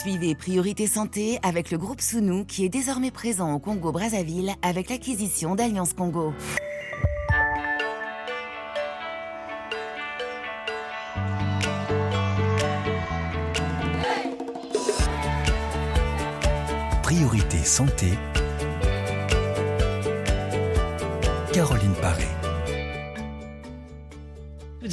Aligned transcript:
Suivez 0.00 0.34
Priorité 0.34 0.86
Santé 0.86 1.38
avec 1.42 1.70
le 1.70 1.76
groupe 1.76 2.00
Sounou 2.00 2.46
qui 2.46 2.64
est 2.64 2.70
désormais 2.70 3.10
présent 3.10 3.52
au 3.52 3.58
Congo-Brazzaville 3.58 4.54
avec 4.62 4.88
l'acquisition 4.88 5.54
d'Alliance 5.54 5.92
Congo. 5.92 6.32
Priorité 17.02 17.58
Santé. 17.58 18.08
Caroline 21.52 21.92
Paré 22.00 22.39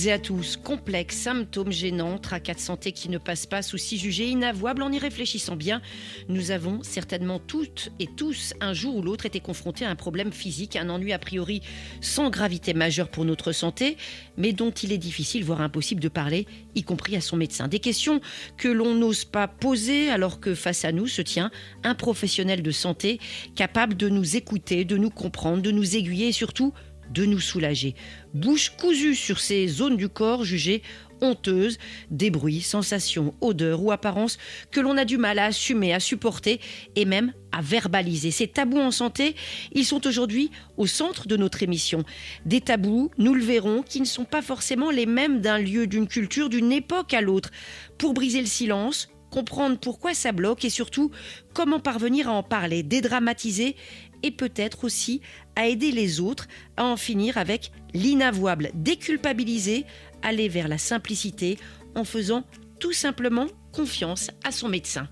et 0.06 0.12
à 0.12 0.20
tous, 0.20 0.58
complexes, 0.58 1.16
symptômes 1.16 1.72
gênants, 1.72 2.20
tracas 2.20 2.54
de 2.54 2.60
santé 2.60 2.92
qui 2.92 3.10
ne 3.10 3.18
passent 3.18 3.48
pas, 3.48 3.62
soucis 3.62 3.98
jugés 3.98 4.28
inavouables. 4.28 4.84
En 4.84 4.92
y 4.92 5.00
réfléchissant 5.00 5.56
bien, 5.56 5.82
nous 6.30 6.52
avons 6.52 6.84
certainement 6.84 7.40
toutes 7.40 7.92
et 8.00 8.06
tous, 8.06 8.54
un 8.62 8.74
jour 8.74 8.98
ou 8.98 9.02
l'autre, 9.02 9.26
été 9.26 9.40
confrontés 9.40 9.86
à 9.86 9.90
un 9.90 9.96
problème 9.96 10.32
physique, 10.32 10.76
un 10.76 10.90
ennui 10.90 11.14
a 11.14 11.20
priori 11.20 11.62
sans 12.02 12.30
gravité 12.30 12.74
majeure 12.74 13.10
pour 13.10 13.26
notre 13.26 13.52
santé, 13.52 13.98
mais 14.38 14.54
dont 14.54 14.72
il 14.72 14.92
est 14.92 14.98
difficile, 14.98 15.44
voire 15.44 15.62
impossible 15.62 16.02
de 16.02 16.10
parler, 16.10 16.46
y 16.76 16.84
compris 16.84 17.16
à 17.16 17.22
son 17.22 17.38
médecin. 17.38 17.68
Des 17.68 17.80
questions 17.80 18.22
que 18.58 18.68
l'on 18.68 18.94
n'ose 18.94 19.26
pas 19.26 19.48
poser 19.48 20.10
alors 20.10 20.40
que 20.40 20.54
face 20.54 20.86
à 20.86 20.92
nous 20.92 21.08
se 21.08 21.22
tient 21.22 21.50
un 21.84 21.96
professionnel 21.96 22.62
de 22.62 22.72
santé 22.72 23.20
capable 23.56 23.96
de 23.96 24.10
nous 24.10 24.36
écouter, 24.36 24.86
de 24.86 24.98
nous 24.98 25.10
comprendre, 25.10 25.64
de 25.64 25.72
nous 25.72 25.96
aiguiller 25.96 26.28
et 26.28 26.34
surtout 26.34 26.74
de 27.14 27.26
nous 27.26 27.40
soulager. 27.40 27.96
Bouche 28.34 28.72
cousue 28.78 29.16
sur 29.16 29.40
ces 29.40 29.68
zones 29.68 29.98
du 29.98 30.10
corps 30.10 30.44
jugées 30.44 30.82
honteuses, 31.22 31.78
des 32.12 32.30
bruits, 32.30 32.62
sensations, 32.62 33.34
odeurs 33.42 33.82
ou 33.82 33.92
apparences 33.92 34.38
que 34.72 34.80
l'on 34.80 34.98
a 34.98 35.06
du 35.06 35.18
mal 35.18 35.40
à 35.40 35.46
assumer, 35.46 35.94
à 35.94 36.00
supporter 36.00 36.60
et 36.96 37.06
même 37.06 37.34
à 37.52 37.62
verbaliser. 37.62 38.32
Ces 38.32 38.48
tabous 38.48 38.80
en 38.80 38.92
santé, 38.92 39.36
ils 39.72 39.86
sont 39.86 40.06
aujourd'hui 40.06 40.52
au 40.78 40.88
centre 40.88 41.28
de 41.28 41.38
notre 41.38 41.64
émission. 41.64 42.04
Des 42.46 42.62
tabous, 42.62 43.12
nous 43.18 43.34
le 43.34 43.44
verrons, 43.44 43.82
qui 43.82 44.00
ne 44.00 44.06
sont 44.06 44.26
pas 44.26 44.42
forcément 44.42 44.92
les 44.92 45.06
mêmes 45.06 45.42
d'un 45.42 45.58
lieu, 45.58 45.88
d'une 45.88 46.08
culture, 46.08 46.50
d'une 46.50 46.72
époque 46.72 47.14
à 47.14 47.22
l'autre. 47.22 47.52
Pour 47.98 48.14
briser 48.14 48.42
le 48.42 48.48
silence, 48.48 49.10
comprendre 49.32 49.78
pourquoi 49.78 50.14
ça 50.14 50.32
bloque 50.32 50.66
et 50.66 50.70
surtout 50.70 51.12
comment 51.54 51.80
parvenir 51.80 52.30
à 52.30 52.32
en 52.32 52.44
parler, 52.44 52.84
dédramatiser 52.84 53.76
et 54.24 54.32
peut-être 54.32 54.84
aussi 54.84 55.22
à 55.56 55.68
aider 55.68 55.92
les 55.92 56.20
autres 56.20 56.48
à 56.78 56.86
en 56.86 56.98
finir 56.98 57.38
avec 57.38 57.72
l'inavouable, 57.94 58.72
déculpabiliser, 58.74 59.86
aller 60.22 60.50
vers 60.50 60.68
la 60.68 60.78
simplicité 60.78 61.58
en 61.96 62.04
faisant 62.04 62.44
tout 62.80 62.94
simplement 62.94 63.48
confiance 63.72 64.30
à 64.44 64.52
son 64.52 64.70
médecin. 64.70 65.08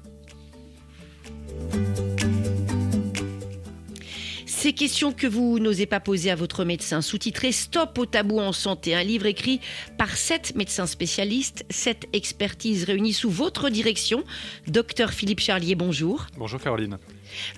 Ces 4.65 4.73
questions 4.73 5.11
que 5.13 5.27
vous 5.27 5.59
n'osez 5.59 5.85
pas 5.85 5.99
poser 5.99 6.31
à 6.31 6.35
votre 6.35 6.65
médecin, 6.65 7.03
sous-titré 7.03 7.51
Stop 7.51 7.99
au 7.99 8.07
tabou 8.07 8.39
en 8.39 8.51
santé, 8.51 8.95
un 8.95 9.03
livre 9.03 9.27
écrit 9.27 9.59
par 9.95 10.17
sept 10.17 10.55
médecins 10.55 10.87
spécialistes, 10.87 11.65
sept 11.69 12.07
expertises 12.13 12.83
réunies 12.83 13.13
sous 13.13 13.29
votre 13.29 13.69
direction. 13.69 14.23
Docteur 14.65 15.11
Philippe 15.11 15.39
Charlier, 15.39 15.75
bonjour. 15.75 16.25
Bonjour 16.35 16.59
Caroline. 16.59 16.97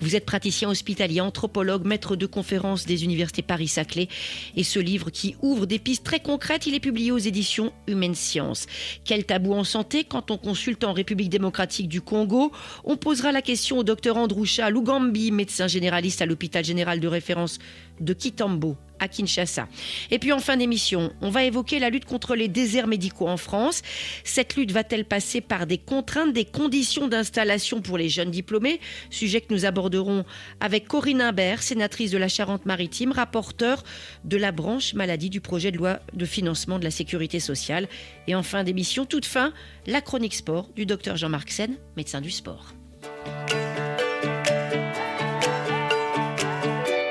Vous 0.02 0.16
êtes 0.16 0.26
praticien 0.26 0.70
hospitalier, 0.70 1.22
anthropologue, 1.22 1.86
maître 1.86 2.16
de 2.16 2.26
conférences 2.26 2.86
des 2.86 3.04
universités 3.04 3.42
Paris-Saclay. 3.42 4.08
Et 4.56 4.64
ce 4.64 4.80
livre 4.80 5.10
qui 5.10 5.36
ouvre 5.42 5.66
des 5.66 5.80
pistes 5.80 6.04
très 6.04 6.20
concrètes, 6.20 6.68
il 6.68 6.76
est 6.76 6.80
publié 6.80 7.12
aux 7.12 7.18
éditions 7.18 7.72
Humaine 7.88 8.16
Science. 8.16 8.68
Quel 9.04 9.26
tabou 9.26 9.54
en 9.54 9.64
santé 9.64 10.04
quand 10.04 10.32
on 10.32 10.38
consulte 10.38 10.84
en 10.84 10.94
République 10.94 11.30
démocratique 11.30 11.88
du 11.88 12.02
Congo? 12.02 12.52
On 12.84 12.98
posera 12.98 13.32
la 13.32 13.42
question 13.42 13.80
au 13.80 13.84
docteur 13.84 14.18
Androucha 14.18 14.70
Lugambi, 14.70 15.32
médecin 15.32 15.68
généraliste 15.68 16.22
à 16.22 16.26
l'hôpital 16.26 16.64
général 16.64 17.00
de 17.00 17.08
référence 17.08 17.60
de 18.00 18.14
Kitambo 18.14 18.78
à 19.00 19.08
Kinshasa. 19.08 19.68
Et 20.12 20.20
puis 20.20 20.32
en 20.32 20.40
fin 20.40 20.58
d'émission, 20.58 21.12
on 21.22 21.30
va 21.30 21.44
évoquer 21.44 21.80
la 21.80 21.90
lutte 21.90 22.06
contre 22.06 22.36
les 22.36 22.48
déserts 22.48 22.88
médicaux 22.88 23.28
en 23.28 23.38
France. 23.38 23.82
Cette 24.24 24.56
lutte 24.56 24.72
va-t-elle 24.72 25.06
passer 25.06 25.42
par 25.42 25.68
des 25.68 25.78
contraintes, 25.78 26.34
des 26.34 26.46
conditions 26.46 27.08
d'installation 27.08 27.82
pour 27.82 27.98
les 27.98 28.10
jeunes 28.10 28.32
diplômés? 28.32 28.80
Sujet 29.10 29.42
que 29.42 29.54
nous 29.54 29.66
aborderons 29.66 30.26
avec 30.60 30.88
Corinne 30.88 31.22
Imbert, 31.22 31.64
sénatrice 31.64 32.12
de 32.12 32.18
la 32.18 32.28
Charente-Maritime, 32.28 33.12
rapporteur 33.12 33.84
de 34.24 34.38
la 34.38 34.52
branche 34.52 34.94
maladie 34.94 35.30
du 35.30 35.42
projet 35.42 35.72
de 35.72 35.78
loi 35.78 36.00
de 36.14 36.26
financement 36.26 36.80
de 36.80 36.84
la 36.84 36.92
sécurité 36.92 37.40
sociale. 37.40 37.88
Et 38.28 38.36
en 38.36 38.44
fin 38.44 38.64
d'émission, 38.64 39.06
toute 39.06 39.26
fin, 39.26 39.54
la 39.86 40.02
chronique 40.02 40.36
sport 40.36 40.70
du 40.76 40.86
docteur 40.86 41.18
Jean-Marc 41.18 41.52
Sen, 41.52 41.78
médecin 41.96 42.22
du 42.22 42.32
sport. 42.32 42.74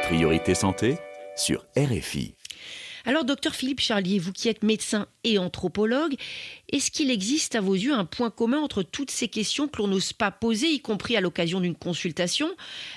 Priorité 0.05 0.55
santé 0.55 0.99
sur 1.37 1.65
RFI. 1.77 2.35
Alors, 3.05 3.25
docteur 3.25 3.55
Philippe 3.55 3.81
Charlier, 3.81 4.19
vous 4.19 4.33
qui 4.33 4.49
êtes 4.49 4.65
médecin 4.65 5.07
et 5.23 5.39
anthropologue, 5.39 6.17
est-ce 6.73 6.91
qu'il 6.91 7.11
existe 7.11 7.55
à 7.55 7.61
vos 7.61 7.75
yeux 7.75 7.93
un 7.93 8.05
point 8.05 8.31
commun 8.31 8.59
entre 8.59 8.83
toutes 8.83 9.13
ces 9.13 9.29
questions 9.29 9.69
que 9.69 9.79
l'on 9.79 9.87
n'ose 9.87 10.13
pas 10.13 10.33
poser, 10.33 10.67
y 10.69 10.81
compris 10.81 11.17
à 11.17 11.21
l'occasion 11.21 11.61
d'une 11.61 11.77
consultation, 11.77 12.49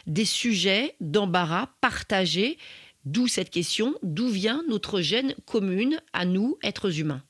des 0.07 0.25
sujets 0.25 0.95
d'embarras 0.99 1.69
partagés 1.79 2.57
D'où 3.05 3.27
cette 3.27 3.49
question, 3.49 3.95
d'où 4.03 4.27
vient 4.27 4.61
notre 4.67 4.99
gène 4.99 5.33
commune 5.45 6.01
à 6.11 6.25
nous, 6.25 6.57
êtres 6.61 6.99
humains? 6.99 7.23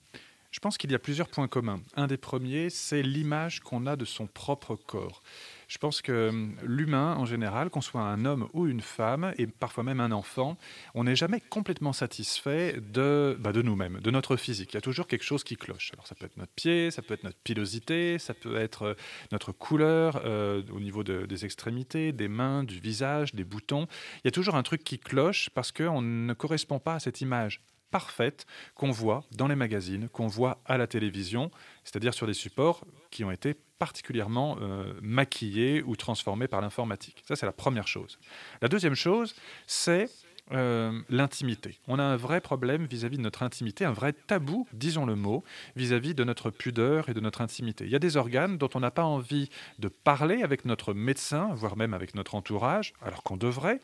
Je 0.52 0.60
pense 0.60 0.80
qu'il 0.80 0.92
y 0.92 0.96
a 0.96 1.00
plusieurs 1.00 1.28
points 1.28 1.48
communs. 1.48 1.80
Un 1.96 2.08
des 2.08 2.18
premiers, 2.18 2.72
c'est 2.72 3.04
l'image 3.04 3.60
qu'on 3.60 3.86
a 3.86 3.96
de 3.96 4.04
son 4.04 4.26
propre 4.26 4.76
corps. 4.76 5.22
Je 5.70 5.78
pense 5.78 6.02
que 6.02 6.30
hum, 6.30 6.56
l'humain, 6.64 7.16
en 7.16 7.26
général, 7.26 7.70
qu'on 7.70 7.80
soit 7.80 8.02
un 8.02 8.26
homme 8.26 8.50
ou 8.54 8.66
une 8.66 8.82
femme, 8.82 9.34
et 9.38 9.46
parfois 9.46 9.84
même 9.84 10.00
un 10.00 10.12
enfant, 10.12 10.58
on 10.96 11.04
n'est 11.04 11.16
jamais 11.16 11.40
complètement 11.40 11.94
satisfait 11.94 12.82
de, 12.82 13.38
bah, 13.40 13.54
de 13.54 13.62
nous-mêmes, 13.62 14.00
de 14.00 14.12
notre 14.12 14.36
physique. 14.36 14.74
Il 14.74 14.78
y 14.78 14.80
a 14.80 14.82
toujours 14.82 15.06
quelque 15.06 15.24
chose 15.24 15.44
qui 15.44 15.56
cloche. 15.56 15.92
Alors 15.94 16.08
ça 16.08 16.16
peut 16.16 16.26
être 16.26 16.38
notre 16.38 16.52
pied, 16.54 16.90
ça 16.90 17.04
peut 17.04 17.14
être 17.14 17.24
notre 17.24 17.38
pilosité, 17.38 18.18
ça 18.18 18.34
peut 18.34 18.58
être 18.58 18.82
euh, 18.82 18.94
notre 19.32 19.52
couleur 19.52 20.22
euh, 20.26 20.64
au 20.72 20.80
niveau 20.80 21.04
des 21.04 21.46
extrémités, 21.46 22.12
des 22.14 22.28
mains, 22.28 22.64
du 22.64 22.80
visage, 22.80 23.36
des 23.36 23.44
boutons. 23.44 23.88
Il 24.18 24.22
y 24.26 24.28
a 24.28 24.32
toujours 24.32 24.56
un 24.56 24.64
truc 24.64 24.84
qui 24.84 24.98
cloche 24.98 25.52
parce 25.54 25.72
qu'on 25.72 26.02
ne 26.02 26.34
correspond 26.34 26.80
pas 26.80 26.96
à 26.96 27.00
cette 27.00 27.22
image 27.22 27.62
parfaite 27.92 28.46
qu'on 28.76 28.92
voit 28.92 29.24
dans 29.32 29.48
les 29.48 29.56
magazines, 29.56 30.10
qu'on 30.10 30.28
voit 30.28 30.62
à 30.66 30.78
la 30.78 30.88
télévision, 30.88 31.52
c'est-à-dire 31.84 32.14
sur 32.14 32.28
des 32.28 32.34
supports 32.34 32.86
qui 33.12 33.24
ont 33.24 33.32
été 33.32 33.56
particulièrement 33.80 34.58
euh, 34.62 34.94
maquillés 35.02 35.82
ou 35.84 35.96
transformés 35.96 36.48
par 36.48 36.62
l'informatique. 36.62 37.24
Ça, 37.28 37.36
c'est 37.36 37.46
la 37.46 37.52
première 37.52 37.88
chose. 37.88 38.20
La 38.62 38.68
deuxième 38.68 38.96
chose, 38.96 39.36
c'est 39.68 40.10
euh, 40.52 41.00
l'intimité. 41.10 41.78
On 41.88 42.00
a 42.00 42.04
un 42.04 42.16
vrai 42.16 42.42
problème 42.42 42.88
vis-à-vis 42.88 43.18
de 43.18 43.22
notre 43.22 43.44
intimité, 43.44 43.86
un 43.86 43.92
vrai 43.92 44.14
tabou, 44.14 44.68
disons 44.74 45.06
le 45.06 45.16
mot, 45.16 45.44
vis-à-vis 45.76 46.16
de 46.16 46.24
notre 46.24 46.50
pudeur 46.50 47.08
et 47.08 47.14
de 47.14 47.20
notre 47.20 47.42
intimité. 47.42 47.86
Il 47.86 47.92
y 47.92 47.96
a 47.96 48.00
des 48.00 48.18
organes 48.18 48.58
dont 48.58 48.70
on 48.74 48.80
n'a 48.80 48.90
pas 48.90 49.04
envie 49.04 49.50
de 49.78 49.90
parler 49.90 50.42
avec 50.42 50.66
notre 50.66 50.96
médecin, 50.96 51.52
voire 51.54 51.78
même 51.78 51.94
avec 51.94 52.16
notre 52.16 52.34
entourage, 52.34 52.94
alors 53.04 53.22
qu'on 53.22 53.38
devrait, 53.38 53.80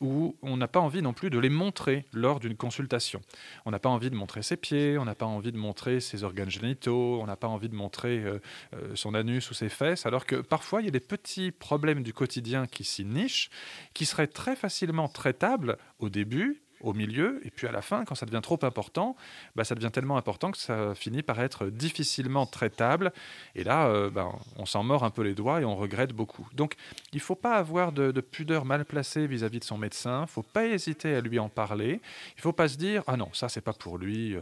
ou 0.00 0.36
on 0.42 0.56
n'a 0.56 0.68
pas 0.68 0.80
envie 0.80 1.02
non 1.02 1.12
plus 1.12 1.30
de 1.30 1.38
les 1.38 1.48
montrer 1.48 2.04
lors 2.12 2.40
d'une 2.40 2.56
consultation. 2.56 3.20
On 3.64 3.70
n'a 3.70 3.78
pas 3.78 3.88
envie 3.88 4.10
de 4.10 4.14
montrer 4.14 4.42
ses 4.42 4.56
pieds, 4.56 4.98
on 4.98 5.04
n'a 5.04 5.14
pas 5.14 5.26
envie 5.26 5.52
de 5.52 5.58
montrer 5.58 6.00
ses 6.00 6.24
organes 6.24 6.50
génitaux, 6.50 7.20
on 7.20 7.26
n'a 7.26 7.36
pas 7.36 7.48
envie 7.48 7.68
de 7.68 7.74
montrer 7.74 8.18
euh, 8.18 8.38
euh, 8.74 8.94
son 8.94 9.14
anus 9.14 9.50
ou 9.50 9.54
ses 9.54 9.68
fesses, 9.68 10.06
alors 10.06 10.26
que 10.26 10.36
parfois 10.36 10.80
il 10.80 10.86
y 10.86 10.88
a 10.88 10.92
des 10.92 11.00
petits 11.00 11.50
problèmes 11.50 12.02
du 12.02 12.12
quotidien 12.12 12.66
qui 12.66 12.84
s'y 12.84 13.04
nichent, 13.04 13.50
qui 13.94 14.06
seraient 14.06 14.26
très 14.26 14.56
facilement 14.56 15.08
traitables 15.08 15.78
au 15.98 16.08
début 16.08 16.62
au 16.80 16.92
milieu, 16.92 17.40
et 17.44 17.50
puis 17.50 17.66
à 17.66 17.72
la 17.72 17.82
fin, 17.82 18.04
quand 18.04 18.14
ça 18.14 18.26
devient 18.26 18.40
trop 18.42 18.58
important, 18.62 19.16
bah, 19.56 19.64
ça 19.64 19.74
devient 19.74 19.90
tellement 19.92 20.16
important 20.16 20.50
que 20.50 20.58
ça 20.58 20.94
finit 20.94 21.22
par 21.22 21.40
être 21.40 21.66
difficilement 21.66 22.46
traitable. 22.46 23.12
Et 23.54 23.64
là, 23.64 23.88
euh, 23.88 24.10
bah, 24.10 24.28
on 24.56 24.66
s'en 24.66 24.82
mord 24.82 25.04
un 25.04 25.10
peu 25.10 25.22
les 25.22 25.34
doigts 25.34 25.60
et 25.60 25.64
on 25.64 25.76
regrette 25.76 26.12
beaucoup. 26.12 26.46
Donc, 26.54 26.74
il 27.12 27.16
ne 27.16 27.22
faut 27.22 27.34
pas 27.34 27.56
avoir 27.56 27.92
de, 27.92 28.20
pudeur 28.20 28.64
mal 28.64 28.84
placée 28.84 29.26
vis-à-vis 29.26 29.60
de 29.60 29.64
son 29.64 29.78
médecin. 29.78 30.18
Il 30.18 30.22
ne 30.22 30.26
faut 30.26 30.42
pas 30.42 30.66
hésiter 30.66 31.14
à 31.14 31.20
lui 31.20 31.38
en 31.38 31.48
parler. 31.48 32.00
Il 32.30 32.38
ne 32.38 32.42
faut 32.42 32.52
pas 32.52 32.68
se 32.68 32.76
dire 32.76 33.02
ah 33.06 33.16
non, 33.16 33.28
ça 33.32 33.48
c'est 33.48 33.60
pas 33.60 33.72
pour 33.72 33.98
lui, 33.98 34.34
euh, 34.34 34.40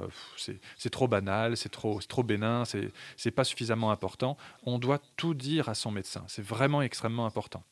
c'est 0.77 0.91
trop 0.91 1.09
banal, 1.09 1.57
c'est 1.57 1.69
trop, 1.69 2.01
trop 2.01 2.23
bénin, 2.23 2.65
c'est 2.65 3.31
pas 3.31 3.45
suffisamment 3.45 3.91
important. 3.91 4.37
On 4.65 4.79
doit 4.79 5.01
tout 5.17 5.35
dire 5.35 5.69
à 5.69 5.75
son 5.75 5.91
médecin. 5.91 6.25
C'est 6.29 6.45
vraiment 6.45 6.83
extrêmement 6.83 7.27
important. 7.27 7.63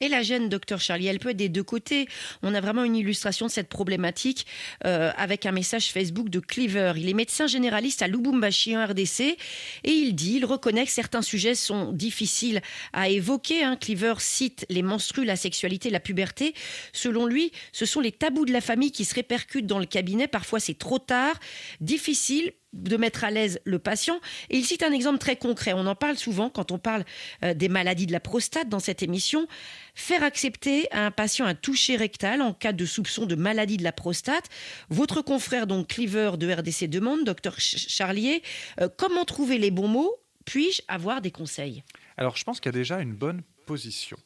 Et 0.00 0.08
la 0.08 0.22
gêne, 0.22 0.48
docteur 0.48 0.80
Charlie, 0.80 1.06
elle 1.06 1.20
peut 1.20 1.30
être 1.30 1.36
des 1.36 1.48
deux 1.48 1.62
côtés. 1.62 2.08
On 2.42 2.52
a 2.52 2.60
vraiment 2.60 2.82
une 2.82 2.96
illustration 2.96 3.46
de 3.46 3.50
cette 3.50 3.68
problématique 3.68 4.44
euh, 4.84 5.12
avec 5.16 5.46
un 5.46 5.52
message 5.52 5.92
Facebook 5.92 6.30
de 6.30 6.40
Cleaver. 6.40 6.94
Il 6.96 7.08
est 7.08 7.14
médecin 7.14 7.46
généraliste 7.46 8.02
à 8.02 8.08
Lubumbashi 8.08 8.76
en 8.76 8.84
RDC 8.84 9.20
et 9.20 9.36
il 9.84 10.16
dit, 10.16 10.34
il 10.38 10.44
reconnaît 10.46 10.84
que 10.84 10.90
certains 10.90 11.22
sujets 11.22 11.54
sont 11.54 11.92
difficiles 11.92 12.60
à 12.92 13.08
évoquer. 13.08 13.62
Hein. 13.62 13.76
Cleaver 13.76 14.14
cite 14.18 14.66
les 14.68 14.82
menstrues, 14.82 15.24
la 15.24 15.36
sexualité, 15.36 15.90
la 15.90 16.00
puberté. 16.00 16.54
Selon 16.92 17.26
lui, 17.26 17.52
ce 17.72 17.86
sont 17.86 18.00
les 18.00 18.12
tabous 18.12 18.46
de 18.46 18.52
la 18.52 18.60
famille 18.60 18.90
qui 18.90 19.04
se 19.04 19.14
répercutent 19.14 19.66
dans 19.66 19.78
le 19.78 19.86
cabinet. 19.86 20.26
Parfois, 20.26 20.58
c'est 20.58 20.76
trop 20.76 20.98
tard, 20.98 21.38
difficile 21.80 22.52
de 22.74 22.96
mettre 22.96 23.24
à 23.24 23.30
l'aise 23.30 23.60
le 23.64 23.78
patient. 23.78 24.20
Il 24.50 24.64
cite 24.64 24.82
un 24.82 24.92
exemple 24.92 25.18
très 25.18 25.36
concret. 25.36 25.72
On 25.72 25.86
en 25.86 25.94
parle 25.94 26.16
souvent 26.16 26.50
quand 26.50 26.72
on 26.72 26.78
parle 26.78 27.04
euh, 27.42 27.54
des 27.54 27.68
maladies 27.68 28.06
de 28.06 28.12
la 28.12 28.20
prostate 28.20 28.68
dans 28.68 28.80
cette 28.80 29.02
émission. 29.02 29.46
Faire 29.94 30.22
accepter 30.22 30.90
à 30.92 31.06
un 31.06 31.10
patient 31.10 31.46
un 31.46 31.54
toucher 31.54 31.96
rectal 31.96 32.42
en 32.42 32.52
cas 32.52 32.72
de 32.72 32.84
soupçon 32.84 33.26
de 33.26 33.34
maladie 33.34 33.76
de 33.76 33.84
la 33.84 33.92
prostate. 33.92 34.48
Votre 34.90 35.22
confrère, 35.22 35.66
donc 35.66 35.88
Cleaver 35.88 36.32
de 36.36 36.52
RDC 36.52 36.88
demande, 36.88 37.24
docteur 37.24 37.54
Charlier, 37.58 38.42
euh, 38.80 38.88
comment 38.96 39.24
trouver 39.24 39.58
les 39.58 39.70
bons 39.70 39.88
mots? 39.88 40.16
Puis-je 40.44 40.82
avoir 40.88 41.20
des 41.20 41.30
conseils? 41.30 41.82
Alors, 42.16 42.36
je 42.36 42.44
pense 42.44 42.60
qu'il 42.60 42.70
y 42.70 42.74
a 42.74 42.78
déjà 42.78 43.00
une 43.00 43.14
bonne 43.14 43.42
position. 43.66 44.18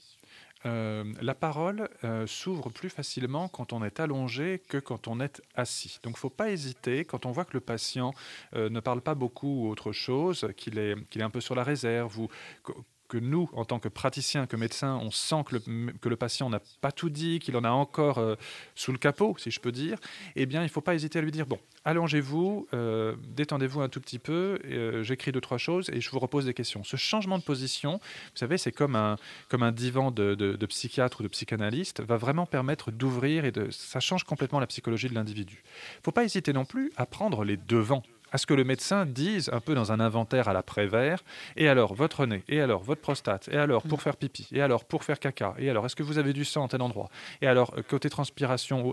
Euh, 0.67 1.05
la 1.21 1.35
parole 1.35 1.89
euh, 2.05 2.27
s'ouvre 2.27 2.71
plus 2.71 2.91
facilement 2.91 3.49
quand 3.49 3.73
on 3.73 3.85
est 3.85 4.01
allongé 4.01 4.61
que 4.69 4.79
quand 4.79 5.09
on 5.09 5.21
est 5.21 5.41
assis. 5.55 5.99
Donc 6.03 6.15
il 6.15 6.17
ne 6.17 6.21
faut 6.21 6.31
pas 6.31 6.51
hésiter, 6.51 7.05
quand 7.05 7.27
on 7.27 7.31
voit 7.31 7.45
que 7.45 7.55
le 7.55 7.61
patient 7.61 8.13
euh, 8.55 8.69
ne 8.69 8.81
parle 8.81 9.01
pas 9.01 9.15
beaucoup 9.15 9.67
ou 9.67 9.69
autre 9.69 9.93
chose, 9.93 10.49
qu'il 10.57 10.79
est, 10.79 10.97
qu'il 11.09 11.21
est 11.21 11.25
un 11.25 11.31
peu 11.31 11.41
sur 11.41 11.55
la 11.55 11.63
réserve 11.63 12.19
ou 12.19 12.29
que 13.09 13.19
nous, 13.19 13.49
en 13.55 13.65
tant 13.65 13.79
que 13.79 13.89
praticiens, 13.89 14.47
que 14.47 14.57
médecins, 14.57 14.99
on 15.03 15.11
sent 15.11 15.45
que 15.47 15.57
le, 15.57 15.93
que 15.93 16.09
le 16.09 16.17
patient 16.17 16.51
n'a 16.51 16.61
pas 16.81 16.93
tout 16.93 17.11
dit, 17.11 17.39
qu'il 17.39 17.57
en 17.57 17.65
a 17.65 17.71
encore 17.71 18.19
euh, 18.19 18.37
sous 18.75 18.93
le 18.93 18.99
capot, 18.99 19.35
si 19.39 19.51
je 19.51 19.61
peux 19.61 19.73
dire, 19.73 19.99
eh 20.37 20.47
bien, 20.47 20.61
il 20.61 20.65
ne 20.67 20.71
faut 20.71 20.81
pas 20.81 20.95
hésiter 20.95 21.19
à 21.19 21.23
lui 21.23 21.33
dire, 21.33 21.47
bon, 21.47 21.59
allongez-vous, 21.85 22.69
euh, 22.75 23.17
détendez-vous 23.29 23.81
un 23.81 23.89
tout 23.89 24.01
petit 24.01 24.19
peu, 24.19 24.59
euh, 24.67 25.03
j'écris 25.03 25.33
deux, 25.33 25.41
trois 25.41 25.59
choses 25.59 25.91
et 25.93 26.01
je 26.01 26.11
vous 26.11 26.19
repose 26.19 26.45
des 26.45 26.55
questions. 26.55 26.85
Ce 26.85 26.97
changement 26.97 27.39
de 27.39 27.43
position, 27.43 27.95
vous 27.95 28.37
savez, 28.37 28.59
c'est 28.59 28.73
comme 28.73 28.95
un, 28.95 29.17
comme 29.49 29.63
un 29.63 29.73
divan 29.73 30.11
de, 30.11 30.35
de, 30.35 30.67
psychiatre 30.67 31.21
ou 31.21 31.23
de 31.23 31.29
psychanalyste, 31.29 32.03
va 32.03 32.19
vraiment 32.19 32.45
permettre 32.45 32.91
d'ouvrir 32.91 33.45
et 33.47 33.53
de, 33.53 33.71
ça 33.71 34.01
change 34.01 34.25
complètement 34.25 34.61
la 34.61 34.67
psychologie 34.67 35.09
de 35.09 35.15
l'individu. 35.15 35.63
Il 35.65 35.99
ne 35.99 36.03
faut 36.05 36.13
pas 36.13 36.25
hésiter 36.25 36.53
non 36.53 36.67
plus 36.67 36.93
à 36.97 37.07
prendre 37.07 37.45
les 37.45 37.57
devants 37.57 38.03
à 38.33 38.39
ce 38.39 38.47
que 38.47 38.55
le 38.55 38.65
médecin 38.65 39.07
dise 39.07 39.51
un 39.53 39.61
peu 39.61 39.75
dans 39.75 39.93
un 39.93 40.01
inventaire 40.01 40.49
à 40.49 40.53
la 40.53 40.63
Prévert, 40.63 41.23
et 41.57 41.69
alors 41.69 41.95
votre 41.95 42.27
nez, 42.27 42.45
et 42.49 42.61
alors 42.61 42.83
votre 42.83 43.01
prostate, 43.01 43.49
et 43.53 43.57
alors 43.57 43.83
pour 43.83 43.99
mm. 43.99 44.03
faire 44.03 44.17
pipi, 44.17 44.49
et 44.53 44.63
alors 44.63 44.85
pour 44.85 45.05
faire 45.05 45.19
caca, 45.19 45.55
et 45.59 45.71
alors 45.71 45.87
est-ce 45.87 45.97
que 45.97 46.03
vous 46.03 46.19
avez 46.19 46.33
du 46.33 46.45
sang 46.45 46.67
à 46.67 46.69
tel 46.69 46.83
endroit, 46.83 47.09
et 47.43 47.47
alors 47.47 47.75
euh, 47.77 47.83
côté 47.83 48.11
transpiration, 48.11 48.93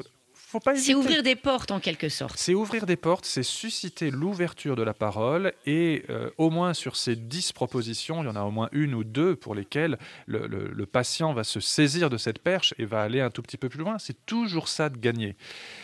c'est 0.76 0.94
ouvrir 0.94 1.24
des 1.24 1.36
portes 1.36 1.72
en 1.72 1.80
quelque 1.80 2.10
sorte. 2.10 2.38
C'est 2.38 2.54
ouvrir 2.54 2.86
des 2.86 2.96
portes, 2.96 3.26
c'est 3.26 3.44
susciter 3.44 4.12
l'ouverture 4.12 4.76
de 4.76 4.84
la 4.84 4.94
parole 4.94 5.54
et 5.66 6.04
euh, 6.10 6.30
au 6.38 6.50
moins 6.50 6.74
sur 6.74 6.96
ces 6.96 7.16
dix 7.16 7.52
propositions, 7.52 8.24
il 8.24 8.26
y 8.26 8.30
en 8.30 8.36
a 8.36 8.44
au 8.44 8.52
moins 8.52 8.70
une 8.72 8.94
ou 8.94 9.04
deux 9.04 9.36
pour 9.36 9.56
lesquelles 9.56 9.98
le, 10.28 10.86
patient 10.86 11.34
va 11.34 11.44
se 11.44 11.60
saisir 11.60 12.10
de 12.10 12.18
cette 12.18 12.40
perche 12.40 12.74
et 12.78 12.86
va 12.86 13.02
aller 13.02 13.20
un 13.20 13.30
tout 13.30 13.42
petit 13.42 13.58
peu 13.58 13.70
plus 13.70 13.80
loin. 13.80 13.98
C'est 13.98 14.26
toujours 14.26 14.68
ça 14.68 14.90
de 14.90 14.98
gagner. 14.98 15.36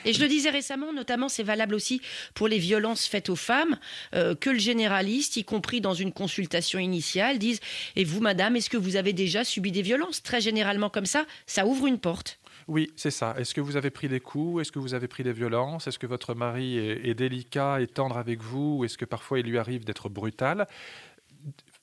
Et 0.06 0.14
je 0.14 0.22
le 0.22 0.28
disais 0.28 0.50
récemment, 0.50 0.94
notamment 0.94 1.28
c'est 1.28 1.44
valable 1.44 1.76
aussi 1.76 2.02
pour 2.34 2.48
les 2.48 2.60
violences 2.60 3.08
faites 3.08 3.30
aux 3.30 3.36
femmes, 3.36 3.78
euh, 4.14 4.36
que 4.36 4.50
le 4.50 4.60
généraliste, 4.60 5.38
y 5.38 5.44
compris 5.44 5.82
dans 5.82 5.94
une 5.94 6.14
consultation 6.14 6.80
initiale, 6.80 7.40
dise 7.40 7.60
Et 7.96 8.04
vous, 8.04 8.22
madame, 8.22 8.56
est-ce 8.56 8.70
que 8.70 8.78
vous 8.78 8.96
avez 8.96 9.14
déjà 9.14 9.44
subi 9.44 9.72
des 9.72 9.82
violences? 9.82 10.22
Très 10.24 10.42
généralement 10.42 10.90
comme 10.90 11.06
ça, 11.06 11.26
ça 11.46 11.66
ouvre 11.66 11.88
une 11.88 12.00
porte. 12.00 12.41
Oui, 12.72 12.90
c'est 12.96 13.12
ça. 13.12 13.36
Est-ce 13.38 13.54
que 13.54 13.60
vous 13.60 13.76
avez 13.76 13.90
pris 13.90 14.08
des 14.08 14.22
coups? 14.22 14.62
Est-ce 14.62 14.72
que 14.72 14.80
vous 14.80 14.94
avez 14.94 15.10
pris 15.10 15.24
des 15.24 15.34
violences? 15.34 15.88
Est-ce 15.88 16.00
que 16.00 16.08
votre 16.08 16.36
mari 16.36 16.78
est, 16.78 17.14
délicat 17.14 17.82
et 17.82 17.88
tendre 17.88 18.16
avec 18.18 18.42
vous? 18.42 18.78
Ou 18.78 18.86
est-ce 18.86 18.98
que 18.98 19.04
parfois 19.04 19.40
il 19.40 19.46
lui 19.46 19.58
arrive 19.58 19.84
d'être 19.84 20.08
brutal? 20.08 20.66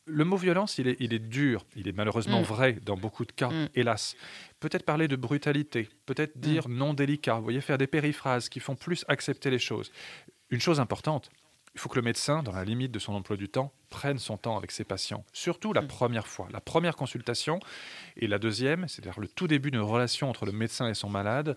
Le 0.06 0.24
mot 0.24 0.38
violence, 0.38 0.78
il 0.78 0.88
est, 0.88 0.96
il 0.98 1.12
est, 1.12 1.18
dur, 1.18 1.66
il 1.76 1.88
est 1.88 1.92
malheureusement 1.92 2.40
mm. 2.40 2.44
vrai 2.44 2.72
dans 2.86 2.96
beaucoup 2.96 3.26
de 3.26 3.32
cas, 3.32 3.50
mm. 3.50 3.68
hélas. 3.74 4.16
Peut-être 4.60 4.86
parler 4.86 5.08
de 5.08 5.16
brutalité, 5.16 5.90
peut-être 6.06 6.36
mm. 6.36 6.40
dire 6.40 6.68
non 6.70 6.94
délicat, 6.94 7.34
vous 7.34 7.42
voyez, 7.42 7.60
faire 7.60 7.76
des 7.76 7.86
périphrases 7.86 8.48
qui 8.48 8.58
font 8.58 8.74
plus 8.74 9.04
accepter 9.08 9.50
les 9.50 9.58
choses. 9.58 9.92
Une 10.48 10.62
chose 10.62 10.80
importante, 10.80 11.28
il 11.78 11.80
faut 11.80 11.88
que 11.88 11.94
le 11.94 12.02
médecin, 12.02 12.42
dans 12.42 12.50
la 12.50 12.64
limite 12.64 12.90
de 12.90 12.98
son 12.98 13.14
emploi 13.14 13.36
du 13.36 13.48
temps, 13.48 13.72
prenne 13.88 14.18
son 14.18 14.36
temps 14.36 14.56
avec 14.56 14.72
ses 14.72 14.82
patients, 14.82 15.24
surtout 15.32 15.72
la 15.72 15.80
mm. 15.80 15.86
première 15.86 16.26
fois, 16.26 16.48
la 16.50 16.60
première 16.60 16.96
consultation, 16.96 17.60
et 18.16 18.26
la 18.26 18.40
deuxième, 18.40 18.88
c'est-à-dire 18.88 19.20
le 19.20 19.28
tout 19.28 19.46
début 19.46 19.70
d'une 19.70 19.80
relation 19.80 20.28
entre 20.28 20.44
le 20.44 20.50
médecin 20.50 20.88
et 20.88 20.94
son 20.94 21.08
malade, 21.08 21.56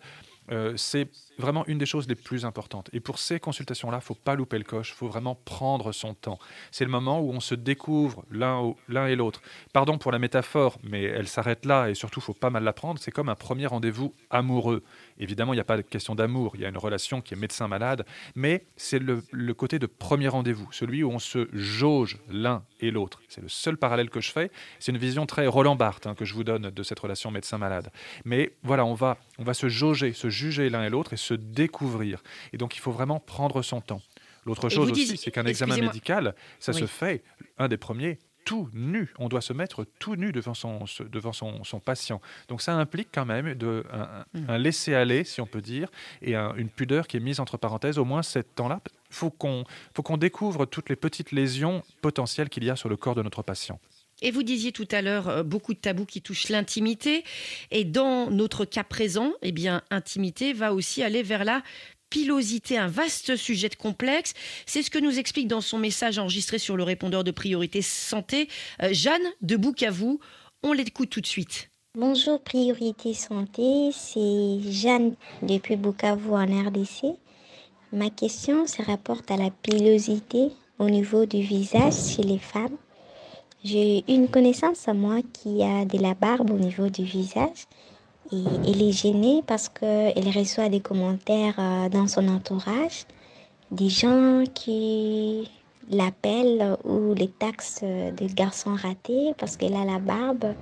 euh, 0.52 0.74
c'est 0.78 1.08
vraiment 1.40 1.66
une 1.66 1.80
des 1.80 1.88
choses 1.88 2.08
les 2.08 2.16
plus 2.16 2.46
importantes. 2.46 2.90
Et 2.94 3.00
pour 3.00 3.18
ces 3.18 3.40
consultations-là, 3.40 3.98
il 3.98 4.02
ne 4.02 4.04
faut 4.06 4.14
pas 4.14 4.36
louper 4.36 4.60
le 4.60 4.64
coche, 4.64 4.90
il 4.92 4.96
faut 4.96 5.08
vraiment 5.08 5.34
prendre 5.34 5.92
son 5.92 6.14
temps. 6.14 6.38
C'est 6.70 6.86
le 6.86 6.92
moment 6.92 7.20
où 7.20 7.32
on 7.32 7.40
se 7.40 7.56
découvre 7.56 8.24
l'un 8.30 9.08
et 9.08 9.16
l'autre. 9.16 9.42
Pardon 9.74 9.98
pour 9.98 10.12
la 10.12 10.20
métaphore, 10.20 10.78
mais 10.84 11.02
elle 11.02 11.28
s'arrête 11.28 11.66
là 11.66 11.90
et 11.90 11.96
surtout, 11.96 12.20
il 12.20 12.24
faut 12.24 12.34
pas 12.34 12.52
mal 12.52 12.64
la 12.64 12.74
prendre. 12.74 13.00
C'est 13.00 13.12
comme 13.12 13.30
un 13.30 13.36
premier 13.36 13.66
rendez-vous 13.66 14.14
amoureux. 14.30 14.84
Évidemment, 15.18 15.54
il 15.54 15.58
n'y 15.58 15.62
a 15.62 15.66
pas 15.66 15.78
de 15.78 15.82
question 15.82 16.16
d'amour, 16.16 16.54
il 16.56 16.62
y 16.62 16.66
a 16.66 16.70
une 16.70 16.78
relation 16.78 17.22
qui 17.22 17.34
est 17.34 17.38
médecin-malade, 17.38 18.06
mais 18.36 18.66
c'est 18.76 19.00
le, 19.00 19.24
le, 19.32 19.54
côté 19.54 19.80
de 19.80 19.86
premier 19.86 20.28
rendez-vous, 20.28 20.70
celui 20.72 21.04
où 21.04 21.12
on 21.12 21.20
se 21.20 21.48
jauge 21.54 22.18
l'un 22.30 22.64
et 22.80 22.92
l'autre. 22.92 23.22
C'est 23.28 23.42
le 23.42 23.50
seul 23.50 23.78
parallèle 23.78 24.10
que 24.10 24.22
je 24.22 24.32
fais. 24.32 24.52
C'est 24.80 24.92
une 24.92 24.98
vision 24.98 25.26
très 25.26 25.48
Roland 25.48 25.76
Barthes 25.76 26.08
hein, 26.08 26.16
que 26.16 26.26
je 26.26 26.34
vous 26.34 26.44
donne 26.44 26.70
de 26.70 26.84
cette 26.84 27.00
relation 27.00 27.32
médecin-malade. 27.32 27.92
Mais 28.26 28.54
voilà, 28.64 28.86
on 28.86 28.94
va, 28.94 29.18
on 29.38 29.44
va 29.44 29.54
se 29.54 29.70
jauger, 29.70 30.14
se 30.14 30.30
juger 30.30 30.70
l'un 30.70 30.84
et 30.84 30.90
l'autre 30.90 31.14
et 31.14 31.18
se 31.18 31.34
découvrir. 31.34 32.22
Et 32.54 32.58
donc, 32.58 32.76
il 32.76 32.80
faut 32.80 32.92
vraiment 32.92 33.20
prendre 33.20 33.62
son 33.62 33.82
temps. 33.82 34.02
L'autre 34.46 34.70
chose 34.70 34.92
aussi, 34.92 35.18
c'est 35.18 35.32
qu'un 35.32 35.46
examen 35.46 35.78
médical, 35.78 36.36
ça 36.60 36.74
se 36.74 36.86
fait, 36.86 37.24
un 37.58 37.68
des 37.68 37.78
premiers, 37.78 38.18
tout 38.46 38.70
nu. 38.74 39.14
On 39.20 39.30
doit 39.30 39.42
se 39.42 39.54
mettre 39.54 39.86
tout 40.00 40.16
nu 40.16 40.32
devant 40.32 40.54
son, 40.54 40.86
devant 41.12 41.34
son, 41.34 41.80
patient. 41.80 42.22
Donc 42.48 42.62
ça 42.62 42.74
implique 42.74 43.10
quand 43.14 43.26
même 43.26 43.56
de, 43.56 43.84
un, 43.92 44.26
mm. 44.34 44.56
laisser-aller, 44.56 45.24
si 45.24 45.42
on 45.42 45.46
peut 45.46 45.62
dire, 45.62 45.90
et 46.22 46.36
une 46.36 46.70
pudeur 46.70 47.08
qui 47.08 47.18
est 47.18 47.22
mise 47.22 47.40
entre 47.40 47.58
parenthèses 47.58 47.98
au 47.98 48.06
moins 48.06 48.24
sept 48.24 48.56
temps-là. 48.56 48.82
Il 49.10 49.16
faut 49.16 49.30
qu'on 49.30 49.64
qu'on 49.96 50.18
découvre 50.18 50.66
toutes 50.66 50.90
les 50.90 50.96
petites 50.96 51.32
lésions 51.32 51.84
potentielles 52.02 52.50
qu'il 52.50 52.64
y 52.64 52.70
a 52.70 52.76
sur 52.76 52.90
le 52.90 52.98
corps 52.98 53.16
de 53.16 53.22
notre 53.22 53.44
patient. 53.44 53.80
Et 54.22 54.32
vous 54.32 54.44
disiez 54.44 54.72
tout 54.72 54.88
à 54.92 55.02
l'heure 55.02 55.30
euh, 55.30 55.44
beaucoup 55.44 55.74
de 55.74 55.80
tabous 55.80 56.06
qui 56.06 56.22
touchent 56.22 56.50
l'intimité. 56.50 57.24
Et 57.72 57.84
dans 57.84 58.30
notre 58.30 58.66
cas 58.66 58.84
présent, 58.84 59.34
eh 59.42 59.52
bien, 59.52 59.82
intimité 59.90 60.54
va 60.54 60.74
aussi 60.74 61.04
aller 61.04 61.24
vers 61.24 61.44
la 61.44 61.64
pilosité, 62.12 62.78
un 62.78 62.88
vaste 62.88 63.36
sujet 63.36 63.70
de 63.70 63.76
complexe. 63.76 64.34
C'est 64.68 64.84
ce 64.84 64.92
que 64.92 65.00
nous 65.00 65.18
explique 65.18 65.48
dans 65.48 65.62
son 65.62 65.80
message 65.80 66.20
enregistré 66.20 66.60
sur 66.60 66.78
le 66.78 66.84
répondeur 66.84 67.24
de 67.24 67.32
priorité 67.32 67.82
santé 67.82 68.48
euh, 68.84 68.90
Jeanne 68.92 69.28
de 69.42 69.56
Boucavou. 69.56 70.20
On 70.62 70.74
l'écoute 70.74 71.10
tout 71.10 71.22
de 71.22 71.26
suite. 71.26 71.70
Bonjour 71.98 72.42
Priorité 72.42 73.14
Santé, 73.14 73.90
c'est 73.92 74.60
Jeanne 74.72 75.16
depuis 75.42 75.76
Bukavu 75.76 76.30
en 76.32 76.46
RDC. 76.46 77.18
Ma 77.92 78.10
question 78.10 78.68
se 78.68 78.82
rapporte 78.82 79.30
à 79.32 79.38
la 79.38 79.50
pilosité 79.50 80.50
au 80.80 80.90
niveau 80.90 81.26
du 81.26 81.42
visage 81.42 81.94
chez 81.94 82.24
les 82.24 82.40
femmes. 82.40 82.78
J'ai 83.64 84.04
une 84.08 84.28
connaissance 84.28 84.88
à 84.88 84.94
moi 84.94 85.18
qui 85.34 85.62
a 85.64 85.86
de 85.86 85.98
la 85.98 86.14
barbe 86.14 86.52
au 86.52 86.60
niveau 86.60 86.90
du 86.90 87.04
visage 87.04 87.68
et 88.34 88.44
elle 88.68 88.82
est 88.82 88.92
gênée 88.92 89.44
parce 89.46 89.70
qu'elle 89.70 90.30
reçoit 90.36 90.70
des 90.70 90.80
commentaires 90.80 91.56
euh, 91.60 91.90
dans 91.90 92.08
son 92.08 92.28
entourage, 92.28 93.06
des 93.72 93.90
gens 93.90 94.44
qui 94.54 95.50
l'appellent 95.90 96.78
ou 96.84 97.14
les 97.14 97.28
taxent 97.28 97.84
de 97.84 98.34
garçon 98.34 98.76
raté 98.76 99.34
parce 99.38 99.58
qu'elle 99.58 99.76
a 99.76 99.86
la 99.86 100.00
barbe. 100.00 100.54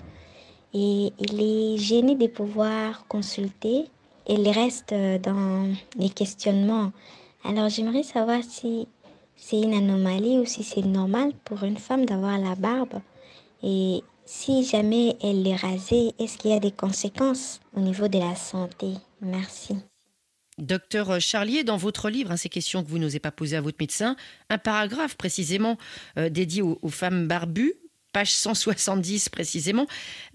Et 0.73 1.11
elle 1.19 1.41
est 1.41 1.77
gênée 1.77 2.15
de 2.15 2.27
pouvoir 2.27 3.05
consulter. 3.07 3.85
Elle 4.27 4.47
reste 4.47 4.93
dans 5.23 5.67
les 5.97 6.09
questionnements. 6.09 6.91
Alors 7.43 7.69
j'aimerais 7.69 8.03
savoir 8.03 8.43
si 8.43 8.87
c'est 9.35 9.61
une 9.61 9.73
anomalie 9.73 10.37
ou 10.37 10.45
si 10.45 10.63
c'est 10.63 10.85
normal 10.85 11.31
pour 11.45 11.63
une 11.63 11.77
femme 11.77 12.05
d'avoir 12.05 12.37
la 12.37 12.55
barbe. 12.55 12.99
Et 13.63 14.03
si 14.29 14.63
jamais 14.63 15.17
elle 15.23 15.45
est 15.47 15.55
rasée, 15.55 16.13
est-ce 16.19 16.37
qu'il 16.37 16.51
y 16.51 16.53
a 16.53 16.59
des 16.59 16.71
conséquences 16.71 17.59
au 17.75 17.79
niveau 17.79 18.07
de 18.07 18.19
la 18.19 18.35
santé? 18.35 18.93
Merci. 19.21 19.75
Docteur 20.59 21.19
Charlier, 21.19 21.63
dans 21.63 21.77
votre 21.77 22.11
livre, 22.11 22.31
hein, 22.31 22.37
ces 22.37 22.47
questions 22.47 22.83
que 22.83 22.89
vous 22.89 22.99
n'osez 22.99 23.19
pas 23.19 23.31
poser 23.31 23.57
à 23.57 23.61
votre 23.61 23.77
médecin, 23.79 24.15
un 24.51 24.59
paragraphe 24.59 25.15
précisément 25.15 25.77
euh, 26.17 26.29
dédié 26.29 26.61
aux, 26.61 26.77
femmes 26.89 27.27
barbues, 27.27 27.73
page 28.13 28.31
170 28.31 29.29
précisément. 29.29 29.87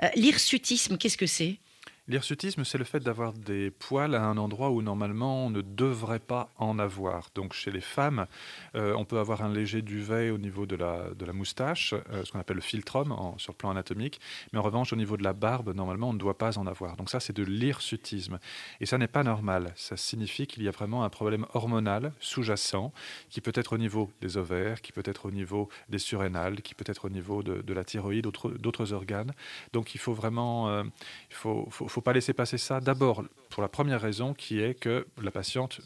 Euh, 0.02 0.08
l'hirsutisme, 0.16 0.98
qu'est-ce 0.98 1.18
que 1.18 1.26
c'est? 1.26 1.60
L'hirsutisme, 2.06 2.64
c'est 2.64 2.76
le 2.76 2.84
fait 2.84 3.00
d'avoir 3.00 3.32
des 3.32 3.70
poils 3.70 4.14
à 4.14 4.26
un 4.26 4.36
endroit 4.36 4.68
où 4.70 4.82
normalement 4.82 5.46
on 5.46 5.48
ne 5.48 5.62
devrait 5.62 6.18
pas 6.18 6.52
en 6.58 6.78
avoir. 6.78 7.30
Donc 7.34 7.54
chez 7.54 7.70
les 7.70 7.80
femmes, 7.80 8.26
euh, 8.74 8.92
on 8.94 9.06
peut 9.06 9.18
avoir 9.18 9.40
un 9.40 9.50
léger 9.50 9.80
duvet 9.80 10.28
au 10.28 10.36
niveau 10.36 10.66
de 10.66 10.76
la, 10.76 11.14
de 11.14 11.24
la 11.24 11.32
moustache, 11.32 11.94
euh, 11.94 12.22
ce 12.22 12.30
qu'on 12.30 12.38
appelle 12.38 12.56
le 12.56 12.62
philtrum 12.62 13.10
en, 13.10 13.38
sur 13.38 13.54
le 13.54 13.56
plan 13.56 13.70
anatomique, 13.70 14.20
mais 14.52 14.58
en 14.58 14.62
revanche 14.62 14.92
au 14.92 14.96
niveau 14.96 15.16
de 15.16 15.22
la 15.22 15.32
barbe, 15.32 15.74
normalement 15.74 16.10
on 16.10 16.12
ne 16.12 16.18
doit 16.18 16.36
pas 16.36 16.58
en 16.58 16.66
avoir. 16.66 16.98
Donc 16.98 17.08
ça 17.08 17.20
c'est 17.20 17.34
de 17.34 17.42
l'hirsutisme. 17.42 18.38
Et 18.80 18.86
ça 18.86 18.98
n'est 18.98 19.08
pas 19.08 19.22
normal. 19.22 19.72
Ça 19.74 19.96
signifie 19.96 20.46
qu'il 20.46 20.62
y 20.62 20.68
a 20.68 20.72
vraiment 20.72 21.04
un 21.04 21.08
problème 21.08 21.46
hormonal 21.54 22.12
sous-jacent 22.20 22.92
qui 23.30 23.40
peut 23.40 23.52
être 23.54 23.72
au 23.72 23.78
niveau 23.78 24.10
des 24.20 24.36
ovaires, 24.36 24.82
qui 24.82 24.92
peut 24.92 25.02
être 25.06 25.24
au 25.24 25.30
niveau 25.30 25.70
des 25.88 25.98
surrénales, 25.98 26.60
qui 26.60 26.74
peut 26.74 26.84
être 26.86 27.06
au 27.06 27.10
niveau 27.10 27.42
de, 27.42 27.62
de 27.62 27.72
la 27.72 27.82
thyroïde, 27.82 28.26
d'autres 28.26 28.92
organes. 28.92 29.32
Donc 29.72 29.94
il 29.94 29.98
faut 29.98 30.12
vraiment... 30.12 30.68
Euh, 30.68 30.84
il 31.30 31.36
faut 31.36 31.93
faut 31.94 32.00
pas 32.00 32.12
laisser 32.12 32.32
passer 32.32 32.58
ça 32.58 32.80
d'abord 32.80 33.22
pour 33.50 33.62
la 33.62 33.68
première 33.68 34.00
raison 34.00 34.34
qui 34.34 34.58
est 34.58 34.74
que 34.74 35.06
la 35.22 35.30
patiente 35.30 35.80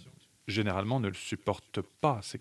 généralement 0.49 0.99
ne 0.99 1.09
le 1.09 1.15
supporte 1.15 1.81
pas. 2.01 2.21
Ça 2.23 2.39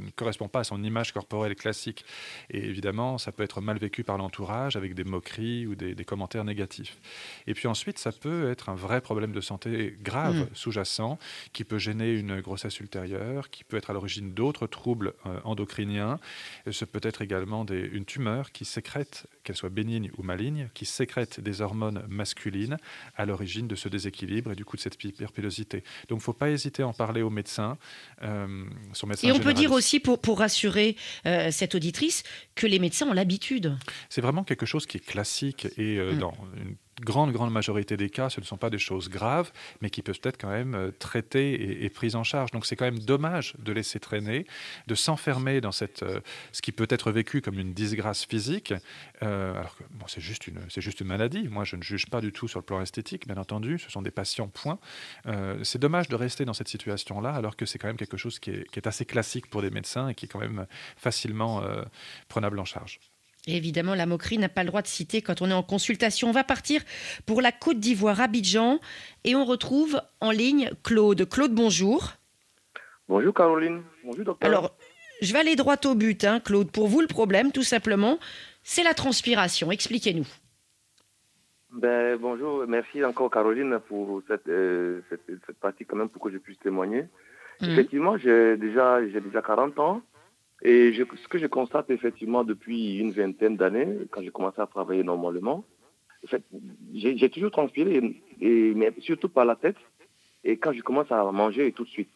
ne 0.00 0.10
correspond 0.10 0.48
pas 0.48 0.60
à 0.60 0.64
son 0.64 0.82
image 0.82 1.12
corporelle 1.12 1.54
classique. 1.54 2.04
Et 2.50 2.58
évidemment, 2.58 3.16
ça 3.16 3.32
peut 3.32 3.42
être 3.42 3.60
mal 3.60 3.78
vécu 3.78 4.04
par 4.04 4.18
l'entourage 4.18 4.76
avec 4.76 4.94
des 4.94 5.04
moqueries 5.04 5.66
ou 5.66 5.74
des, 5.74 5.94
commentaires 6.04 6.44
négatifs. 6.44 6.98
Et 7.46 7.54
puis 7.54 7.66
ensuite, 7.66 7.98
ça 7.98 8.12
peut 8.12 8.50
être 8.50 8.68
un 8.68 8.74
vrai 8.74 9.00
problème 9.00 9.32
de 9.32 9.40
santé 9.40 9.96
grave 10.02 10.36
mmh. 10.36 10.48
sous-jacent 10.52 11.18
qui 11.52 11.64
peut 11.64 11.78
gêner 11.78 12.12
une 12.12 12.40
grossesse 12.40 12.78
ultérieure, 12.80 13.48
qui 13.48 13.64
peut 13.64 13.76
être 13.76 13.90
à 13.90 13.92
l'origine 13.94 14.34
d'autres 14.34 14.66
troubles 14.66 15.14
euh, 15.24 15.40
endocriniens. 15.44 16.18
Ce 16.70 16.84
peut 16.84 17.00
être 17.02 17.22
également 17.22 17.64
des, 17.64 17.80
une 17.80 18.04
tumeur 18.04 18.52
qui 18.52 18.64
sécrète, 18.64 19.26
qu'elle 19.44 19.56
soit 19.56 19.70
bénigne 19.70 20.10
ou 20.18 20.22
maligne, 20.22 20.68
qui 20.74 20.84
sécrète 20.84 21.40
des 21.40 21.60
hormones 21.60 22.04
masculines 22.08 22.76
à 23.16 23.24
l'origine 23.24 23.68
de 23.68 23.74
ce 23.74 23.88
déséquilibre 23.88 24.52
et 24.52 24.56
du 24.56 24.64
coup 24.64 24.76
de 24.76 24.82
cette 24.82 25.02
hyperpilosité. 25.02 25.78
Donc, 26.08 26.18
il 26.18 26.20
ne 26.20 26.20
faut 26.20 26.32
pas 26.32 26.50
hésiter 26.50 26.82
à 26.82 26.88
en 26.88 26.92
parler 26.92 27.22
au 27.22 27.30
médecin. 27.44 27.76
Euh, 28.22 28.64
son 28.94 29.06
médecin 29.06 29.28
et 29.28 29.32
on 29.32 29.38
peut 29.38 29.52
dire 29.52 29.72
aussi, 29.72 30.00
pour, 30.00 30.18
pour 30.18 30.38
rassurer 30.38 30.96
euh, 31.26 31.50
cette 31.50 31.74
auditrice, 31.74 32.22
que 32.54 32.66
les 32.66 32.78
médecins 32.78 33.06
ont 33.06 33.12
l'habitude. 33.12 33.76
C'est 34.08 34.22
vraiment 34.22 34.44
quelque 34.44 34.66
chose 34.66 34.86
qui 34.86 34.96
est 34.96 35.06
classique 35.06 35.66
et 35.76 35.98
mm. 35.98 36.18
dans 36.18 36.34
une 36.56 36.76
grande, 37.00 37.32
grande 37.32 37.52
majorité 37.52 37.96
des 37.96 38.10
cas, 38.10 38.30
ce 38.30 38.40
ne 38.40 38.44
sont 38.44 38.56
pas 38.56 38.70
des 38.70 38.78
choses 38.78 39.08
graves, 39.08 39.52
mais 39.80 39.90
qui 39.90 40.02
peuvent 40.02 40.20
être 40.22 40.40
quand 40.40 40.50
même 40.50 40.74
euh, 40.74 40.90
traitées 40.98 41.84
et, 41.84 41.90
prises 41.90 42.16
en 42.16 42.24
charge. 42.24 42.50
Donc 42.50 42.66
c'est 42.66 42.76
quand 42.76 42.84
même 42.84 42.98
dommage 42.98 43.54
de 43.58 43.72
laisser 43.72 44.00
traîner, 44.00 44.46
de 44.86 44.94
s'enfermer 44.94 45.60
dans 45.60 45.72
cette, 45.72 46.02
euh, 46.02 46.20
ce 46.52 46.62
qui 46.62 46.72
peut 46.72 46.86
être 46.90 47.12
vécu 47.12 47.40
comme 47.40 47.58
une 47.58 47.72
disgrâce 47.72 48.24
physique, 48.24 48.74
euh, 49.22 49.54
alors 49.58 49.76
que 49.76 49.84
bon, 49.90 50.06
c'est 50.06 50.20
juste, 50.20 50.46
une, 50.46 50.60
juste 50.76 51.00
une 51.00 51.06
maladie. 51.06 51.48
Moi, 51.48 51.64
je 51.64 51.76
ne 51.76 51.82
juge 51.82 52.06
pas 52.06 52.20
du 52.20 52.32
tout 52.32 52.48
sur 52.48 52.60
le 52.60 52.64
plan 52.64 52.80
esthétique, 52.80 53.26
bien 53.26 53.36
entendu, 53.36 53.78
ce 53.78 53.90
sont 53.90 54.02
des 54.02 54.10
patients, 54.10 54.48
point. 54.48 54.78
c'est 55.62 55.78
dommage 55.78 56.08
de 56.08 56.16
rester 56.16 56.44
dans 56.44 56.54
cette 56.54 56.68
situation-là, 56.68 57.34
alors 57.34 57.56
que 57.56 57.66
c'est 57.66 57.78
quand 57.78 57.88
même 57.88 57.96
quelque 57.96 58.16
chose 58.16 58.38
qui 58.38 58.50
est, 58.50 58.70
qui 58.70 58.78
est, 58.78 58.86
assez 58.86 59.04
classique 59.04 59.48
pour 59.48 59.62
des 59.62 59.70
médecins 59.70 60.08
et 60.08 60.14
qui 60.14 60.26
est 60.26 60.28
quand 60.28 60.38
même 60.38 60.66
facilement 60.96 61.62
prenable 62.28 62.58
en 62.58 62.64
charge 62.64 63.00
évidemment, 63.46 63.94
la 63.94 64.06
moquerie 64.06 64.38
n'a 64.38 64.48
pas 64.48 64.62
le 64.62 64.68
droit 64.68 64.82
de 64.82 64.86
citer 64.86 65.22
quand 65.22 65.42
on 65.42 65.50
est 65.50 65.54
en 65.54 65.62
consultation. 65.62 66.28
On 66.28 66.32
va 66.32 66.44
partir 66.44 66.82
pour 67.26 67.42
la 67.42 67.52
Côte 67.52 67.78
d'Ivoire, 67.78 68.20
Abidjan, 68.20 68.80
et 69.24 69.34
on 69.34 69.44
retrouve 69.44 70.00
en 70.20 70.30
ligne 70.30 70.70
Claude. 70.82 71.28
Claude, 71.28 71.52
bonjour. 71.52 72.12
Bonjour 73.08 73.34
Caroline. 73.34 73.82
Bonjour 74.04 74.24
docteur. 74.24 74.48
Alors, 74.48 74.76
je 75.20 75.32
vais 75.32 75.40
aller 75.40 75.56
droit 75.56 75.76
au 75.84 75.94
but, 75.94 76.24
hein, 76.24 76.40
Claude. 76.40 76.70
Pour 76.70 76.88
vous, 76.88 77.00
le 77.00 77.06
problème, 77.06 77.52
tout 77.52 77.62
simplement, 77.62 78.18
c'est 78.62 78.82
la 78.82 78.94
transpiration. 78.94 79.70
Expliquez-nous. 79.70 80.26
Ben, 81.74 82.16
bonjour, 82.20 82.64
merci 82.68 83.04
encore 83.04 83.30
Caroline 83.30 83.80
pour 83.88 84.22
cette, 84.28 84.46
euh, 84.48 85.00
partie 85.60 85.84
quand 85.84 85.96
même 85.96 86.08
pour 86.08 86.22
que 86.22 86.30
je 86.30 86.38
puisse 86.38 86.58
témoigner. 86.60 87.04
Mhm. 87.60 87.70
Effectivement, 87.70 88.16
j'ai 88.16 88.56
déjà, 88.56 89.06
j'ai 89.08 89.20
déjà 89.20 89.42
40 89.42 89.78
ans. 89.80 90.02
Et 90.64 90.94
ce 90.94 91.28
que 91.28 91.38
je 91.38 91.46
constate 91.46 91.90
effectivement 91.90 92.42
depuis 92.42 92.96
une 92.96 93.12
vingtaine 93.12 93.56
d'années, 93.56 93.98
quand 94.10 94.22
j'ai 94.22 94.30
commencé 94.30 94.62
à 94.62 94.66
travailler 94.66 95.02
normalement, 95.02 95.62
en 96.24 96.26
fait, 96.26 96.42
j'ai 96.94 97.28
toujours 97.28 97.50
transpiré, 97.50 98.00
et, 98.40 98.72
mais 98.74 98.92
surtout 99.00 99.28
par 99.28 99.44
la 99.44 99.56
tête, 99.56 99.76
et 100.42 100.56
quand 100.56 100.72
je 100.72 100.80
commence 100.80 101.12
à 101.12 101.22
manger 101.32 101.70
tout 101.72 101.84
de 101.84 101.90
suite. 101.90 102.08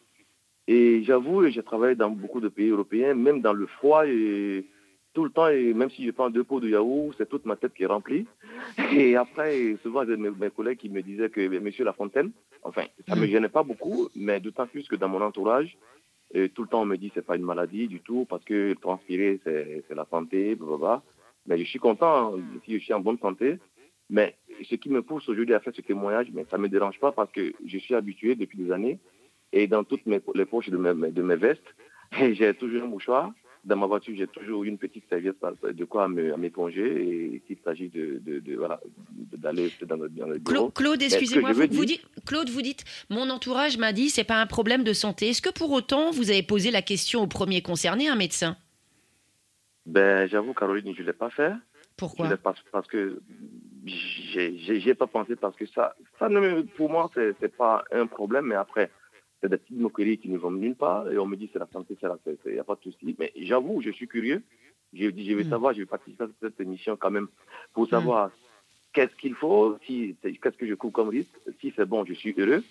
Et 0.67 1.03
j'avoue, 1.03 1.47
j'ai 1.47 1.61
travaillé 1.61 1.95
dans 1.95 2.09
beaucoup 2.09 2.41
de 2.41 2.47
pays 2.49 2.69
européens, 2.69 3.13
même 3.13 3.41
dans 3.41 3.53
le 3.53 3.67
froid, 3.67 4.07
et 4.07 4.65
tout 5.13 5.23
le 5.23 5.29
temps, 5.29 5.47
et 5.47 5.73
même 5.75 5.91
si 5.91 6.05
je 6.05 6.11
prends 6.11 6.31
deux 6.31 6.43
pots 6.43 6.59
de 6.59 6.69
yaourt, 6.69 7.13
c'est 7.17 7.29
toute 7.29 7.45
ma 7.45 7.55
tête 7.55 7.73
qui 7.75 7.83
est 7.83 7.87
remplie. 7.87 8.25
Et 8.93 9.15
après, 9.15 9.75
souvent, 9.81 10.05
j'ai 10.05 10.15
mes, 10.15 10.29
mes, 10.29 10.51
collègues 10.51 10.77
qui 10.77 10.89
me 10.89 11.01
disaient 11.01 11.29
que, 11.29 11.41
monsieur 11.59 11.83
Lafontaine, 11.83 12.31
enfin, 12.63 12.83
ça 13.07 13.15
ne 13.15 13.21
me 13.21 13.25
mm. 13.25 13.29
gênait 13.29 13.49
pas 13.49 13.63
beaucoup, 13.63 14.09
mais 14.15 14.39
d'autant 14.39 14.67
plus 14.67 14.87
que 14.87 14.95
dans 14.95 15.09
mon 15.09 15.21
entourage, 15.21 15.77
et 16.31 16.49
tout 16.49 16.63
le 16.63 16.67
temps, 16.67 16.81
on 16.81 16.85
me 16.85 16.97
dit 16.97 17.09
que 17.09 17.15
ce 17.15 17.19
n'est 17.19 17.25
pas 17.25 17.35
une 17.35 17.43
maladie 17.43 17.87
du 17.87 18.01
tout 18.01 18.25
parce 18.29 18.43
que 18.43 18.73
transpirer, 18.73 19.39
c'est 19.43 19.95
la 19.95 20.05
santé, 20.09 20.55
blablabla. 20.55 21.01
Mais 21.47 21.57
je 21.57 21.63
suis 21.63 21.79
content 21.79 22.35
hein, 22.35 22.41
si 22.65 22.77
je 22.77 22.83
suis 22.83 22.93
en 22.93 22.99
bonne 22.99 23.17
santé. 23.17 23.57
Mais 24.09 24.35
ce 24.63 24.75
qui 24.75 24.89
me 24.89 25.01
pousse 25.01 25.27
aujourd'hui 25.29 25.53
à 25.53 25.59
faire 25.59 25.73
ce 25.75 25.81
témoignage, 25.81 26.27
mais 26.33 26.45
ça 26.49 26.57
ne 26.57 26.63
me 26.63 26.69
dérange 26.69 26.99
pas 26.99 27.11
parce 27.11 27.31
que 27.31 27.53
je 27.65 27.77
suis 27.77 27.95
habitué 27.95 28.35
depuis 28.35 28.57
des 28.57 28.71
années. 28.71 28.99
Et 29.51 29.67
dans 29.67 29.83
toutes 29.83 30.05
mes, 30.05 30.19
les 30.35 30.45
poches 30.45 30.69
de 30.69 30.77
mes, 30.77 31.11
de 31.11 31.21
mes 31.21 31.35
vestes, 31.35 31.75
j'ai 32.11 32.53
toujours 32.53 32.83
un 32.83 32.87
mouchoir 32.87 33.31
dans 33.65 33.75
ma 33.75 33.85
voiture, 33.85 34.15
j'ai 34.17 34.27
toujours 34.27 34.63
une 34.63 34.77
petite 34.77 35.03
serviette 35.09 35.37
de 35.63 35.85
quoi 35.85 36.07
m'éponger 36.07 37.33
et 37.33 37.41
s'il 37.47 37.57
s'agit 37.63 37.89
de, 37.89 38.21
d'aller 39.37 39.71
dans, 39.83 39.97
le, 39.97 40.39
bureau. 40.39 40.69
Claude, 40.69 41.01
excusez-moi, 41.01 41.51
vous, 41.53 41.85
dites, 41.85 42.03
Claude, 42.25 42.49
vous 42.49 42.61
dites, 42.61 42.83
mon 43.09 43.29
entourage 43.29 43.77
m'a 43.77 43.93
dit, 43.93 44.09
c'est 44.09 44.23
pas 44.23 44.41
un 44.41 44.47
problème 44.47 44.83
de 44.83 44.93
santé. 44.93 45.29
Est-ce 45.29 45.41
que 45.41 45.51
pour 45.51 45.71
autant, 45.71 46.11
vous 46.11 46.29
avez 46.29 46.43
posé 46.43 46.71
la 46.71 46.81
question 46.81 47.21
au 47.21 47.27
premier 47.27 47.61
concerné, 47.61 48.07
un 48.07 48.15
médecin? 48.15 48.57
Ben, 49.85 50.27
j'avoue, 50.29 50.53
Caroline, 50.53 50.93
je 50.95 51.01
ne 51.01 51.07
l'ai 51.07 51.13
pas 51.13 51.29
fait. 51.29 51.53
Pourquoi? 51.97 52.29
Parce 52.37 52.87
que 52.87 53.21
j'ai 53.85 54.95
pas 54.95 55.07
pensé 55.07 55.35
parce 55.35 55.55
que 55.55 55.65
ça, 55.65 55.95
ça 56.17 56.29
ne, 56.29 56.61
pour 56.61 56.89
moi, 56.89 57.09
c'est 57.13 57.55
pas 57.55 57.83
un 57.91 58.07
problème, 58.07 58.45
mais 58.45 58.55
après 58.55 58.89
c'est 59.41 59.49
des 59.49 59.57
petites 59.57 59.79
moqueries 59.79 60.17
qui 60.17 60.29
ne 60.29 60.37
vont 60.37 60.51
nulle 60.51 60.75
part. 60.75 61.11
Et 61.11 61.17
on 61.17 61.25
me 61.25 61.35
dit 61.35 61.49
c'est 61.51 61.59
la 61.59 61.67
santé, 61.71 61.97
c'est 61.99 62.07
la 62.07 62.17
santé, 62.25 62.37
il 62.45 62.53
n'y 62.53 62.59
a 62.59 62.63
pas 62.63 62.75
de 62.75 62.81
souci. 62.81 63.15
Mais 63.17 63.31
j'avoue, 63.35 63.81
je 63.81 63.91
suis 63.91 64.07
curieux. 64.07 64.43
J'ai 64.93 65.11
dit, 65.11 65.29
je 65.29 65.35
vais 65.35 65.43
hmm. 65.43 65.49
savoir, 65.49 65.73
je 65.73 65.79
vais 65.79 65.85
participer 65.85 66.23
à 66.23 66.27
cette 66.41 66.59
émission 66.59 66.97
quand 66.97 67.11
même 67.11 67.27
pour 67.73 67.83
hmm. 67.85 67.89
savoir 67.89 68.31
qu'est-ce 68.93 69.15
qu'il 69.15 69.35
faut, 69.35 69.77
si, 69.85 70.15
qu'est-ce 70.21 70.57
que 70.57 70.67
je 70.67 70.73
cours 70.73 70.91
comme 70.91 71.09
risque. 71.09 71.29
Si 71.61 71.71
c'est 71.75 71.85
bon, 71.85 72.05
je 72.05 72.13
suis 72.13 72.33
heureux. 72.37 72.63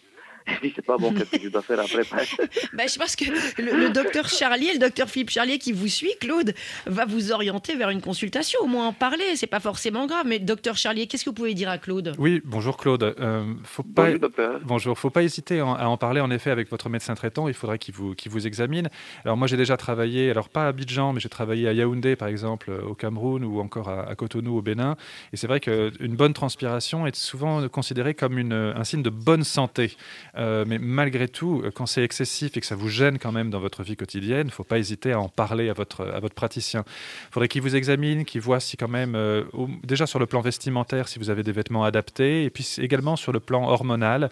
Et 0.63 0.73
c'est 0.75 0.85
pas 0.85 0.97
bon, 0.97 1.13
qu'est-ce 1.13 1.31
que 1.31 1.43
je 1.43 1.49
dois 1.49 1.63
faire 1.63 1.81
après 1.81 2.03
ben, 2.73 2.89
Je 2.89 2.99
pense 2.99 3.17
que 3.17 3.25
le, 3.61 3.91
docteur 3.91 4.29
Charlier, 4.29 4.73
le 4.73 4.79
docteur 4.79 5.09
Philippe 5.09 5.31
Charlier 5.31 5.59
qui 5.59 5.73
vous 5.73 5.89
suit, 5.89 6.13
Claude, 6.21 6.55
va 6.87 7.05
vous 7.05 7.33
orienter 7.33 7.77
vers 7.77 7.91
une 7.91 8.01
consultation, 8.01 8.61
au 8.63 8.67
moins 8.67 8.89
en 8.89 8.93
parler. 8.93 9.37
C'est 9.37 9.47
pas 9.47 9.61
forcément 9.61 10.07
grave. 10.07 10.27
Mais 10.27 10.39
docteur 10.39 10.77
Charlier, 10.77 11.07
qu'est-ce 11.07 11.25
que 11.25 11.31
vous 11.31 11.35
pouvez 11.35 11.55
dire 11.55 11.69
à 11.69 11.79
Claude? 11.79 12.15
Oui, 12.19 12.41
bonjour 12.45 12.77
Claude. 12.77 13.03
Euh, 13.03 13.45
faut 13.65 13.83
pas... 13.83 14.05
Bonjour 14.05 14.21
docteur. 14.21 14.61
Bonjour. 14.65 14.99
Faut 14.99 15.11
pas 15.11 15.23
hésiter 15.23 15.61
à 15.61 15.89
en 15.89 15.97
parler 15.97 16.21
en 16.21 16.31
effet 16.31 16.51
avec 16.51 16.71
votre 16.71 16.89
médecin 16.89 17.15
traitant. 17.15 17.49
Il 17.49 17.55
faudrait 17.55 17.79
qu'il 17.79 17.95
vous, 17.95 18.15
vous 18.27 18.47
examine. 18.47 18.89
Alors 19.25 19.37
moi 19.37 19.47
j'ai 19.47 19.57
déjà 19.57 19.77
travaillé, 19.77 20.31
alors 20.31 20.49
pas 20.49 20.65
à 20.65 20.69
Abidjan, 20.69 21.13
mais 21.13 21.21
j'ai 21.21 21.29
travaillé 21.29 21.69
à 21.69 21.73
Yaoundé 21.73 22.17
par 22.17 22.29
exemple, 22.29 22.71
au 22.71 22.95
Cameroun 22.95 23.45
ou 23.45 23.61
encore 23.61 23.89
à, 23.89 24.15
Cotonou 24.15 24.59
au 24.59 24.63
Bénin. 24.63 24.97
Et 25.33 25.37
c'est 25.37 25.47
vrai 25.47 25.61
qu'une 25.61 26.17
bonne 26.17 26.33
transpiration 26.33 27.07
est 27.07 27.15
souvent 27.15 27.69
considérée 27.69 28.15
comme 28.15 28.39
une, 28.39 28.53
un 28.53 28.85
signe 28.85 29.03
de 29.03 29.11
bonne 29.11 29.45
santé. 29.45 29.97
Euh, 30.39 30.65
mais 30.67 30.79
malgré 30.79 31.29
tout, 31.29 31.63
euh, 31.65 31.71
quand 31.71 31.87
c'est 31.87 32.03
excessif 32.03 32.57
et 32.57 32.61
que 32.61 32.67
ça 32.67 32.77
vous 32.77 32.89
gêne 32.89 33.19
quand 33.19 33.33
même 33.33 33.51
dans 33.51 33.61
votre 33.61 33.83
vie 33.83 33.97
quotidienne, 33.97 34.47
il 34.47 34.47
ne 34.47 34.53
faut 34.53 34.65
pas 34.65 34.79
hésiter 34.79 35.13
à 35.13 35.21
en 35.21 35.29
parler 35.29 35.69
à 35.69 35.73
votre, 35.73 36.07
à 36.07 36.21
votre 36.21 36.35
praticien. 36.35 36.85
Il 36.87 37.33
faudrait 37.33 37.49
qu'il 37.49 37.63
vous 37.63 37.75
examine, 37.75 38.25
qu'il 38.25 38.41
voit 38.41 38.61
si 38.61 38.77
quand 38.77 38.89
même, 38.89 39.15
euh, 39.15 39.45
déjà 39.83 40.07
sur 40.07 40.19
le 40.19 40.27
plan 40.27 40.41
vestimentaire, 40.41 41.09
si 41.09 41.19
vous 41.19 41.31
avez 41.31 41.43
des 41.43 41.53
vêtements 41.53 41.85
adaptés, 41.85 42.45
et 42.45 42.51
puis 42.51 42.77
également 42.79 43.17
sur 43.17 43.33
le 43.33 43.41
plan 43.41 43.69
hormonal, 43.69 44.31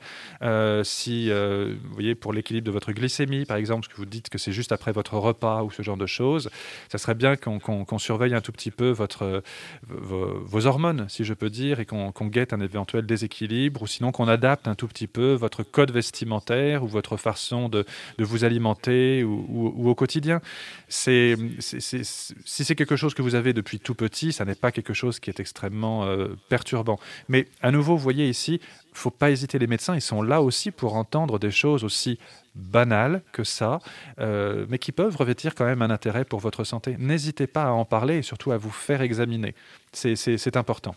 si, 0.85 1.31
vous 1.31 1.93
voyez, 1.93 2.15
pour 2.15 2.33
l'équilibre 2.33 2.67
de 2.67 2.71
votre 2.71 2.93
glycémie, 2.93 3.45
par 3.45 3.57
exemple, 3.57 3.89
que 3.89 3.97
vous 3.97 4.07
dites 4.07 4.29
que 4.29 4.39
c'est 4.39 4.53
juste 4.53 4.73
après 4.73 4.93
votre 4.93 5.15
repas 5.15 5.63
ou 5.63 5.71
ce 5.71 5.83
genre 5.83 5.97
de 5.97 6.07
choses, 6.07 6.51
ça 6.91 6.99
serait 6.99 7.15
bien 7.15 7.37
qu'on 7.37 7.99
surveille 7.99 8.35
un 8.35 8.41
tout 8.41 8.53
petit 8.53 8.71
peu 8.71 8.91
votre, 8.91 9.43
vos, 9.89 10.67
hormones, 10.67 11.07
si 11.09 11.25
je 11.25 11.35
peux 11.35 11.51
dire, 11.51 11.81
et 11.81 11.87
qu'on 11.87 12.13
guette 12.27 12.53
un 12.53 12.61
éventuel 12.61 13.07
déséquilibre, 13.07 13.83
ou 13.83 13.87
sinon 13.87 14.13
qu'on 14.13 14.29
adapte 14.29 14.69
un 14.69 14.75
tout 14.75 14.89
petit 14.89 15.07
peu 15.07 15.33
votre 15.33 15.63
code 15.63 15.91
vestimentaire 15.97 16.83
ou 16.85 16.87
votre 16.87 17.17
façon 17.17 17.69
de, 17.69 17.85
vous 18.19 18.45
alimenter 18.45 19.25
ou, 19.25 19.88
au 19.91 19.95
quotidien. 19.95 20.41
C'est, 20.88 21.37
si 21.61 22.65
c'est 22.67 22.75
quelque 22.75 22.97
chose 22.97 23.15
que 23.15 23.23
vous 23.23 23.35
avez 23.35 23.53
depuis 23.53 23.79
tout 23.81 23.95
petit, 23.95 24.33
ça 24.33 24.45
n'est 24.45 24.61
pas 24.65 24.73
quelque 24.73 24.95
chose 24.95 25.19
qui 25.21 25.31
est 25.31 25.41
extrêmement 25.41 26.05
euh, 26.05 26.29
perturbant. 26.49 26.99
Mais 27.29 27.47
à 27.62 27.71
nouveau, 27.71 27.97
vous 27.97 28.03
voyez 28.03 28.29
ici, 28.29 28.61
il 28.62 28.99
faut 28.99 29.11
pas 29.11 29.31
hésiter. 29.31 29.59
Les 29.59 29.67
médecins, 29.67 29.95
ils 29.95 30.09
sont 30.12 30.23
là 30.23 30.43
aussi 30.43 30.71
pour 30.71 30.97
entendre 30.97 31.38
des 31.38 31.50
choses 31.50 31.83
aussi 31.85 32.19
banales 32.55 33.23
que 33.33 33.45
ça, 33.45 33.79
euh, 34.19 34.67
mais 34.69 34.79
qui 34.79 34.93
peuvent 34.93 35.17
revêtir 35.17 35.55
quand 35.55 35.67
même 35.67 35.83
un 35.83 35.91
intérêt 35.91 36.25
pour 36.25 36.41
votre 36.41 36.65
santé. 36.65 36.97
N'hésitez 36.99 37.47
pas 37.47 37.65
à 37.65 37.71
en 37.71 37.85
parler 37.85 38.19
et 38.19 38.23
surtout 38.23 38.53
à 38.53 38.59
vous 38.59 38.71
faire 38.71 39.03
examiner. 39.03 39.55
C'est 39.93 40.57
important. 40.57 40.95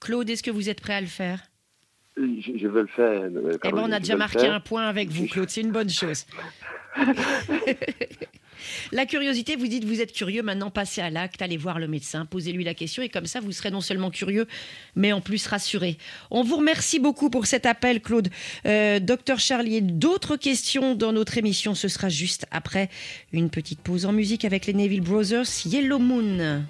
Claude, 0.00 0.28
est-ce 0.28 0.42
que 0.42 0.50
vous 0.50 0.68
êtes 0.68 0.80
prêt 0.80 0.94
à 0.94 1.00
le 1.00 1.06
faire? 1.06 1.40
Je, 2.16 2.66
veux 2.66 2.82
le 2.82 2.86
faire. 2.88 3.22
Euh, 3.22 3.58
eh 3.64 3.70
ben, 3.70 3.78
on 3.78 3.92
a 3.92 3.98
déjà 3.98 4.16
marqué 4.16 4.46
un 4.46 4.60
point 4.60 4.86
avec 4.88 5.10
vous, 5.10 5.26
Claude. 5.26 5.50
C'est 5.50 5.60
une 5.60 5.72
bonne 5.72 5.90
chose. 5.90 6.24
la 8.92 9.04
curiosité, 9.04 9.56
vous 9.56 9.66
dites, 9.66 9.84
vous 9.84 10.00
êtes 10.00 10.12
curieux, 10.12 10.42
maintenant 10.42 10.70
passez 10.70 11.02
à 11.02 11.10
l'acte, 11.10 11.42
allez 11.42 11.58
voir 11.58 11.78
le 11.78 11.88
médecin, 11.88 12.24
posez-lui 12.24 12.64
la 12.64 12.72
question 12.72 13.02
et 13.02 13.10
comme 13.10 13.26
ça, 13.26 13.40
vous 13.40 13.52
serez 13.52 13.70
non 13.70 13.82
seulement 13.82 14.10
curieux, 14.10 14.46
mais 14.94 15.12
en 15.12 15.20
plus 15.20 15.46
rassuré. 15.46 15.98
On 16.30 16.42
vous 16.42 16.56
remercie 16.56 16.98
beaucoup 16.98 17.28
pour 17.28 17.44
cet 17.44 17.66
appel, 17.66 18.00
Claude. 18.00 18.28
Euh, 18.64 18.98
docteur 18.98 19.38
Charlier, 19.38 19.82
d'autres 19.82 20.36
questions 20.36 20.94
dans 20.94 21.12
notre 21.12 21.36
émission, 21.36 21.74
ce 21.74 21.88
sera 21.88 22.08
juste 22.08 22.46
après 22.50 22.88
une 23.32 23.50
petite 23.50 23.80
pause 23.80 24.06
en 24.06 24.12
musique 24.12 24.46
avec 24.46 24.64
les 24.66 24.72
Neville 24.72 25.02
Brothers, 25.02 25.66
Yellow 25.66 25.98
Moon. 25.98 26.64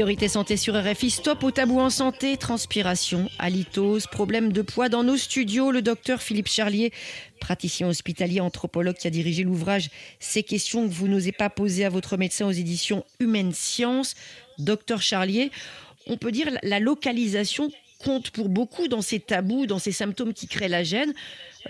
Priorité 0.00 0.28
santé 0.28 0.56
sur 0.56 0.82
RFI, 0.82 1.10
stop 1.10 1.44
au 1.44 1.50
tabou 1.50 1.78
en 1.78 1.90
santé, 1.90 2.38
transpiration, 2.38 3.28
halitose, 3.38 4.06
problème 4.06 4.50
de 4.50 4.62
poids 4.62 4.88
dans 4.88 5.04
nos 5.04 5.18
studios. 5.18 5.70
Le 5.70 5.82
docteur 5.82 6.22
Philippe 6.22 6.48
Charlier, 6.48 6.90
praticien 7.38 7.86
hospitalier, 7.86 8.40
anthropologue 8.40 8.96
qui 8.96 9.08
a 9.08 9.10
dirigé 9.10 9.42
l'ouvrage 9.42 9.90
Ces 10.18 10.42
questions 10.42 10.88
que 10.88 10.92
vous 10.94 11.06
n'osez 11.06 11.32
pas 11.32 11.50
poser 11.50 11.84
à 11.84 11.90
votre 11.90 12.16
médecin 12.16 12.46
aux 12.46 12.50
éditions 12.50 13.04
Humaine 13.18 13.52
Science. 13.52 14.14
Docteur 14.56 15.02
Charlier, 15.02 15.50
on 16.06 16.16
peut 16.16 16.32
dire 16.32 16.48
la 16.62 16.80
localisation 16.80 17.70
compte 18.02 18.30
pour 18.30 18.48
beaucoup 18.48 18.88
dans 18.88 19.02
ces 19.02 19.20
tabous, 19.20 19.66
dans 19.66 19.78
ces 19.78 19.92
symptômes 19.92 20.32
qui 20.32 20.48
créent 20.48 20.70
la 20.70 20.82
gêne. 20.82 21.12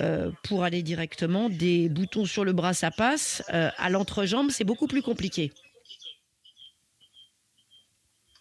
Euh, 0.01 0.31
pour 0.45 0.62
aller 0.62 0.85
directement 0.85 1.49
des 1.49 1.88
boutons 1.88 2.27
sur 2.27 2.45
le 2.45 2.53
bras, 2.53 2.75
ça 2.75 2.93
passe. 2.93 3.43
Euh, 3.53 3.71
à 3.77 3.90
l'entrejambe, 3.90 4.53
c'est 4.53 4.62
beaucoup 4.62 4.87
plus 4.87 5.03
compliqué 5.03 5.51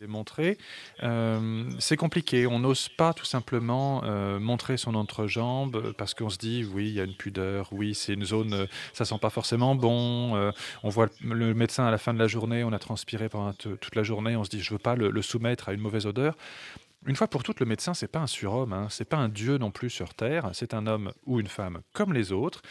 montrer, 0.07 0.57
euh, 1.03 1.69
c'est 1.79 1.97
compliqué. 1.97 2.47
On 2.47 2.59
n'ose 2.59 2.89
pas 2.89 3.13
tout 3.13 3.25
simplement 3.25 4.01
euh, 4.05 4.39
montrer 4.39 4.77
son 4.77 4.95
entrejambe 4.95 5.93
parce 5.97 6.13
qu'on 6.13 6.29
se 6.29 6.37
dit 6.37 6.65
oui, 6.73 6.87
il 6.87 6.93
y 6.93 7.01
a 7.01 7.03
une 7.03 7.15
pudeur, 7.15 7.67
oui, 7.71 7.93
c'est 7.93 8.13
une 8.13 8.23
zone, 8.23 8.53
euh, 8.53 8.65
ça 8.93 9.05
sent 9.05 9.17
pas 9.21 9.29
forcément 9.29 9.75
bon. 9.75 10.51
on 10.83 10.89
voit 10.89 11.07
le 11.21 11.53
médecin 11.53 11.85
à 11.85 11.91
la 11.91 11.97
fin 11.97 12.13
de 12.13 12.19
la 12.19 12.27
journée, 12.27 12.63
on 12.63 12.71
a 12.71 12.79
transpiré 12.79 13.29
pendant 13.29 13.53
toute 13.53 13.95
la 13.95 14.03
journée, 14.03 14.35
on 14.35 14.43
se 14.43 14.49
dit 14.49 14.61
je 14.61 14.71
veux 14.71 14.79
pas 14.79 14.95
le 14.95 15.21
soumettre 15.21 15.69
à 15.69 15.73
une 15.73 15.81
mauvaise 15.81 16.05
odeur. 16.05 16.35
Une 17.05 17.15
fois 17.15 17.27
pour 17.27 17.43
toutes, 17.43 17.61
le 17.61 17.65
médecin, 17.65 17.93
c'est 17.93 18.09
pas 18.09 18.19
un 18.19 18.27
surhomme, 18.27 18.73
hein, 18.73 18.87
c'est 18.89 19.05
pas 19.05 19.15
un 19.15 19.29
dieu 19.29 19.57
non 19.57 19.71
plus 19.71 19.89
sur 19.89 20.13
Terre, 20.13 20.49
c'est 20.51 20.73
un 20.73 20.85
homme 20.85 21.13
ou 21.25 21.39
une 21.39 21.47
femme 21.47 21.79
comme 21.93 22.11
les 22.11 22.33
autres, 22.33 22.61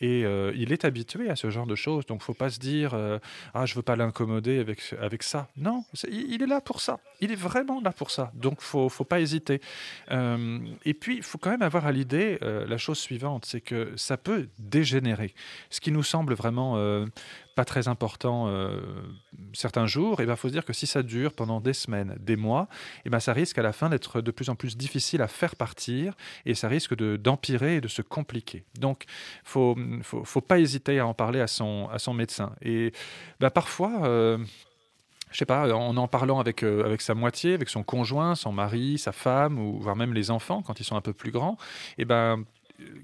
et 0.00 0.26
euh, 0.26 0.52
il 0.54 0.72
est 0.72 0.84
habitué 0.84 1.30
à 1.30 1.36
ce 1.36 1.48
genre 1.48 1.66
de 1.66 1.74
choses. 1.74 2.04
Donc, 2.04 2.22
faut 2.22 2.34
pas 2.34 2.50
se 2.50 2.58
dire 2.58 2.92
euh, 2.92 3.18
ah 3.54 3.64
je 3.64 3.74
veux 3.74 3.82
pas 3.82 3.96
l'incommoder 3.96 4.58
avec 4.58 4.94
avec 5.00 5.22
ça. 5.22 5.48
Non, 5.56 5.84
il 6.10 6.42
est 6.42 6.46
là 6.46 6.60
pour 6.60 6.82
ça. 6.82 6.98
Il 7.20 7.32
est 7.32 7.40
vraiment 7.40 7.80
là 7.80 7.92
pour 7.92 8.10
ça. 8.10 8.30
Donc, 8.34 8.60
faut 8.60 8.90
faut 8.90 9.04
pas 9.04 9.20
hésiter. 9.20 9.62
Euh, 10.10 10.58
et 10.84 10.92
puis, 10.92 11.16
il 11.16 11.22
faut 11.22 11.38
quand 11.38 11.50
même 11.50 11.62
avoir 11.62 11.86
à 11.86 11.92
l'idée 11.92 12.38
la 12.42 12.76
chose 12.76 12.98
suivante, 12.98 13.46
c'est 13.46 13.62
que 13.62 13.92
ça 13.96 14.18
peut 14.18 14.48
dégénérer. 14.58 15.34
Ce 15.70 15.80
qui 15.80 15.92
nous 15.92 16.02
semble 16.02 16.34
vraiment 16.34 16.76
pas 17.58 17.64
très 17.64 17.88
important 17.88 18.46
euh, 18.46 18.78
certains 19.52 19.88
jours, 19.88 20.20
et 20.20 20.26
ben 20.26 20.36
faut 20.36 20.46
se 20.46 20.52
dire 20.52 20.64
que 20.64 20.72
si 20.72 20.86
ça 20.86 21.02
dure 21.02 21.32
pendant 21.32 21.60
des 21.60 21.72
semaines, 21.72 22.16
des 22.20 22.36
mois, 22.36 22.68
et 23.04 23.10
ben 23.10 23.18
ça 23.18 23.32
risque 23.32 23.58
à 23.58 23.62
la 23.62 23.72
fin 23.72 23.88
d'être 23.88 24.20
de 24.20 24.30
plus 24.30 24.48
en 24.48 24.54
plus 24.54 24.76
difficile 24.76 25.22
à 25.22 25.26
faire 25.26 25.56
partir 25.56 26.14
et 26.46 26.54
ça 26.54 26.68
risque 26.68 26.94
d'empirer 26.94 27.74
et 27.78 27.80
de 27.80 27.88
se 27.88 28.00
compliquer. 28.00 28.62
Donc 28.78 29.06
faut, 29.42 29.76
faut 30.02 30.22
faut 30.22 30.40
pas 30.40 30.60
hésiter 30.60 31.00
à 31.00 31.06
en 31.08 31.14
parler 31.14 31.40
à 31.40 31.48
son 31.48 31.88
à 31.90 31.98
son 31.98 32.14
médecin. 32.14 32.52
Et 32.62 32.92
ben, 33.40 33.50
parfois 33.50 33.92
euh, 34.04 34.38
je 35.32 35.38
sais 35.38 35.44
pas, 35.44 35.68
en 35.74 35.96
en 35.96 36.06
parlant 36.06 36.38
avec, 36.38 36.62
euh, 36.62 36.84
avec 36.84 37.00
sa 37.00 37.14
moitié, 37.14 37.54
avec 37.54 37.70
son 37.70 37.82
conjoint, 37.82 38.36
son 38.36 38.52
mari, 38.52 38.98
sa 38.98 39.10
femme, 39.10 39.58
ou 39.58 39.80
voire 39.80 39.96
même 39.96 40.14
les 40.14 40.30
enfants 40.30 40.62
quand 40.62 40.78
ils 40.78 40.84
sont 40.84 40.96
un 40.96 41.00
peu 41.00 41.12
plus 41.12 41.32
grands, 41.32 41.56
et 41.98 42.04
ben 42.04 42.44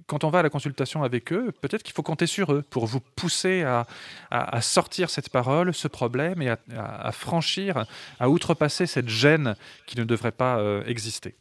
quand 0.07 0.25
on 0.25 0.31
va 0.31 0.41
à 0.41 0.43
la 0.43 0.51
consultation 0.51 1.03
avec 1.03 1.33
eux, 1.33 1.53
peut-être 1.61 1.83
qu'il 1.83 1.95
faut 1.95 2.03
compter 2.03 2.27
sur 2.27 2.53
eux 2.53 2.63
pour 2.63 2.87
vous 2.87 3.01
pousser 3.01 3.63
à, 3.63 4.61
sortir 4.61 5.11
cette 5.11 5.29
parole, 5.29 5.75
ce 5.75 5.89
problème 5.89 6.43
et 6.43 6.51
à, 6.77 7.13
franchir, 7.13 7.87
à 8.21 8.31
outrepasser 8.31 8.87
cette 8.87 9.09
gêne 9.09 9.57
qui 9.87 9.99
ne 9.99 10.05
devrait 10.05 10.33
pas 10.33 10.59
euh, 10.59 10.85
exister. 10.87 11.35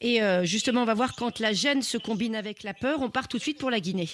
Et 0.00 0.22
euh, 0.22 0.44
justement, 0.44 0.82
on 0.82 0.86
va 0.86 0.94
voir 0.94 1.14
quand 1.16 1.40
la 1.40 1.52
gêne 1.52 1.82
se 1.82 1.96
combine 1.98 2.36
avec 2.36 2.62
la 2.62 2.74
peur, 2.74 3.00
on 3.00 3.10
part 3.10 3.28
tout 3.28 3.38
de 3.38 3.42
suite 3.42 3.58
pour 3.58 3.70
la 3.70 3.80
Guinée. 3.80 4.10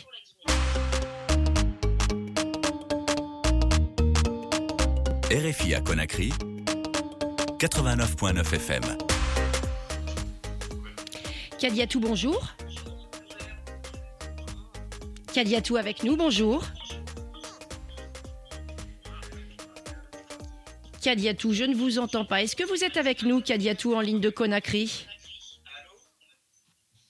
RFI 5.30 5.74
à 5.74 5.80
Conakry, 5.80 6.32
89.9 7.58 8.54
FM. 8.54 8.82
Kadiatou, 11.58 12.00
bonjour. 12.00 12.54
Kadiatou 15.32 15.76
avec 15.76 16.02
nous, 16.02 16.14
bonjour. 16.14 16.62
Kadiatou, 21.02 21.54
je 21.54 21.64
ne 21.64 21.74
vous 21.74 21.98
entends 21.98 22.26
pas. 22.26 22.42
Est-ce 22.42 22.54
que 22.54 22.64
vous 22.64 22.84
êtes 22.84 22.98
avec 22.98 23.22
nous, 23.22 23.40
Kadiatou, 23.40 23.94
en 23.94 24.00
ligne 24.00 24.20
de 24.20 24.28
Conakry? 24.28 25.06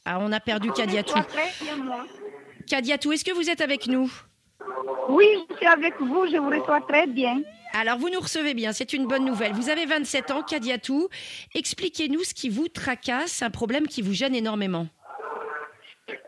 Ah, 0.05 0.19
on 0.21 0.31
a 0.31 0.39
perdu 0.39 0.71
Kadiatou. 0.71 1.19
Kadiatou, 2.69 3.11
est-ce 3.11 3.25
que 3.25 3.33
vous 3.33 3.51
êtes 3.51 3.61
avec 3.61 3.89
nous? 3.89 4.11
Oui, 5.09 5.27
je 5.51 5.57
suis 5.57 5.67
avec 5.67 6.01
vous, 6.01 6.27
je 6.31 6.37
vous 6.37 6.51
reçois 6.51 6.81
très 6.83 7.09
bien. 7.09 7.43
Alors, 7.73 7.99
vous 7.99 8.09
nous 8.09 8.21
recevez 8.21 8.55
bien, 8.55 8.73
c'est 8.73 8.93
une 8.93 9.09
bonne 9.09 9.25
nouvelle. 9.25 9.53
Vous 9.53 9.69
avez 9.69 9.85
27 9.85 10.31
ans, 10.31 10.43
Kadiatou. 10.43 11.09
Expliquez-nous 11.57 12.23
ce 12.23 12.35
qui 12.35 12.51
vous 12.51 12.69
tracasse, 12.69 13.43
un 13.43 13.51
problème 13.51 13.89
qui 13.89 14.01
vous 14.01 14.13
gêne 14.13 14.37
énormément. 14.37 14.87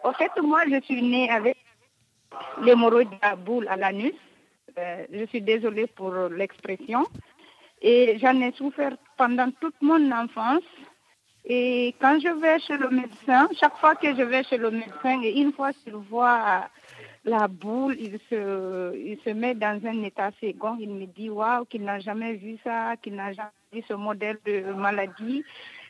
En 0.03 0.13
fait, 0.13 0.31
moi, 0.43 0.63
je 0.69 0.81
suis 0.83 1.01
née 1.01 1.31
avec 1.31 1.57
l'hémorroïde 2.63 3.11
de 3.11 3.17
la 3.23 3.37
boule 3.37 3.69
à 3.69 3.77
l'anus. 3.77 4.15
Euh, 4.79 5.07
je 5.13 5.25
suis 5.27 5.41
désolée 5.41 5.87
pour 5.87 6.13
l'expression. 6.31 7.07
Et 7.83 8.19
j'en 8.19 8.41
ai 8.41 8.53
souffert 8.53 8.97
pendant 9.17 9.51
toute 9.61 9.75
mon 9.81 10.11
enfance. 10.11 10.63
Et 11.45 11.95
quand 12.01 12.19
je 12.21 12.29
vais 12.41 12.59
chez 12.61 12.79
le 12.79 12.89
médecin, 12.89 13.49
chaque 13.61 13.77
fois 13.77 13.95
que 13.95 14.15
je 14.15 14.23
vais 14.23 14.43
chez 14.45 14.57
le 14.57 14.71
médecin, 14.71 15.21
et 15.23 15.39
une 15.39 15.53
fois 15.53 15.73
qu'il 15.75 15.95
voit 15.95 16.71
la 17.25 17.49
boule, 17.49 17.97
il 17.99 18.19
se, 18.31 18.97
il 18.97 19.19
se 19.23 19.31
met 19.31 19.55
dans 19.55 19.79
un 19.85 20.03
état 20.03 20.31
second. 20.41 20.77
Il 20.81 20.91
me 20.91 21.07
dit, 21.07 21.29
waouh, 21.29 21.67
qu'il 21.67 21.83
n'a 21.83 21.99
jamais 22.01 22.35
vu 22.35 22.57
ça, 22.65 22.97
qu'il 23.03 23.15
n'a 23.15 23.33
jamais 23.33 23.51
vu 23.73 23.83
ce 23.87 23.95
modèle 23.95 24.39
de 24.47 24.73
maladie. 24.73 25.45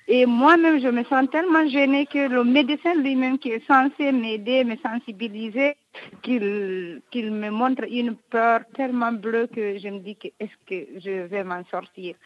Et 0.07 0.27
moi-même, 0.27 0.81
je 0.83 0.89
me 0.89 1.03
sens 1.05 1.29
tellement 1.31 1.67
gênée 1.67 2.05
que 2.07 2.29
le 2.29 2.45
médecin 2.45 2.95
lui-même 2.95 3.39
qui 3.39 3.51
est 3.51 3.67
censé 3.67 4.13
m'aider, 4.13 4.63
me 4.65 4.77
sensibiliser, 4.77 5.77
qu'il 6.23 7.01
qu'il 7.11 7.33
me 7.33 7.51
montre 7.51 7.85
une 7.91 8.15
peur 8.15 8.61
tellement 8.75 9.13
bleue 9.13 9.47
que 9.47 9.79
je 9.79 9.89
me 9.89 10.01
dis 10.01 10.17
que 10.17 10.29
est-ce 10.39 10.57
que 10.67 11.01
je 11.01 11.27
vais 11.27 11.43
m'en 11.43 11.65
sortir? 11.71 12.17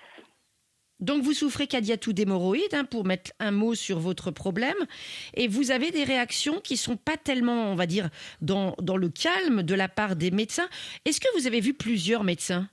Donc 1.00 1.22
vous 1.22 1.32
souffrez 1.32 1.68
Kadiatou 1.68 2.12
d'hémorroïdes, 2.12 2.74
hein, 2.74 2.84
pour 2.84 3.04
mettre 3.04 3.30
un 3.38 3.52
mot 3.52 3.76
sur 3.76 4.00
votre 4.00 4.32
problème, 4.32 4.74
et 5.34 5.46
vous 5.46 5.70
avez 5.70 5.92
des 5.92 6.02
réactions 6.02 6.60
qui 6.60 6.76
sont 6.76 6.96
pas 6.96 7.16
tellement, 7.16 7.70
on 7.70 7.76
va 7.76 7.86
dire, 7.86 8.10
dans, 8.40 8.74
dans 8.80 8.96
le 8.96 9.08
calme 9.08 9.62
de 9.62 9.74
la 9.74 9.88
part 9.88 10.16
des 10.16 10.32
médecins. 10.32 10.68
Est-ce 11.04 11.20
que 11.20 11.28
vous 11.38 11.46
avez 11.46 11.60
vu 11.60 11.74
plusieurs 11.74 12.24
médecins? 12.24 12.68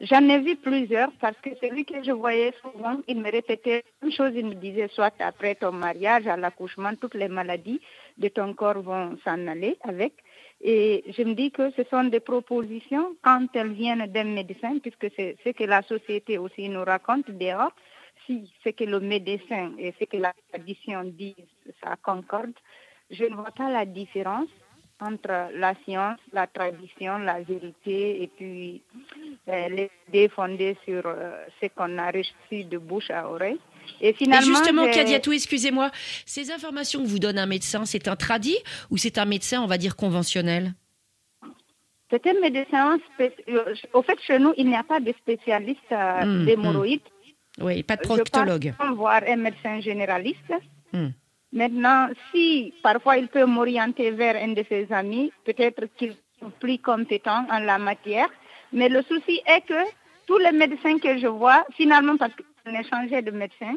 J'en 0.00 0.26
ai 0.30 0.38
vu 0.38 0.56
plusieurs 0.56 1.12
parce 1.20 1.36
que 1.42 1.50
celui 1.60 1.84
que 1.84 2.02
je 2.02 2.12
voyais 2.12 2.54
souvent, 2.62 2.96
il 3.06 3.20
me 3.20 3.30
répétait 3.30 3.84
une 4.02 4.10
chose, 4.10 4.32
il 4.34 4.46
me 4.46 4.54
disait 4.54 4.88
soit 4.88 5.12
après 5.18 5.56
ton 5.56 5.72
mariage, 5.72 6.26
à 6.26 6.38
l'accouchement, 6.38 6.94
toutes 6.98 7.14
les 7.14 7.28
maladies 7.28 7.82
de 8.16 8.28
ton 8.28 8.54
corps 8.54 8.80
vont 8.80 9.18
s'en 9.24 9.46
aller 9.46 9.76
avec. 9.82 10.14
Et 10.62 11.04
je 11.06 11.22
me 11.22 11.34
dis 11.34 11.50
que 11.50 11.70
ce 11.72 11.82
sont 11.90 12.04
des 12.04 12.20
propositions 12.20 13.14
quand 13.20 13.46
elles 13.54 13.72
viennent 13.72 14.06
d'un 14.06 14.24
médecin, 14.24 14.78
puisque 14.78 15.08
c'est 15.16 15.36
ce 15.44 15.50
que 15.50 15.64
la 15.64 15.82
société 15.82 16.38
aussi 16.38 16.70
nous 16.70 16.84
raconte 16.84 17.30
dehors. 17.30 17.72
Si 18.26 18.50
ce 18.64 18.70
que 18.70 18.84
le 18.84 19.00
médecin 19.00 19.72
et 19.78 19.92
ce 20.00 20.04
que 20.06 20.16
la 20.16 20.32
tradition 20.50 21.04
dit, 21.04 21.36
ça 21.84 21.96
concorde, 22.02 22.54
je 23.10 23.24
ne 23.24 23.34
vois 23.34 23.50
pas 23.50 23.70
la 23.70 23.84
différence 23.84 24.48
entre 25.00 25.48
la 25.54 25.74
science, 25.84 26.18
la 26.32 26.46
tradition, 26.46 27.18
la 27.18 27.40
vérité 27.40 28.22
et 28.22 28.26
puis 28.28 28.82
euh, 29.48 29.68
les 29.68 29.90
idées 30.08 30.28
fondées 30.28 30.76
sur 30.84 31.02
euh, 31.06 31.44
ce 31.60 31.66
qu'on 31.68 31.98
a 31.98 32.10
reçu 32.10 32.64
de 32.64 32.78
bouche 32.78 33.10
à 33.10 33.28
oreille. 33.28 33.58
Et 34.00 34.12
finalement, 34.12 34.42
et 34.42 34.54
justement, 34.54 34.90
Kadiatou, 34.90 35.32
excusez-moi, 35.32 35.90
ces 36.26 36.50
informations 36.52 37.02
que 37.02 37.08
vous 37.08 37.18
donne 37.18 37.38
un 37.38 37.46
médecin, 37.46 37.84
c'est 37.84 38.06
un 38.08 38.16
tradit 38.16 38.58
ou 38.90 38.96
c'est 38.96 39.18
un 39.18 39.24
médecin, 39.24 39.62
on 39.62 39.66
va 39.66 39.78
dire, 39.78 39.96
conventionnel? 39.96 40.74
C'est 42.10 42.26
un 42.26 42.40
médecin, 42.40 42.98
euh, 43.20 43.74
au 43.92 44.02
fait, 44.02 44.18
chez 44.26 44.38
nous, 44.38 44.52
il 44.56 44.66
n'y 44.66 44.74
a 44.76 44.82
pas 44.82 44.98
de 45.00 45.12
spécialiste 45.12 45.80
euh, 45.92 46.24
Hmm, 46.24 46.44
d'hémorroïdes. 46.44 47.00
Oui, 47.60 47.82
pas 47.82 47.96
de 47.96 48.02
Je 48.02 48.08
proctologue. 48.08 48.74
passe 48.76 48.90
voir 48.96 49.22
un 49.26 49.36
médecin 49.36 49.80
généraliste. 49.80 50.52
Hmm. 50.92 51.08
Maintenant, 51.52 52.08
si 52.30 52.72
parfois 52.82 53.16
il 53.16 53.28
peut 53.28 53.44
m'orienter 53.44 54.10
vers 54.12 54.36
un 54.36 54.52
de 54.52 54.64
ses 54.68 54.92
amis, 54.92 55.32
peut-être 55.44 55.86
qu'il 55.96 56.10
est 56.10 56.50
plus 56.60 56.78
compétent 56.78 57.44
en 57.50 57.58
la 57.58 57.78
matière. 57.78 58.28
Mais 58.72 58.88
le 58.88 59.02
souci 59.02 59.40
est 59.46 59.62
que 59.66 59.82
tous 60.26 60.38
les 60.38 60.52
médecins 60.52 60.98
que 60.98 61.18
je 61.18 61.26
vois, 61.26 61.66
finalement, 61.76 62.16
parce 62.16 62.32
qu'on 62.34 62.74
a 62.74 62.82
changé 62.84 63.20
de 63.22 63.32
médecin, 63.32 63.74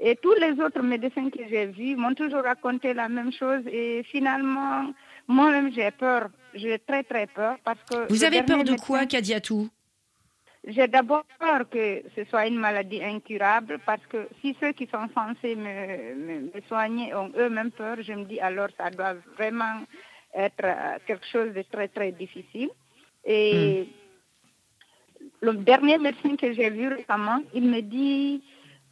et 0.00 0.14
tous 0.16 0.34
les 0.34 0.60
autres 0.60 0.82
médecins 0.82 1.28
que 1.28 1.40
j'ai 1.48 1.66
vus 1.66 1.96
m'ont 1.96 2.14
toujours 2.14 2.44
raconté 2.44 2.94
la 2.94 3.08
même 3.08 3.32
chose. 3.32 3.62
Et 3.66 4.04
finalement, 4.04 4.92
moi-même, 5.26 5.72
j'ai 5.72 5.90
peur. 5.90 6.28
J'ai 6.54 6.78
très, 6.78 7.02
très 7.02 7.26
peur. 7.26 7.56
Parce 7.64 7.80
que 7.90 8.08
Vous 8.08 8.22
avez 8.22 8.42
peur 8.42 8.62
de 8.62 8.76
quoi, 8.76 9.06
Kadiatou 9.06 9.68
j'ai 10.66 10.88
d'abord 10.88 11.24
peur 11.38 11.68
que 11.70 12.02
ce 12.16 12.24
soit 12.24 12.46
une 12.46 12.58
maladie 12.58 13.02
incurable 13.02 13.78
parce 13.86 14.04
que 14.06 14.28
si 14.40 14.56
ceux 14.60 14.72
qui 14.72 14.86
sont 14.86 15.08
censés 15.14 15.54
me, 15.54 16.14
me- 16.14 16.40
me 16.54 16.60
soigner 16.68 17.14
ont 17.14 17.30
eux-mêmes 17.36 17.70
peur, 17.70 17.96
je 18.02 18.12
me 18.12 18.24
dis 18.24 18.40
alors 18.40 18.68
ça 18.76 18.90
doit 18.90 19.14
vraiment 19.36 19.82
être 20.34 20.64
euh, 20.64 20.98
quelque 21.06 21.26
chose 21.26 21.52
de 21.54 21.62
très 21.62 21.88
très 21.88 22.12
difficile. 22.12 22.70
Et 23.24 23.88
le 25.40 25.54
dernier 25.54 25.98
médecin 25.98 26.36
que 26.36 26.52
j'ai 26.52 26.70
vu 26.70 26.88
récemment, 26.88 27.40
il 27.54 27.64
me 27.68 27.80
dit, 27.80 28.42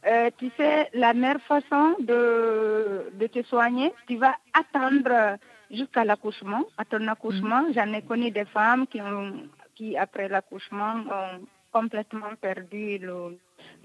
euh, 0.05 0.29
tu 0.37 0.49
sais, 0.57 0.89
la 0.93 1.13
meilleure 1.13 1.41
façon 1.41 1.95
de, 1.99 3.11
de 3.13 3.27
te 3.27 3.43
soigner, 3.43 3.91
tu 4.07 4.15
vas 4.17 4.35
attendre 4.53 5.37
jusqu'à 5.71 6.05
l'accouchement. 6.05 6.63
À 6.77 6.85
ton 6.85 7.07
accouchement, 7.07 7.63
j'en 7.73 7.91
ai 7.93 8.01
connu 8.01 8.31
des 8.31 8.45
femmes 8.45 8.87
qui, 8.87 9.01
ont, 9.01 9.33
qui 9.75 9.97
après 9.97 10.27
l'accouchement, 10.29 10.95
ont 11.11 11.45
complètement 11.79 12.33
perdu 12.47 12.83
le- 13.07 13.37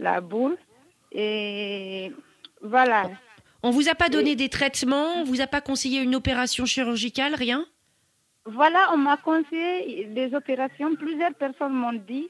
la 0.07 0.16
boule. 0.31 0.57
Et 1.24 2.11
voilà. 2.72 3.00
On 3.62 3.70
vous 3.76 3.88
a 3.88 3.94
pas 4.02 4.09
donné 4.16 4.33
des 4.42 4.48
traitements 4.59 5.09
On 5.20 5.24
vous 5.24 5.40
a 5.46 5.46
pas 5.57 5.61
conseillé 5.70 5.98
une 6.07 6.14
opération 6.20 6.64
chirurgicale 6.72 7.35
Rien? 7.46 7.61
Voilà, 8.59 8.83
on 8.94 8.96
m'a 9.09 9.16
conseillé 9.31 10.07
des 10.18 10.28
opérations, 10.40 10.90
plusieurs 11.05 11.35
personnes 11.44 11.74
m'ont 11.83 12.00
dit, 12.12 12.28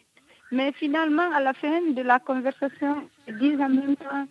mais 0.57 0.69
finalement, 0.83 1.29
à 1.39 1.41
la 1.49 1.55
fin 1.63 1.81
de 1.99 2.03
la 2.03 2.19
conversation, 2.29 2.95
ils 3.29 3.39
disent 3.39 3.61
en 3.69 3.71
même 3.81 3.97
temps, 3.97 4.25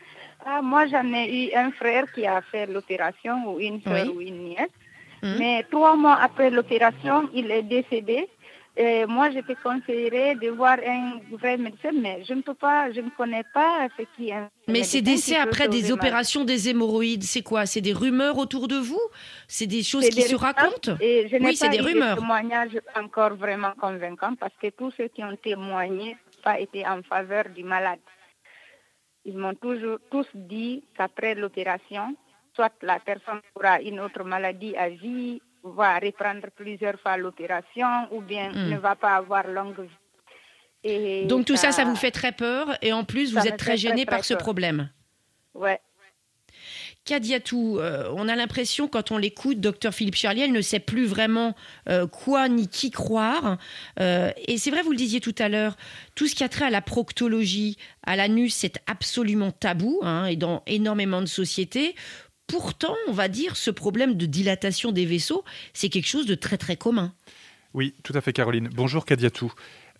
ah, 0.46 0.62
moi 0.62 0.86
j'en 0.92 1.08
ai 1.22 1.26
eu 1.40 1.46
un 1.64 1.72
frère 1.72 2.06
qui 2.14 2.24
a 2.28 2.40
fait 2.52 2.68
l'opération, 2.76 3.36
ou 3.52 3.60
une 3.60 3.82
soeur, 3.82 4.06
Oui. 4.06 4.14
ou 4.16 4.22
une 4.30 4.42
nièce, 4.50 4.76
Mhm. 5.24 5.36
mais 5.40 5.56
trois 5.74 5.96
mois 6.04 6.18
après 6.28 6.50
l'opération, 6.58 7.18
il 7.40 7.50
est 7.58 7.64
décédé. 7.78 8.20
Et 8.84 9.06
moi, 9.06 9.30
je 9.30 9.42
te 9.42 9.54
conseillerais 9.62 10.34
de 10.34 10.50
voir 10.50 10.78
un 10.84 11.20
vrai 11.38 11.56
médecin, 11.56 11.92
mais 11.94 12.24
je 12.28 12.34
ne 12.34 12.42
peux 12.42 12.56
pas, 12.56 12.92
je 12.92 13.02
ne 13.02 13.12
connais 13.12 13.44
pas 13.54 13.88
ce 13.96 14.04
qui 14.16 14.30
est 14.30 14.34
un 14.34 14.50
Mais 14.68 14.82
ces 14.82 15.04
décès 15.04 15.36
après 15.36 15.68
des 15.68 15.92
opérations 15.92 16.44
des 16.46 16.68
hémorroïdes, 16.70 17.22
c'est 17.22 17.44
quoi? 17.44 17.68
C'est 17.68 17.82
des 17.82 17.94
rumeurs 17.94 18.40
autour 18.40 18.68
de 18.68 18.78
vous? 18.78 19.06
C'est 19.48 19.68
des 19.68 19.84
choses 19.84 20.10
qui 20.10 20.16
des 20.16 20.30
se 20.34 20.36
racontent? 20.36 20.96
Et 21.00 21.28
je 21.30 21.36
Oui, 21.38 21.56
c'est 21.56 21.70
des 21.70 21.78
eu 21.78 21.82
rumeurs. 21.82 22.16
de 22.16 22.22
témoignages 22.22 22.80
encore 22.96 23.36
vraiment 23.36 23.74
convaincants 23.80 24.34
parce 24.34 24.56
que 24.60 24.70
tous 24.70 24.92
ceux 24.98 25.10
qui 25.10 25.24
ont 25.24 25.38
témoigné 25.38 26.14
n'ont 26.14 26.42
pas 26.44 26.60
été 26.60 26.84
en 26.84 27.04
faveur 27.04 27.50
du 27.56 27.64
malade. 27.64 28.00
Ils 29.26 29.38
m'ont 29.38 29.54
toujours 29.54 30.00
tous 30.10 30.26
dit 30.34 30.84
qu'après 30.98 31.36
l'opération, 31.36 32.16
soit 32.56 32.74
la 32.82 33.00
personne 33.00 33.42
aura 33.54 33.80
une 33.80 34.00
autre 34.00 34.24
maladie 34.24 34.76
à 34.76 34.90
vie, 34.90 35.40
va 35.64 36.00
reprendre 36.00 36.48
plusieurs 36.56 37.00
fois 37.00 37.18
l'opération 37.18 38.08
ou 38.12 38.22
bien 38.22 38.52
Hmm. 38.52 38.70
ne 38.70 38.78
va 38.78 38.96
pas 38.96 39.16
avoir 39.16 39.48
longue 39.48 39.82
vie. 39.82 39.90
Et 40.84 41.26
Donc 41.26 41.46
tout 41.46 41.56
ça, 41.58 41.72
ça 41.72 41.84
vous 41.84 41.96
fait 41.96 42.12
très 42.12 42.32
peur 42.32 42.76
et 42.82 42.92
en 42.92 43.04
plus, 43.04 43.34
vous 43.34 43.48
êtes 43.48 43.58
très 43.58 43.78
gêné 43.78 44.06
par 44.06 44.26
ce 44.26 44.34
peur. 44.34 44.42
problème. 44.42 44.90
Ouais. 45.54 45.80
Kadiatou, 47.04 47.80
euh, 47.80 48.10
on 48.16 48.28
a 48.28 48.36
l'impression 48.36 48.88
quand 48.88 49.12
on 49.12 49.18
l'écoute, 49.18 49.60
docteur 49.60 49.94
Philippe 49.94 50.16
Charlier, 50.16 50.44
elle 50.44 50.52
ne 50.52 50.62
sait 50.62 50.80
plus 50.80 51.06
vraiment 51.06 51.56
euh, 51.90 52.06
quoi 52.06 52.48
ni 52.48 52.68
qui 52.68 52.92
croire. 52.92 53.58
Euh, 54.00 54.32
et 54.48 54.58
c'est 54.60 54.70
vrai, 54.70 54.84
vous 54.84 54.92
le 54.92 54.98
disiez 54.98 55.20
tout 55.20 55.34
à 55.40 55.50
l'heure, 55.50 55.78
tout 56.16 56.28
ce 56.28 56.36
qui 56.36 56.44
a 56.44 56.50
trait 56.50 56.66
à 56.66 56.70
la 56.70 56.82
proctologie, 56.82 57.78
à 58.06 58.16
l'anus, 58.16 58.54
c'est 58.54 58.80
absolument 58.86 59.52
tabou 59.52 60.00
hein, 60.04 60.26
et 60.26 60.36
dans 60.36 60.62
énormément 60.68 61.22
de 61.22 61.28
sociétés. 61.28 61.96
Pourtant, 62.52 62.98
on 63.08 63.14
va 63.14 63.30
dire, 63.30 63.56
ce 63.56 63.72
problème 63.72 64.16
de 64.16 64.26
dilatation 64.26 64.92
des 64.92 65.06
vaisseaux, 65.06 65.46
c'est 65.72 65.88
quelque 65.88 66.08
chose 66.08 66.26
de 66.26 66.36
très 66.36 66.58
très 66.58 66.76
commun. 66.76 67.14
Oui, 67.74 67.94
tout 68.04 68.12
à 68.14 68.20
fait, 68.20 68.34
Caroline. 68.34 68.70
Bonjour, 68.74 69.06
Kadiatou. 69.06 69.54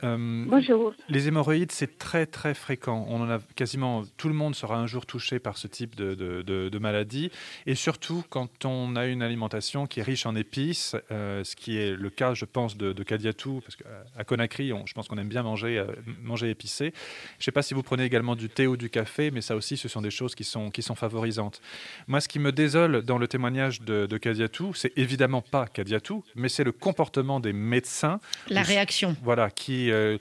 Euh, 0.04 0.46
Bonjour. 0.48 0.94
Les 1.10 1.28
hémorroïdes, 1.28 1.72
c'est 1.72 1.98
très 2.00 2.26
très 2.26 2.54
fréquent. 2.54 3.06
On 3.08 3.22
en 3.22 3.30
a 3.30 3.40
quasiment 3.56 4.04
tout 4.18 4.28
le 4.28 4.34
monde 4.34 4.56
sera 4.56 4.78
un 4.78 4.88
jour 4.88 5.06
touché 5.06 5.38
par 5.40 5.58
ce 5.58 5.68
type 5.68 5.96
de, 5.96 6.16
de- 6.16 6.42
de- 6.42 6.70
de 6.70 6.80
maladie, 6.80 7.30
et 7.68 7.76
surtout 7.76 8.24
quand 8.30 8.66
on 8.66 8.96
a 8.96 9.06
une 9.06 9.22
alimentation 9.22 9.86
qui 9.86 10.00
est 10.00 10.04
riche 10.04 10.26
en 10.26 10.36
épices, 10.36 10.96
euh, 11.12 11.44
ce 11.44 11.56
qui 11.56 11.78
est 11.78 11.92
le 11.96 12.10
cas, 12.10 12.34
je 12.34 12.46
pense, 12.46 12.78
de, 12.78 12.94
de 12.94 13.04
Kadiatou, 13.04 13.62
parce 13.62 13.76
qu'à 13.76 14.24
Conakry, 14.24 14.74
on- 14.74 14.86
je 14.88 14.94
pense 14.94 15.08
qu'on 15.08 15.18
aime 15.18 15.30
bien 15.30 15.44
manger 15.44 15.78
euh, 15.78 15.86
manger 16.24 16.50
épicé. 16.50 16.94
Je 17.38 17.42
ne 17.42 17.44
sais 17.44 17.52
pas 17.52 17.62
si 17.62 17.74
vous 17.74 17.84
prenez 17.84 18.04
également 18.04 18.36
du 18.36 18.50
thé 18.50 18.66
ou 18.68 18.78
du 18.78 18.90
café, 18.90 19.30
mais 19.30 19.42
ça 19.42 19.56
aussi, 19.56 19.78
ce 19.78 19.88
sont 19.88 20.02
des 20.02 20.12
choses 20.12 20.34
qui 20.34 20.44
sont 20.44 20.72
qui 20.72 20.82
sont 20.82 20.96
favorisantes. 20.96 21.62
Moi, 22.08 22.22
ce 22.22 22.28
qui 22.28 22.40
me 22.40 22.52
désole 22.52 23.04
dans 23.04 23.18
le 23.20 23.28
témoignage 23.28 23.82
de, 23.82 24.08
de 24.08 24.18
Kadiatou, 24.18 24.74
c'est 24.74 24.98
évidemment 24.98 25.42
pas 25.42 25.68
Kadiatou, 25.68 26.24
mais 26.36 26.50
c'est 26.50 26.64
le 26.64 26.72
comportement 26.72 27.40
des 27.40 27.54
médecins 27.54 28.20
La 28.50 28.64
réaction. 28.64 29.16
voilà, 29.22 29.50
qui, 29.52 29.91
euh, 29.92 30.18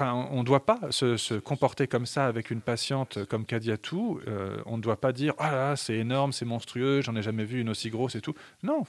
on 0.00 0.38
ne 0.40 0.44
doit 0.44 0.64
pas 0.64 0.78
se, 0.90 1.38
comporter 1.38 1.86
comme 1.88 2.06
ça 2.06 2.26
avec 2.26 2.50
une 2.50 2.60
patiente 2.60 3.24
comme 3.26 3.44
Kadiatou. 3.44 4.20
Euh, 4.28 4.58
on 4.66 4.76
ne 4.76 4.82
doit 4.82 5.00
pas 5.00 5.12
dire 5.12 5.34
ah 5.38 5.50
là, 5.52 5.76
c'est 5.76 5.96
énorme, 5.96 6.32
c'est 6.32 6.44
monstrueux, 6.44 7.02
j'en 7.02 7.16
ai 7.16 7.22
jamais 7.22 7.44
vu 7.44 7.60
une 7.60 7.68
aussi 7.68 7.90
grosse 7.90 8.14
et 8.14 8.20
tout. 8.20 8.34
Non, 8.62 8.84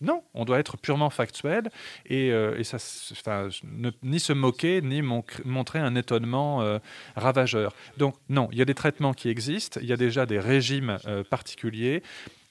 non, 0.00 0.22
on 0.34 0.44
doit 0.44 0.58
être 0.58 0.76
purement 0.76 1.10
factuel 1.10 1.70
et, 2.06 2.32
euh, 2.32 2.62
ça, 2.64 3.48
ne- 3.64 3.90
ni 4.02 4.20
se 4.20 4.32
moquer 4.32 4.82
ni 4.82 5.02
mon- 5.02 5.24
montrer 5.44 5.78
un 5.78 5.94
étonnement 5.94 6.62
euh, 6.62 6.78
ravageur. 7.16 7.72
Donc 7.96 8.14
non, 8.28 8.48
il 8.52 8.58
y 8.58 8.62
a 8.62 8.64
des 8.64 8.74
traitements 8.74 9.14
qui 9.14 9.28
existent, 9.28 9.80
il 9.82 9.88
y 9.88 9.92
a 9.92 9.96
déjà 9.96 10.26
des 10.26 10.38
régimes 10.40 10.98
particuliers. 11.30 12.02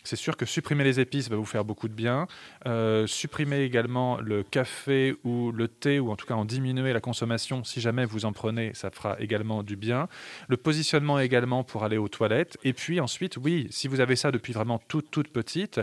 C'est 0.08 0.16
sûr 0.16 0.38
que 0.38 0.46
supprimer 0.46 0.86
les 0.86 1.02
épices 1.02 1.30
va 1.30 1.36
vous 1.36 1.46
faire 1.46 1.66
beaucoup 1.66 1.90
de 1.90 1.94
bien. 1.94 2.28
Euh, 2.66 3.06
supprimer 3.08 3.60
également 3.64 4.22
le 4.22 4.42
café 4.42 5.16
ou 5.26 5.52
le 5.52 5.68
thé, 5.68 6.00
ou 6.00 6.12
en 6.12 6.16
tout 6.16 6.26
cas 6.26 6.36
en 6.36 6.46
diminuer 6.46 6.94
la 6.94 7.02
consommation 7.02 7.66
si 7.66 7.82
jamais 7.82 8.06
vous 8.06 8.24
en 8.24 8.32
prenez, 8.32 8.72
ça 8.74 8.90
fera 8.90 9.20
également 9.20 9.64
du 9.64 9.76
bien. 9.76 10.08
Le 10.48 10.56
positionnement 10.56 11.20
également 11.20 11.66
pour 11.66 11.84
aller 11.84 11.98
aux 11.98 12.08
toilettes. 12.08 12.58
Et 12.64 12.72
puis 12.72 13.02
ensuite, 13.02 13.36
oui, 13.36 13.68
si 13.70 13.90
vous 13.90 14.00
avez 14.00 14.16
ça 14.16 14.32
depuis 14.32 14.54
vraiment 14.54 14.80
toute, 14.88 15.12
toute 15.12 15.28
petite, 15.28 15.82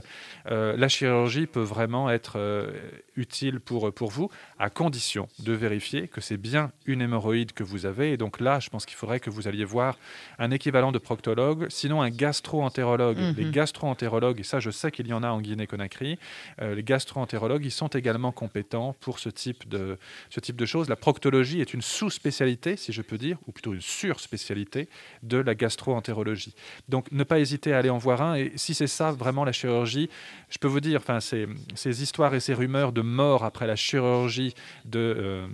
euh, 0.51 0.75
la 0.77 0.89
chirurgie 0.89 1.47
peut 1.47 1.61
vraiment 1.61 2.09
être 2.09 2.39
euh, 2.39 2.73
utile 3.17 3.61
pour, 3.61 3.93
pour 3.93 4.11
vous, 4.11 4.31
à 4.59 4.71
condition 4.71 5.29
de 5.41 5.53
vérifier 5.53 6.09
que 6.09 6.23
c'est 6.23 6.39
bien 6.39 6.73
une 6.87 7.03
hémorroïde 7.03 7.53
que 7.53 7.63
vous 7.63 7.85
avez. 7.85 8.13
Et 8.13 8.17
donc 8.17 8.41
là, 8.41 8.59
je 8.59 8.71
pense 8.71 8.87
qu'il 8.87 8.97
faudrait 8.97 9.21
que 9.21 9.29
vous 9.29 9.49
alliez 9.49 9.67
voir 9.67 9.99
un 10.39 10.51
équivalent 10.51 10.93
de 10.93 10.99
proctologue, 10.99 11.67
sinon 11.69 12.01
un 12.01 12.11
gastro-entérologue. 12.11 13.19
Mhm. 13.19 13.35
Les 13.37 13.51
gastro-entérologues, 13.51 14.14
et 14.39 14.43
ça 14.43 14.61
je 14.61 14.71
sais 14.71 14.91
qu'il 14.91 15.07
y 15.07 15.13
en 15.13 15.23
a 15.23 15.29
en 15.29 15.41
Guinée-Conakry, 15.41 16.19
euh, 16.61 16.75
les 16.75 16.83
gastro-entérologues, 16.83 17.65
ils 17.65 17.71
sont 17.71 17.89
également 17.89 18.33
compétents 18.33 18.95
pour 19.01 19.19
ce 19.19 19.29
type, 19.29 19.69
de, 19.69 19.99
ce 20.31 20.41
type 20.41 20.57
de 20.57 20.67
choses. 20.67 20.89
La 20.89 20.97
proctologie 20.97 21.61
est 21.61 21.75
une 21.75 21.83
sous-spécialité, 21.83 22.77
si 22.77 22.93
je 22.93 23.03
peux 23.03 23.19
dire, 23.19 23.39
ou 23.47 23.53
plutôt 23.53 23.75
une 23.75 23.81
sur-spécialité 23.81 24.89
de 25.23 25.39
la 25.39 25.55
gastro-entérologie. 25.55 26.55
Donc 26.89 27.11
ne 27.13 27.25
pas 27.25 27.41
hésiter 27.41 27.73
à 27.73 27.79
aller 27.79 27.91
en 27.91 27.99
voir 27.99 28.23
un. 28.23 28.35
Et 28.35 28.53
si 28.57 28.75
c'est 28.75 28.87
ça 28.87 29.13
vraiment 29.13 29.45
la 29.45 29.53
chirurgie, 29.53 30.09
je 30.49 30.59
peux 30.59 30.69
vous 30.69 30.81
dire, 30.81 31.01
enfin, 31.01 31.21
ces, 31.21 32.03
histoires 32.03 32.35
et 32.35 32.41
ces 32.41 32.55
rumeurs 32.55 32.93
de 32.93 33.03
mort 33.03 33.45
après 33.45 33.67
la 33.67 33.77
chirurgie 33.77 34.55
de... 34.85 34.99
euh, 34.99 35.47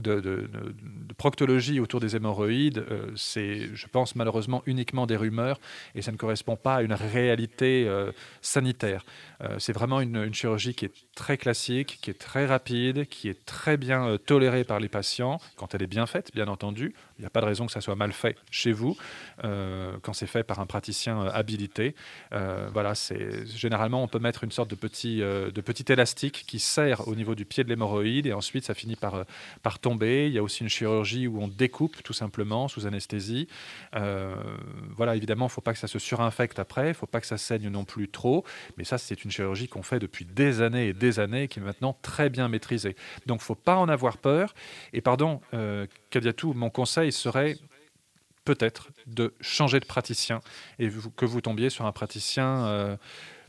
de, 0.00 0.48
proctologie 1.18 1.80
autour 1.80 2.00
des 2.00 2.16
hémorroïdes, 2.16 2.84
euh, 2.90 3.10
c'est, 3.14 3.74
je 3.74 3.86
pense, 3.86 4.16
malheureusement 4.16 4.62
uniquement 4.66 5.06
des 5.06 5.16
rumeurs 5.16 5.60
et 5.94 6.02
ça 6.02 6.12
ne 6.12 6.16
correspond 6.16 6.56
pas 6.56 6.76
à 6.76 6.82
une 6.82 6.94
réalité 6.94 7.86
euh, 7.86 8.10
sanitaire. 8.40 9.04
Euh, 9.42 9.58
c'est 9.58 9.72
vraiment 9.72 10.00
une, 10.00 10.32
chirurgie 10.32 10.74
qui 10.74 10.86
est 10.86 10.94
très 11.14 11.36
classique, 11.36 11.98
qui 12.00 12.10
est 12.10 12.18
très 12.18 12.46
rapide, 12.46 13.06
qui 13.06 13.28
est 13.28 13.44
très 13.44 13.76
bien 13.76 14.16
tolérée 14.24 14.64
par 14.64 14.80
les 14.80 14.88
patients, 14.88 15.38
quand 15.56 15.74
elle 15.74 15.82
est 15.82 15.86
bien 15.86 16.06
faite, 16.06 16.30
bien 16.34 16.48
entendu. 16.48 16.94
N'y 17.22 17.26
a 17.26 17.30
pas 17.30 17.40
de 17.40 17.46
raison 17.46 17.66
que 17.66 17.72
ça 17.72 17.80
soit 17.80 17.94
mal 17.94 18.12
fait 18.12 18.36
chez 18.50 18.72
vous 18.72 18.96
quand 19.42 20.12
c'est 20.12 20.26
fait 20.26 20.42
par 20.42 20.60
un 20.60 20.66
praticien 20.66 21.26
habilité. 21.26 21.94
voilà, 22.72 22.94
c'est 22.94 23.46
généralement 23.46 24.02
on 24.02 24.08
peut 24.08 24.18
mettre 24.18 24.44
une 24.44 24.50
sorte 24.50 24.70
de 24.70 24.74
petit, 24.74 25.18
de 25.18 25.60
petit 25.60 25.90
élastique 25.92 26.44
qui 26.46 26.58
serre 26.58 27.06
au 27.08 27.14
niveau 27.14 27.34
du 27.34 27.44
pied 27.44 27.64
de 27.64 27.68
l'hémorroïde 27.68 28.26
et 28.26 28.32
ensuite 28.32 28.64
ça 28.64 28.74
finit 28.74 28.96
par, 28.96 29.24
par 29.62 29.78
tomber. 29.78 30.26
Il 30.26 30.32
y 30.32 30.38
a 30.38 30.42
aussi 30.42 30.62
une 30.62 30.68
chirurgie 30.68 31.26
où 31.26 31.40
on 31.40 31.48
découpe 31.48 32.02
tout 32.02 32.12
simplement 32.12 32.68
sous 32.68 32.86
anesthésie. 32.86 33.48
voilà, 33.92 35.16
évidemment, 35.16 35.46
il 35.46 35.50
ne 35.50 35.52
faut 35.52 35.60
pas 35.60 35.72
que 35.72 35.78
ça 35.78 35.88
se 35.88 35.98
surinfecte 35.98 36.58
après, 36.58 36.86
il 36.86 36.88
ne 36.88 36.94
faut 36.94 37.06
pas 37.06 37.20
que 37.20 37.26
ça 37.26 37.38
saigne 37.38 37.68
non 37.68 37.84
plus 37.84 38.08
trop, 38.08 38.44
mais 38.76 38.84
ça 38.84 38.98
c'est 38.98 39.24
une 39.24 39.30
chirurgie 39.30 39.68
qu'on 39.68 39.82
fait 39.82 39.98
depuis 39.98 40.24
des 40.24 40.60
années 40.60 40.88
et 40.88 40.92
des 40.92 41.20
années 41.20 41.48
qui 41.48 41.58
est 41.58 41.62
maintenant 41.62 41.96
très 42.02 42.30
bien 42.30 42.48
maîtrisée. 42.48 42.96
Donc 43.26 43.40
faut 43.40 43.54
pas 43.54 43.76
en 43.76 43.88
avoir 43.88 44.18
peur. 44.18 44.54
Et 44.92 45.00
pardon, 45.00 45.40
euh, 45.54 45.86
Kadiatou, 46.12 46.52
mon 46.52 46.70
conseil 46.70 47.10
serait 47.10 47.56
peut-être 48.44 48.90
de 49.06 49.34
changer 49.40 49.80
de 49.80 49.86
praticien 49.86 50.40
et 50.78 50.88
que 51.16 51.24
vous 51.24 51.40
tombiez 51.40 51.70
sur 51.70 51.86
un 51.86 51.92
praticien 51.92 52.66
euh, 52.66 52.96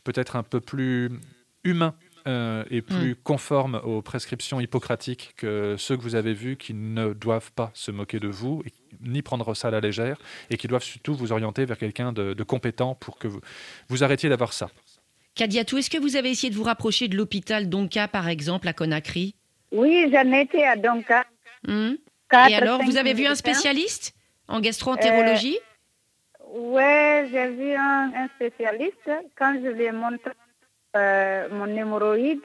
peut-être 0.04 0.36
un 0.36 0.44
peu 0.44 0.62
plus 0.62 1.12
humain 1.64 1.94
euh, 2.26 2.64
et 2.70 2.82
plus 2.82 3.12
hmm. 3.12 3.16
conforme 3.24 3.82
aux 3.84 4.02
prescriptions 4.02 4.62
hippocratiques 4.62 5.34
que 5.36 5.76
ceux 5.78 5.98
que 5.98 6.02
vous 6.02 6.16
avez 6.16 6.34
vus 6.34 6.56
qui 6.56 6.74
ne 6.74 7.12
doivent 7.12 7.52
pas 7.52 7.70
se 7.74 7.92
moquer 7.92 8.20
de 8.20 8.30
vous, 8.30 8.64
ni 9.02 9.22
prendre 9.22 9.54
ça 9.56 9.68
à 9.68 9.72
la 9.72 9.82
légère, 9.82 10.18
et 10.50 10.56
qui 10.56 10.68
doivent 10.68 10.84
surtout 10.84 11.16
vous 11.16 11.34
orienter 11.34 11.66
vers 11.66 11.78
quelqu'un 11.78 12.14
de, 12.14 12.44
compétent 12.44 12.96
pour 12.96 13.18
que 13.18 13.28
vous, 13.28 13.42
vous 13.90 14.04
arrêtiez 14.06 14.30
d'avoir 14.30 14.54
ça. 14.54 14.70
Kadiatou, 15.36 15.80
est-ce 15.80 15.90
que 15.90 15.98
vous 15.98 16.16
avez 16.16 16.30
essayé 16.30 16.50
de 16.50 16.56
vous 16.56 16.64
rapprocher 16.64 17.10
de 17.10 17.18
l'hôpital 17.18 17.68
Donka, 17.68 18.08
par 18.08 18.30
exemple, 18.30 18.70
à 18.70 18.74
Conakry? 18.74 19.36
Oui, 19.74 20.06
j'en 20.14 20.32
étais 20.32 20.64
à 20.64 20.78
Donka. 20.78 21.26
Et 22.50 22.56
alors, 22.56 22.82
vous 22.84 22.98
avez 22.98 23.14
vu 23.14 23.26
un 23.26 23.36
spécialiste 23.36 24.14
en 24.48 24.60
gastro-entérologie 24.60 25.58
euh, 25.58 26.48
Oui, 26.54 27.30
j'ai 27.32 27.48
vu 27.50 27.74
un, 27.74 28.28
spécialiste. 28.36 29.10
Quand 29.38 29.56
je 29.64 29.70
lui 29.70 29.84
ai 29.84 29.92
montré 29.92 30.32
euh, 30.96 31.48
mon 31.52 31.68
hémorroïde, 31.68 32.42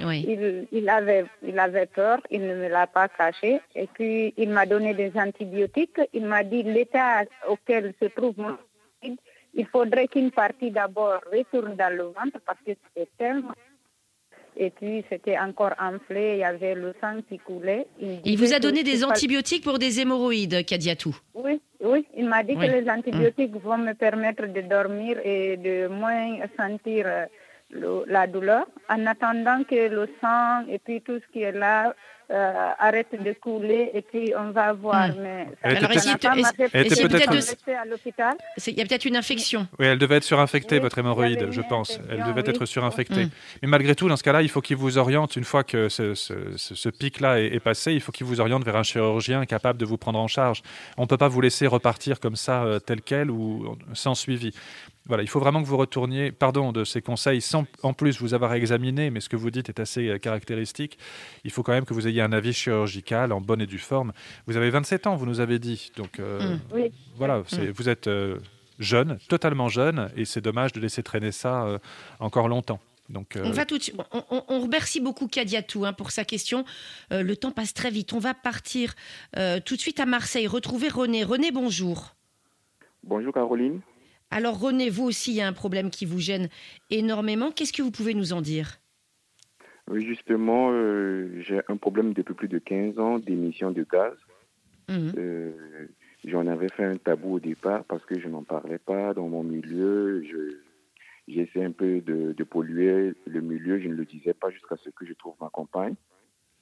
il, 0.00 0.88
avait, 0.88 1.26
il 1.42 1.58
avait 1.58 1.86
peur, 1.86 2.18
il 2.30 2.46
ne 2.46 2.54
me 2.54 2.68
l'a 2.68 2.86
pas 2.86 3.08
caché. 3.08 3.60
Et 3.74 3.86
puis, 3.86 4.32
il 4.36 4.50
m'a 4.50 4.66
donné 4.66 4.94
des 4.94 5.12
antibiotiques. 5.16 6.00
Il 6.12 6.26
m'a 6.26 6.44
dit 6.44 6.62
l'état 6.62 7.24
auquel 7.48 7.94
se 8.00 8.06
trouve 8.06 8.34
mon 8.38 8.56
hémorroïde, 9.02 9.18
il 9.54 9.66
faudrait 9.66 10.08
qu'une 10.08 10.30
partie 10.30 10.70
d'abord 10.70 11.20
retourne 11.30 11.76
dans 11.76 11.94
le 11.94 12.04
ventre 12.04 12.40
parce 12.46 12.58
que 12.66 12.72
c'était 12.72 13.10
tellement 13.18 13.52
et 14.56 14.70
puis 14.70 15.04
c'était 15.08 15.38
encore 15.38 15.74
enflé, 15.80 16.34
il 16.34 16.38
y 16.38 16.44
avait 16.44 16.74
le 16.74 16.94
sang 17.00 17.20
qui 17.28 17.38
coulait. 17.38 17.86
Il, 18.00 18.36
vous 18.38 18.52
a 18.52 18.58
donné 18.58 18.82
des 18.82 19.04
antibiotiques 19.04 19.64
pour 19.64 19.78
des 19.78 20.00
hémorroïdes, 20.00 20.64
Kadiatou 20.66 21.16
Oui, 21.34 21.60
oui, 21.80 22.06
il 22.16 22.28
m'a 22.28 22.42
dit 22.42 22.54
que 22.54 22.60
les 22.60 22.88
antibiotiques 22.88 23.56
vont 23.56 23.78
me 23.78 23.94
permettre 23.94 24.46
de 24.46 24.60
dormir 24.60 25.18
et 25.24 25.56
de 25.56 25.88
moins 25.88 26.38
sentir 26.58 27.06
euh, 27.06 28.04
la 28.06 28.26
douleur, 28.26 28.66
en 28.88 29.06
attendant 29.06 29.64
que 29.64 29.88
le 29.88 30.08
sang 30.20 30.66
et 30.68 30.78
puis 30.78 31.00
tout 31.00 31.18
ce 31.18 31.32
qui 31.32 31.42
est 31.42 31.52
là 31.52 31.94
euh, 32.32 32.70
arrête 32.78 33.08
de 33.12 33.32
couler 33.34 33.90
et 33.92 34.00
puis 34.00 34.32
on 34.36 34.50
va 34.52 34.72
voir. 34.72 35.08
Hmm. 35.08 35.20
Mais 35.22 35.46
ça 35.62 35.94
ici, 35.94 36.16
pas 36.16 36.34
peut 36.34 37.74
à 37.74 37.84
l'hôpital. 37.84 38.34
Il 38.66 38.74
y 38.74 38.80
a 38.80 38.86
peut-être 38.86 39.04
une 39.04 39.16
infection. 39.16 39.66
Oui, 39.78 39.86
elle 39.86 39.98
devait 39.98 40.16
être 40.16 40.24
surinfectée, 40.24 40.78
votre 40.78 40.98
hémorroïde, 40.98 41.48
je 41.50 41.60
pense. 41.60 42.00
Elle 42.10 42.24
devait 42.24 42.48
être 42.48 42.64
surinfectée. 42.64 43.26
Hmm. 43.26 43.30
Mais 43.62 43.68
malgré 43.68 43.94
tout, 43.94 44.08
dans 44.08 44.16
ce 44.16 44.22
cas-là, 44.22 44.42
il 44.42 44.48
faut 44.48 44.60
qu'il 44.60 44.76
vous 44.76 44.98
oriente, 44.98 45.36
une 45.36 45.44
fois 45.44 45.62
que 45.62 45.88
ce, 45.88 46.14
ce, 46.14 46.88
pic-là 46.88 47.40
est, 47.40 47.60
passé, 47.60 47.92
il 47.92 48.00
faut 48.00 48.12
qu'il 48.12 48.26
vous 48.26 48.40
oriente 48.40 48.64
vers 48.64 48.76
un 48.76 48.82
chirurgien 48.82 49.44
capable 49.44 49.78
de 49.78 49.84
vous 49.84 49.98
prendre 49.98 50.18
en 50.18 50.28
charge. 50.28 50.62
On 50.96 51.02
ne 51.02 51.06
peut 51.06 51.18
pas 51.18 51.28
vous 51.28 51.40
laisser 51.40 51.66
repartir 51.66 52.18
comme 52.18 52.36
ça, 52.36 52.64
euh, 52.64 52.78
tel 52.78 53.02
quel, 53.02 53.30
ou 53.30 53.76
sans 53.92 54.14
suivi. 54.14 54.52
Voilà, 55.06 55.24
il 55.24 55.28
faut 55.28 55.40
vraiment 55.40 55.60
que 55.60 55.66
vous 55.66 55.76
retourniez, 55.76 56.30
pardon 56.30 56.70
de 56.70 56.84
ces 56.84 57.02
conseils, 57.02 57.40
sans 57.40 57.64
en 57.82 57.92
plus 57.92 58.20
vous 58.20 58.34
avoir 58.34 58.54
examiné, 58.54 59.10
mais 59.10 59.18
ce 59.20 59.28
que 59.28 59.34
vous 59.34 59.50
dites 59.50 59.68
est 59.68 59.80
assez 59.80 60.08
euh, 60.08 60.18
caractéristique. 60.18 60.96
Il 61.44 61.50
faut 61.50 61.64
quand 61.64 61.72
même 61.72 61.84
que 61.84 61.92
vous 61.92 62.06
ayez 62.06 62.21
un 62.22 62.32
avis 62.32 62.52
chirurgical 62.52 63.32
en 63.32 63.40
bonne 63.40 63.60
et 63.60 63.66
due 63.66 63.78
forme. 63.78 64.12
Vous 64.46 64.56
avez 64.56 64.70
27 64.70 65.06
ans, 65.06 65.16
vous 65.16 65.26
nous 65.26 65.40
avez 65.40 65.58
dit. 65.58 65.92
Donc 65.96 66.18
euh, 66.18 66.56
mm. 66.74 66.88
voilà, 67.16 67.38
mm. 67.38 67.70
vous 67.74 67.88
êtes 67.88 68.06
euh, 68.06 68.38
jeune, 68.78 69.18
totalement 69.28 69.68
jeune, 69.68 70.10
et 70.16 70.24
c'est 70.24 70.40
dommage 70.40 70.72
de 70.72 70.80
laisser 70.80 71.02
traîner 71.02 71.32
ça 71.32 71.80
encore 72.18 72.48
longtemps. 72.48 72.80
Donc, 73.08 73.36
on 73.42 73.50
va 73.50 73.66
tout 73.66 73.78
on, 74.48 74.60
remercie 74.60 75.00
beaucoup 75.00 75.26
Kadiatou 75.26 75.84
hein, 75.84 75.92
pour 75.92 76.12
sa 76.12 76.24
question. 76.24 76.64
le 77.10 77.34
temps 77.34 77.50
passe 77.50 77.74
très 77.74 77.90
vite. 77.90 78.14
On 78.14 78.18
va 78.18 78.32
partir 78.32 78.94
tout 79.34 79.76
de 79.76 79.80
suite 79.80 80.00
à 80.00 80.06
Marseille, 80.06 80.46
retrouver 80.46 80.88
René. 80.88 81.22
René, 81.22 81.50
bonjour. 81.50 82.14
Bonjour 83.04 83.34
Caroline. 83.34 83.80
Alors 84.32 84.58
René, 84.58 84.88
vous 84.88 85.04
aussi, 85.04 85.32
il 85.32 85.36
y 85.36 85.40
a 85.42 85.46
un 85.46 85.52
problème 85.52 85.90
qui 85.90 86.06
vous 86.06 86.18
gêne 86.18 86.48
énormément. 86.88 87.50
Qu'est-ce 87.50 87.72
que 87.72 87.82
vous 87.82 87.90
pouvez 87.90 88.14
nous 88.14 88.32
en 88.32 88.40
dire? 88.40 88.78
Oui, 89.90 90.06
justement, 90.06 90.70
euh, 90.72 91.40
j'ai 91.40 91.60
un 91.68 91.76
problème 91.76 92.12
depuis 92.12 92.34
plus 92.34 92.48
de 92.48 92.58
15 92.58 92.98
ans 92.98 93.18
d'émission 93.18 93.70
de 93.70 93.84
gaz. 93.90 94.14
Mhm. 94.88 95.12
Euh, 95.16 95.52
j'en 96.24 96.46
avais 96.46 96.68
fait 96.68 96.84
un 96.84 96.96
tabou 96.96 97.34
au 97.34 97.40
départ 97.40 97.84
parce 97.84 98.04
que 98.04 98.18
je 98.18 98.28
n'en 98.28 98.42
parlais 98.42 98.78
pas 98.78 99.14
dans 99.14 99.28
mon 99.28 99.42
milieu. 99.42 100.22
J'essaie 101.28 101.64
un 101.64 101.72
peu 101.72 102.00
de, 102.00 102.44
polluer 102.44 103.14
le 103.26 103.40
milieu. 103.40 103.80
Je 103.80 103.88
ne 103.88 103.94
le 103.94 104.04
disais 104.04 104.34
pas 104.34 104.50
jusqu'à 104.50 104.76
ce 104.76 104.90
que 104.90 105.04
je 105.04 105.14
trouve 105.14 105.34
ma 105.40 105.48
compagne. 105.48 105.94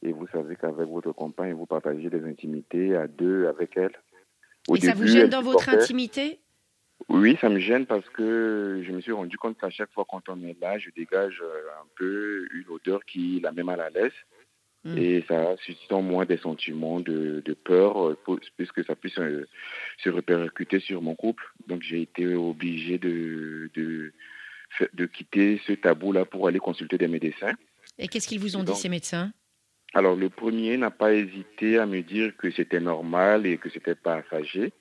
Et 0.03 0.13
vous 0.13 0.27
savez 0.29 0.57
qu'avec 0.57 0.89
votre 0.89 1.13
compagne, 1.13 1.53
vous 1.53 1.67
partagez 1.67 2.09
des 2.09 2.25
intimités 2.25 2.97
à 2.97 3.07
deux 3.07 3.47
avec 3.47 3.77
elle. 3.77 3.93
Et 4.75 4.81
ça 4.81 4.95
vous 4.95 5.07
gêne 5.07 5.29
dans 5.29 5.43
votre 5.43 5.69
intimité? 5.69 6.41
Oui, 7.09 7.37
ça 7.41 7.49
me 7.49 7.59
gêne 7.59 7.87
parce 7.87 8.09
que 8.11 8.83
je 8.87 8.93
me 8.93 9.01
suis 9.01 9.13
rendu 9.13 9.37
compte 9.37 9.59
qu'à 9.59 9.71
chaque 9.71 9.93
fois 9.93 10.05
quand 10.09 10.29
on 10.29 10.43
est 10.43 10.61
là, 10.61 10.79
je 10.79 10.91
dégage 10.91 11.41
euh, 11.43 11.83
un 11.83 11.87
peu 11.97 12.47
une 12.53 12.69
odeur 12.69 13.05
qui 13.05 13.41
la 13.41 13.53
met 13.53 13.63
mal 13.63 13.81
à 13.81 13.91
l'aise. 13.91 14.13
Hmm. 14.85 14.97
Et 14.97 15.25
ça 15.29 15.57
suscite 15.59 15.93
en 15.93 16.01
moi 16.01 16.25
des 16.25 16.39
sentiments 16.39 17.01
de, 17.01 17.43
peur, 17.65 18.09
euh, 18.09 18.19
puisque 18.57 18.85
ça 18.85 18.97
puisse 18.97 19.19
euh, 19.19 19.47
se 19.99 20.09
répercuter 20.09 20.81
sur 20.81 21.03
mon 21.03 21.15
couple. 21.15 21.45
Donc 21.67 21.83
j'ai 21.83 22.01
été 22.03 22.35
obligé 22.35 22.97
de, 22.99 23.71
de, 23.75 25.07
quitter 25.07 25.61
ce 25.67 25.73
tabou-là 25.73 26.25
pour 26.25 26.49
aller 26.49 26.61
consulter 26.61 26.97
des 26.97 27.09
médecins. 27.09 27.53
Et 27.99 28.09
qu'est-ce 28.09 28.27
qu'ils 28.27 28.41
vous 28.41 28.57
ont 28.57 28.63
dit, 28.63 28.75
ces 28.75 28.89
médecins? 28.89 29.33
Alors 29.93 30.17
le 30.17 30.31
premier 30.31 30.77
n'a 30.79 30.91
pas 30.91 31.13
hésité 31.13 31.79
à 31.79 31.85
me 31.85 32.01
dire 32.01 32.35
que 32.37 32.51
c'était 32.51 32.81
normal 32.81 33.47
et 33.47 33.59
que 33.59 33.69
c'était 33.69 33.97
passager 33.97 34.73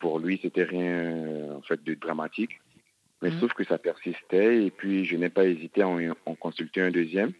pour 0.00 0.18
lui, 0.18 0.38
c'était 0.42 0.64
rien 0.64 1.54
en 1.56 1.62
fait 1.62 1.82
de 1.82 1.94
dramatique. 1.94 2.60
Mais 3.22 3.30
mhm. 3.30 3.40
sauf 3.40 3.52
que 3.54 3.64
ça 3.64 3.78
persistait 3.78 4.66
et 4.66 4.70
puis 4.70 5.04
je 5.04 5.16
n'ai 5.16 5.28
pas 5.28 5.46
hésité 5.46 5.82
à 5.82 5.88
en, 5.88 6.34
consulter 6.34 6.80
un 6.80 6.90
deuxième 6.90 7.32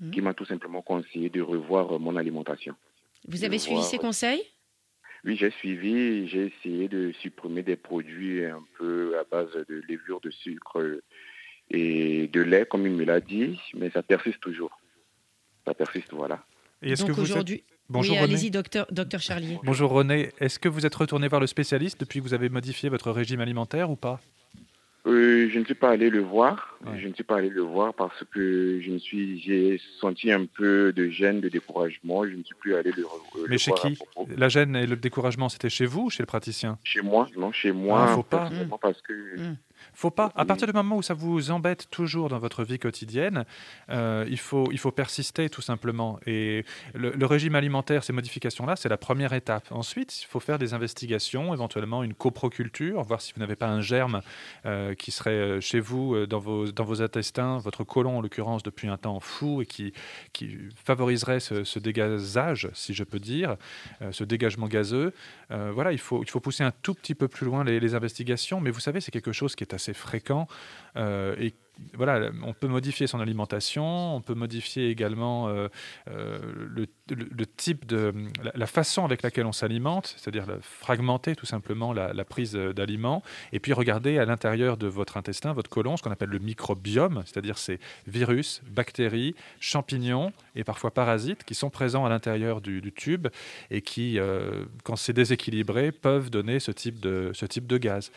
mhm. 0.00 0.10
qui 0.10 0.20
m'a 0.20 0.34
tout 0.34 0.44
simplement 0.44 0.82
conseillé 0.82 1.30
de 1.30 1.40
revoir 1.40 1.98
mon 2.00 2.16
alimentation. 2.16 2.74
Vous 3.28 3.44
avez 3.44 3.58
suivi 3.58 3.82
ses 3.82 3.98
conseils? 3.98 4.42
Oui, 5.24 5.36
j'ai 5.36 5.50
suivi. 5.50 6.26
J'ai 6.28 6.46
essayé 6.46 6.88
de 6.88 7.12
supprimer 7.20 7.62
des 7.62 7.76
produits 7.76 8.44
un 8.44 8.64
peu 8.78 9.18
à 9.18 9.24
base 9.24 9.52
de 9.68 9.82
levure, 9.88 10.20
de 10.20 10.30
sucre 10.30 11.00
et 11.70 12.26
de 12.26 12.40
lait, 12.40 12.66
comme 12.66 12.86
il 12.86 12.92
me 12.92 13.04
l'a 13.04 13.20
dit, 13.20 13.60
mais 13.74 13.90
ça 13.90 14.02
persiste 14.02 14.40
toujours. 14.40 14.80
Ça 15.66 15.74
persiste, 15.74 16.12
voilà. 16.12 16.44
Et 16.82 16.92
est-ce 16.92 17.04
que 17.04 17.12
vous 17.12 17.22
aujourd'hui, 17.22 17.62
Bonjour 17.90 18.16
oui, 18.16 18.22
allez-y, 18.22 18.50
docteur, 18.50 18.86
docteur 18.90 19.20
Charlier. 19.20 19.58
Bonjour 19.64 19.90
René. 19.90 20.30
Est-ce 20.38 20.58
que 20.58 20.68
vous 20.68 20.86
êtes 20.86 20.94
retourné 20.94 21.28
vers 21.28 21.40
le 21.40 21.46
spécialiste 21.46 22.00
depuis 22.00 22.20
que 22.20 22.24
vous 22.24 22.34
avez 22.34 22.48
modifié 22.48 22.88
votre 22.88 23.10
régime 23.10 23.40
alimentaire 23.40 23.90
ou 23.90 23.96
pas? 23.96 24.20
Euh, 25.06 25.48
je 25.50 25.58
ne 25.58 25.64
suis 25.64 25.74
pas 25.74 25.90
allé 25.90 26.08
le 26.08 26.20
voir. 26.20 26.78
Je 26.98 27.08
ne 27.08 27.12
suis 27.12 27.24
pas 27.24 27.36
allé 27.36 27.48
le 27.48 27.62
voir 27.62 27.92
parce 27.94 28.22
que 28.32 28.80
je 28.80 28.90
me 28.90 28.98
suis, 28.98 29.40
j'ai 29.40 29.80
senti 30.00 30.30
un 30.30 30.46
peu 30.46 30.92
de 30.92 31.08
gêne, 31.08 31.40
de 31.40 31.48
découragement. 31.48 32.24
Je 32.24 32.36
ne 32.36 32.42
suis 32.42 32.54
plus 32.54 32.74
allé 32.74 32.92
le, 32.92 33.04
le 33.42 33.48
Mais 33.48 33.58
chez 33.58 33.72
qui? 33.72 33.98
La 34.36 34.48
gêne 34.48 34.76
et 34.76 34.86
le 34.86 34.96
découragement, 34.96 35.48
c'était 35.48 35.70
chez 35.70 35.86
vous 35.86 36.02
ou 36.02 36.10
chez 36.10 36.22
le 36.22 36.26
praticien? 36.26 36.78
Chez 36.84 37.02
moi, 37.02 37.28
non, 37.36 37.50
chez 37.50 37.72
moi. 37.72 38.06
Ah, 38.08 38.14
faut 38.14 38.22
pas. 38.22 38.50
Parce 38.80 39.02
que 39.02 39.12
mmh. 39.12 39.56
Faut 40.00 40.10
pas. 40.10 40.32
À 40.34 40.46
partir 40.46 40.66
du 40.66 40.72
moment 40.72 40.96
où 40.96 41.02
ça 41.02 41.12
vous 41.12 41.50
embête 41.50 41.90
toujours 41.90 42.30
dans 42.30 42.38
votre 42.38 42.64
vie 42.64 42.78
quotidienne, 42.78 43.44
euh, 43.90 44.24
il, 44.30 44.38
faut, 44.38 44.72
il 44.72 44.78
faut 44.78 44.92
persister 44.92 45.50
tout 45.50 45.60
simplement. 45.60 46.18
Et 46.24 46.64
le, 46.94 47.26
régime 47.26 47.54
alimentaire, 47.54 48.02
ces 48.02 48.14
modifications-là, 48.14 48.76
c'est 48.76 48.88
la 48.88 48.96
première 48.96 49.34
étape. 49.34 49.70
Ensuite, 49.70 50.22
il 50.22 50.26
faut 50.26 50.40
faire 50.40 50.58
des 50.58 50.72
investigations, 50.72 51.52
éventuellement 51.52 52.02
une 52.02 52.14
coproculture, 52.14 53.02
voir 53.02 53.20
si 53.20 53.34
vous 53.34 53.40
n'avez 53.40 53.56
pas 53.56 53.68
un 53.68 53.82
germe 53.82 54.22
euh, 54.64 54.94
qui 54.94 55.10
serait 55.10 55.32
euh, 55.32 55.60
chez 55.60 55.80
vous 55.80 56.26
dans 56.26 56.38
vos, 56.38 56.72
dans 56.72 56.84
vos 56.84 57.02
intestins, 57.02 57.58
votre 57.58 57.84
côlon 57.84 58.16
en 58.16 58.20
l'occurrence 58.22 58.62
depuis 58.62 58.88
un 58.88 58.96
temps 58.96 59.20
fou 59.20 59.60
et 59.60 59.66
qui, 59.66 59.92
qui 60.32 60.56
favoriserait 60.82 61.40
ce, 61.40 61.78
dégazage, 61.78 62.70
si 62.72 62.94
je 62.94 63.04
peux 63.04 63.18
dire, 63.18 63.56
ce 64.12 64.24
dégagement 64.24 64.66
gazeux. 64.66 65.12
voilà, 65.50 65.92
il 65.92 65.98
faut, 65.98 66.22
il 66.22 66.30
faut 66.30 66.40
pousser 66.40 66.64
un 66.64 66.72
tout 66.72 66.94
petit 66.94 67.14
peu 67.14 67.28
plus 67.28 67.44
loin 67.44 67.64
les, 67.64 67.80
les 67.80 67.94
investigations, 67.94 68.60
mais 68.62 68.70
vous 68.70 68.80
savez, 68.80 69.02
c'est 69.02 69.10
quelque 69.10 69.32
chose 69.32 69.54
qui 69.54 69.62
est 69.64 69.74
assez 69.74 69.89
fréquent 69.92 70.46
euh, 70.96 71.34
et 71.38 71.54
voilà, 71.94 72.30
on 72.44 72.52
peut 72.52 72.68
modifier 72.68 73.06
son 73.06 73.20
alimentation, 73.20 74.14
on 74.16 74.20
peut 74.20 74.34
modifier 74.34 74.90
également 74.90 75.48
euh, 75.48 75.68
euh, 76.08 76.38
le, 76.68 77.46
type 77.46 77.86
de 77.86 78.12
la, 78.54 78.66
façon 78.66 79.04
avec 79.04 79.22
laquelle 79.22 79.46
on 79.46 79.52
s'alimente, 79.52 80.14
c'est-à-dire 80.16 80.46
fragmenter 80.60 81.34
tout 81.34 81.46
simplement 81.46 81.92
la, 81.92 82.24
prise 82.24 82.52
d'aliments, 82.52 83.22
et 83.52 83.60
puis 83.60 83.72
regarder 83.72 84.18
à 84.18 84.24
l'intérieur 84.24 84.76
de 84.76 84.86
votre 84.86 85.16
intestin, 85.16 85.52
votre 85.52 85.70
côlon, 85.70 85.96
ce 85.96 86.02
qu'on 86.02 86.10
appelle 86.10 86.28
le 86.28 86.38
microbiome, 86.38 87.22
c'est-à-dire 87.26 87.58
ces 87.58 87.80
virus, 88.06 88.62
bactéries, 88.68 89.34
champignons 89.58 90.32
et 90.54 90.64
parfois 90.64 90.92
parasites 90.92 91.44
qui 91.44 91.54
sont 91.54 91.70
présents 91.70 92.04
à 92.04 92.08
l'intérieur 92.08 92.60
du, 92.60 92.92
tube 92.92 93.28
et 93.70 93.82
qui, 93.82 94.18
euh, 94.18 94.64
quand 94.84 94.96
c'est 94.96 95.12
déséquilibré, 95.12 95.92
peuvent 95.92 96.30
donner 96.30 96.60
ce 96.60 96.72
type 96.72 97.00
de, 97.00 97.30
ce 97.34 97.46
type 97.46 97.66
de 97.66 97.78
gaz. 97.78 98.10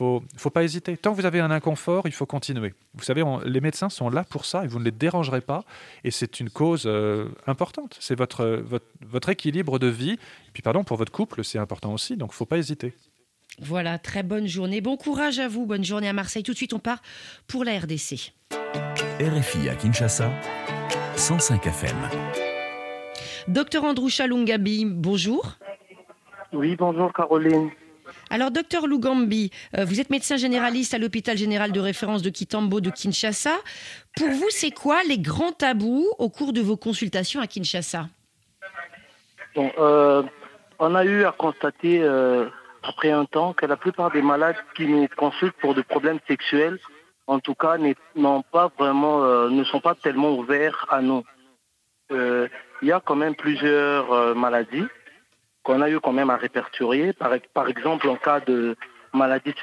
Il 0.00 0.04
ne 0.04 0.20
faut 0.38 0.50
pas 0.50 0.64
hésiter. 0.64 0.96
Tant 0.96 1.12
que 1.12 1.16
vous 1.16 1.26
avez 1.26 1.40
un 1.40 1.50
inconfort, 1.50 2.06
il 2.06 2.12
faut 2.12 2.26
continuer. 2.26 2.74
Vous 2.98 3.04
savez, 3.04 3.22
les 3.44 3.60
médecins 3.60 3.88
sont 3.88 4.10
là 4.10 4.24
pour 4.24 4.44
ça 4.44 4.64
et 4.64 4.66
vous 4.66 4.78
ne 4.78 4.84
les 4.84 4.90
dérangerez 4.90 5.40
pas. 5.40 5.64
Et 6.04 6.10
c'est 6.10 6.40
une 6.40 6.50
cause 6.50 6.84
euh, 6.86 7.28
importante. 7.46 7.96
C'est 8.00 8.18
votre, 8.18 8.62
votre, 9.00 9.28
équilibre 9.28 9.78
de 9.78 9.86
vie. 9.86 10.12
Et 10.12 10.50
puis, 10.52 10.62
pardon, 10.62 10.84
pour 10.84 10.96
votre 10.96 11.12
couple, 11.12 11.44
c'est 11.44 11.58
important 11.58 11.92
aussi. 11.92 12.16
Donc, 12.16 12.30
il 12.30 12.34
ne 12.34 12.36
faut 12.36 12.46
pas 12.46 12.58
hésiter. 12.58 12.94
Voilà, 13.60 13.98
très 13.98 14.22
bonne 14.22 14.46
journée. 14.46 14.80
Bon 14.80 14.96
courage 14.96 15.38
à 15.38 15.48
vous. 15.48 15.66
Bonne 15.66 15.84
journée 15.84 16.08
à 16.08 16.12
Marseille. 16.12 16.42
Tout 16.42 16.52
de 16.52 16.56
suite, 16.56 16.74
on 16.74 16.78
part 16.78 17.00
pour 17.46 17.64
la 17.64 17.78
RDC. 17.78 18.32
RFI 19.20 19.68
à 19.68 19.74
Kinshasa, 19.74 20.30
105 21.16 21.66
FM. 21.66 21.96
Docteur 23.48 23.84
Andrew 23.84 24.08
Chalungabi, 24.08 24.84
bonjour. 24.84 25.54
Oui, 26.52 26.76
bonjour 26.76 27.12
Caroline. 27.12 27.70
Alors, 28.30 28.50
docteur 28.50 28.86
Lugambi, 28.86 29.50
euh, 29.76 29.84
vous 29.84 30.00
êtes 30.00 30.10
médecin 30.10 30.36
généraliste 30.36 30.92
à 30.92 30.98
l'hôpital 30.98 31.36
général 31.36 31.72
de 31.72 31.80
référence 31.80 32.20
de 32.22 32.28
Kitambo 32.28 32.80
de 32.80 32.90
Kinshasa. 32.90 33.56
Pour 34.16 34.28
vous, 34.28 34.50
c'est 34.50 34.70
quoi 34.70 35.02
les 35.04 35.18
grands 35.18 35.52
tabous 35.52 36.06
au 36.18 36.28
cours 36.28 36.52
de 36.52 36.60
vos 36.60 36.76
consultations 36.76 37.40
à 37.40 37.46
Kinshasa? 37.46 38.06
Euh, 39.56 40.22
On 40.78 40.94
a 40.94 41.04
eu 41.04 41.24
à 41.24 41.32
constater 41.32 42.02
euh, 42.02 42.48
après 42.82 43.10
un 43.10 43.24
temps 43.24 43.54
que 43.54 43.64
la 43.64 43.76
plupart 43.76 44.10
des 44.10 44.22
malades 44.22 44.56
qui 44.76 44.86
nous 44.86 45.08
consultent 45.16 45.56
pour 45.60 45.74
des 45.74 45.82
problèmes 45.82 46.20
sexuels, 46.28 46.78
en 47.26 47.40
tout 47.40 47.54
cas, 47.54 47.76
pas 48.52 48.70
vraiment, 48.78 49.48
ne 49.48 49.64
sont 49.64 49.80
pas 49.80 49.94
tellement 49.94 50.32
ouverts 50.34 50.86
à 50.88 51.02
nous. 51.02 51.24
Il 52.10 52.48
y 52.82 52.92
a 52.92 53.00
quand 53.04 53.16
même 53.16 53.34
plusieurs 53.34 54.34
maladies 54.34 54.86
qu'on 55.68 55.82
a 55.82 55.90
eu 55.90 56.00
quand 56.00 56.14
même 56.14 56.30
à 56.30 56.36
répertorier. 56.36 57.12
Par, 57.12 57.68
exemple, 57.68 58.08
en 58.08 58.16
cas 58.16 58.40
de 58.40 58.74
maladie 59.12 59.54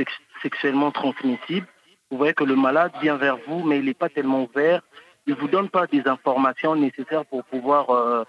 sexuellement 0.44 0.91
transmissible, 0.91 1.68
vous 2.12 2.18
voyez 2.18 2.36
que 2.36 2.44
le 2.44 2.56
malade 2.56 2.91
vient 3.02 3.18
vers 3.18 3.38
vous, 3.48 3.63
mais 3.63 3.80
il 3.80 3.86
n'est 3.86 3.96
pas 3.96 4.10
tellement 4.10 4.44
ouvert. 4.44 4.82
Il 5.26 5.34
ne 5.34 5.39
vous 5.39 5.48
donne 5.48 5.70
pas 5.70 5.88
des 5.88 6.08
informations 6.08 6.76
nécessaires 6.76 7.26
pour 7.26 7.44
pouvoir 7.46 7.89
euh, 7.89 8.24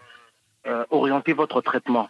euh, 0.66 0.86
orienter 0.88 1.34
votre 1.34 1.60
traitement. 1.60 2.08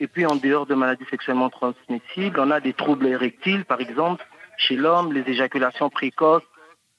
Et 0.00 0.06
puis, 0.06 0.24
en 0.24 0.36
dehors 0.36 0.64
de 0.64 0.74
maladies 0.74 1.04
sexuellement 1.10 1.50
transmissibles, 1.50 2.40
on 2.40 2.50
a 2.50 2.60
des 2.60 2.72
troubles 2.72 3.06
érectiles, 3.06 3.66
par 3.66 3.82
exemple, 3.82 4.26
chez 4.56 4.76
l'homme, 4.76 5.12
les 5.12 5.28
éjaculations 5.30 5.90
précoces, 5.90 6.48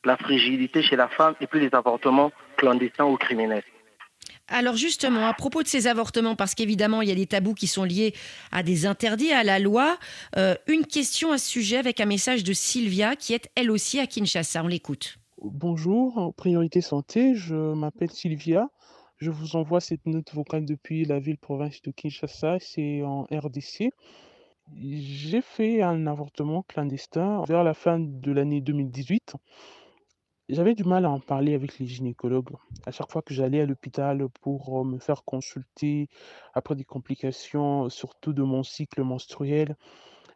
la 0.05 0.17
fragilité 0.17 0.83
chez 0.83 0.95
la 0.95 1.07
femme, 1.07 1.33
et 1.41 1.47
puis 1.47 1.59
les 1.59 1.73
avortements 1.73 2.31
clandestins 2.57 3.05
ou 3.05 3.17
criminels. 3.17 3.63
Alors 4.49 4.75
justement, 4.75 5.27
à 5.27 5.33
propos 5.33 5.61
de 5.61 5.67
ces 5.67 5.87
avortements, 5.87 6.35
parce 6.35 6.55
qu'évidemment, 6.55 7.01
il 7.01 7.09
y 7.09 7.11
a 7.11 7.15
des 7.15 7.27
tabous 7.27 7.53
qui 7.53 7.67
sont 7.67 7.83
liés 7.83 8.13
à 8.51 8.63
des 8.63 8.85
interdits, 8.85 9.31
à 9.31 9.43
la 9.43 9.59
loi, 9.59 9.97
euh, 10.37 10.55
une 10.67 10.85
question 10.85 11.31
à 11.31 11.37
ce 11.37 11.49
sujet 11.49 11.77
avec 11.77 11.99
un 11.99 12.05
message 12.05 12.43
de 12.43 12.53
Sylvia, 12.53 13.15
qui 13.15 13.33
est 13.33 13.49
elle 13.55 13.71
aussi 13.71 13.99
à 13.99 14.07
Kinshasa. 14.07 14.63
On 14.63 14.67
l'écoute. 14.67 15.17
Bonjour, 15.41 16.33
Priorité 16.35 16.81
Santé, 16.81 17.35
je 17.35 17.55
m'appelle 17.55 18.11
Sylvia. 18.11 18.69
Je 19.17 19.31
vous 19.31 19.55
envoie 19.55 19.81
cette 19.81 20.05
note 20.05 20.33
vocale 20.33 20.65
depuis 20.65 21.03
la 21.03 21.19
ville-province 21.19 21.81
de 21.81 21.91
Kinshasa, 21.91 22.57
c'est 22.59 23.01
en 23.03 23.23
RDC. 23.23 23.91
J'ai 24.75 25.41
fait 25.41 25.81
un 25.81 26.07
avortement 26.07 26.63
clandestin 26.63 27.43
vers 27.47 27.63
la 27.63 27.73
fin 27.73 27.99
de 27.99 28.31
l'année 28.31 28.61
2018. 28.61 29.35
J'avais 30.49 30.75
du 30.75 30.85
mal 30.85 31.05
à 31.05 31.09
en 31.09 31.19
parler 31.19 31.53
avec 31.55 31.77
les 31.77 31.85
gynécologues. 31.85 32.55
À 32.85 32.91
chaque 32.91 33.11
fois 33.11 33.21
que 33.21 33.33
j'allais 33.33 33.59
à 33.61 33.65
l'hôpital 33.65 34.27
pour 34.41 34.85
me 34.85 34.97
faire 34.97 35.23
consulter 35.25 36.07
après 36.53 36.75
des 36.75 36.85
complications, 36.85 37.89
surtout 37.89 38.31
de 38.31 38.43
mon 38.43 38.63
cycle 38.63 39.03
menstruel, 39.03 39.75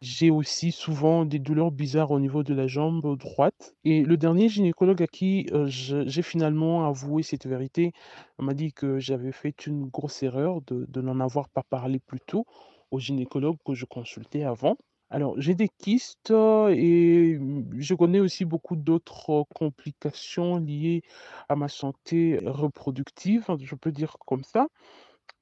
j'ai 0.02 0.30
aussi 0.30 0.72
souvent 0.72 1.24
des 1.24 1.38
douleurs 1.38 1.70
bizarres 1.70 2.10
au 2.10 2.20
niveau 2.20 2.42
de 2.42 2.52
la 2.52 2.66
jambe 2.66 3.16
droite. 3.18 3.74
Et 3.84 4.02
le 4.02 4.16
dernier 4.18 4.50
gynécologue 4.50 5.02
à 5.02 5.06
qui 5.06 5.46
j'ai 5.66 6.22
finalement 6.22 6.86
avoué 6.86 7.22
cette 7.22 7.46
vérité 7.46 7.92
m'a 8.38 8.52
dit 8.54 8.72
que 8.74 8.98
j'avais 8.98 9.32
fait 9.32 9.66
une 9.66 9.86
grosse 9.86 10.22
erreur 10.22 10.60
de, 10.62 10.84
de 10.88 11.00
n'en 11.00 11.20
avoir 11.20 11.48
pas 11.48 11.62
parlé 11.62 12.00
plus 12.00 12.20
tôt 12.20 12.44
au 12.90 12.98
gynécologue 12.98 13.56
que 13.64 13.74
je 13.74 13.86
consultais 13.86 14.44
avant. 14.44 14.76
Alors, 15.14 15.34
j'ai 15.38 15.54
des 15.54 15.68
kystes 15.68 16.30
et 16.30 17.38
je 17.76 17.94
connais 17.94 18.18
aussi 18.18 18.46
beaucoup 18.46 18.76
d'autres 18.76 19.44
complications 19.54 20.56
liées 20.56 21.02
à 21.50 21.54
ma 21.56 21.68
santé 21.68 22.40
reproductive, 22.42 23.44
je 23.60 23.74
peux 23.74 23.92
dire 23.92 24.16
comme 24.26 24.42
ça. 24.42 24.68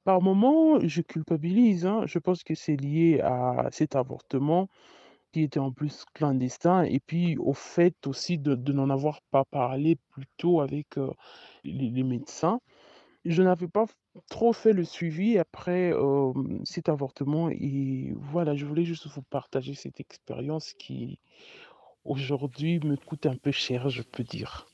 Par 0.05 0.21
moment, 0.21 0.79
je 0.81 1.01
culpabilise, 1.01 1.85
hein. 1.85 2.03
Je 2.07 2.19
pense 2.19 2.43
que 2.43 2.55
c'est 2.55 2.77
lié 2.77 3.21
à 3.21 3.69
cet 3.71 3.95
avortement 3.95 4.69
qui 5.33 5.43
était 5.43 5.59
en 5.59 5.71
plus 5.73 6.05
clandestin 6.13 6.83
et 6.83 6.99
puis 7.01 7.37
au 7.39 7.53
fait 7.53 8.07
aussi 8.07 8.37
de, 8.39 8.55
n'en 8.73 8.89
avoir 8.91 9.21
pas 9.31 9.45
parlé 9.45 9.97
plus 10.11 10.27
tôt 10.37 10.61
avec 10.61 10.87
les 11.65 12.03
médecins. 12.03 12.61
Je 13.23 13.43
n'avais 13.43 13.67
pas 13.67 13.85
trop 14.29 14.51
fait 14.51 14.73
le 14.73 14.83
suivi 14.83 15.37
après, 15.37 15.93
cet 16.63 16.89
avortement 16.89 17.49
et 17.49 18.13
voilà, 18.15 18.55
je 18.55 18.65
voulais 18.65 18.83
juste 18.85 19.07
vous 19.07 19.21
partager 19.21 19.75
cette 19.75 19.99
expérience 19.99 20.73
qui, 20.73 21.19
aujourd'hui, 22.03 22.79
me 22.79 22.95
coûte 22.97 23.27
un 23.27 23.35
peu 23.35 23.51
cher, 23.51 23.89
je 23.89 24.01
peux 24.01 24.23
dire. 24.23 24.67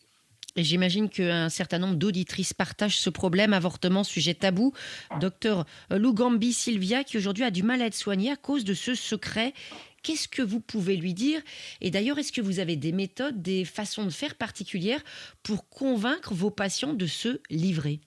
Et 0.55 0.63
j'imagine 0.63 1.07
qu'un 1.07 1.49
certain 1.49 1.77
nombre 1.77 1.95
d'auditrices 1.95 2.53
partagent 2.53 2.97
ce 2.97 3.11
problème, 3.11 3.53
avortement, 3.53 4.03
sujet 4.03 4.33
tabou. 4.33 4.73
Docteur 5.19 5.65
Lugambi 5.91 6.51
Sylvia, 6.51 7.03
qui 7.03 7.17
aujourd'hui 7.17 7.43
a 7.43 7.51
du 7.51 7.61
mal 7.61 7.81
à 7.81 7.85
être 7.85 7.95
soignée 7.95 8.31
à 8.31 8.37
cause 8.37 8.63
de 8.63 8.73
ce 8.73 8.95
secret. 8.95 9.53
Qu'est-ce 10.01 10.27
que 10.27 10.41
vous 10.41 10.59
pouvez 10.59 10.95
lui 10.95 11.13
dire? 11.13 11.41
Et 11.81 11.91
d'ailleurs, 11.91 12.17
est-ce 12.17 12.31
que 12.31 12.41
vous 12.41 12.59
avez 12.59 12.75
des 12.75 12.91
méthodes, 12.91 13.41
des 13.41 13.65
façons 13.65 14.05
de 14.05 14.09
faire 14.09 14.35
particulières 14.35 15.03
pour 15.43 15.69
convaincre 15.69 16.33
vos 16.33 16.49
patients 16.49 16.93
de 16.93 17.05
se 17.05 17.39
livrer? 17.51 18.01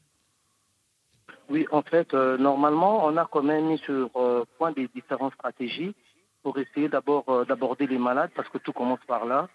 Oui, 1.51 1.67
en 1.73 1.83
fait, 1.83 2.15
euh, 2.15 2.39
normalement, 2.39 3.05
on 3.05 3.17
a 3.17 3.27
quand 3.27 3.43
même 3.43 3.67
mis 3.67 3.79
sur 3.79 4.09
euh, 4.15 4.45
point 4.57 4.71
des 4.71 4.87
différentes 4.95 5.35
stratégies 5.35 5.97
pour 6.45 6.57
essayer 6.59 6.89
d'abord 6.89 7.25
euh, 7.29 7.45
d'aborder 7.45 7.89
les 7.89 7.99
malades, 7.99 8.31
parce 8.37 8.49
que 8.49 8.59
tout 8.59 8.73
commence 8.73 9.05
par 9.09 9.25
là. 9.25 9.49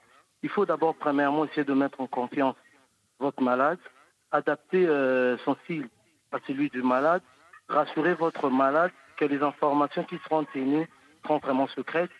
Il 0.43 0.49
faut 0.49 0.65
d'abord, 0.65 0.95
premièrement, 0.95 1.45
essayer 1.45 1.63
de 1.63 1.73
mettre 1.73 2.01
en 2.01 2.07
confiance 2.07 2.55
votre 3.17 3.41
malade, 3.41 3.79
adapter 4.29 4.85
son 5.45 5.55
style 5.63 5.87
à 6.33 6.37
celui 6.45 6.69
du 6.69 6.83
malade, 6.83 7.21
rassurer 7.69 8.13
votre 8.13 8.49
malade 8.49 8.91
que 9.15 9.23
les 9.23 9.41
informations 9.41 10.03
qui 10.03 10.17
seront 10.25 10.43
tenues 10.43 10.89
seront 11.23 11.37
vraiment 11.37 11.67
secrètes, 11.67 12.11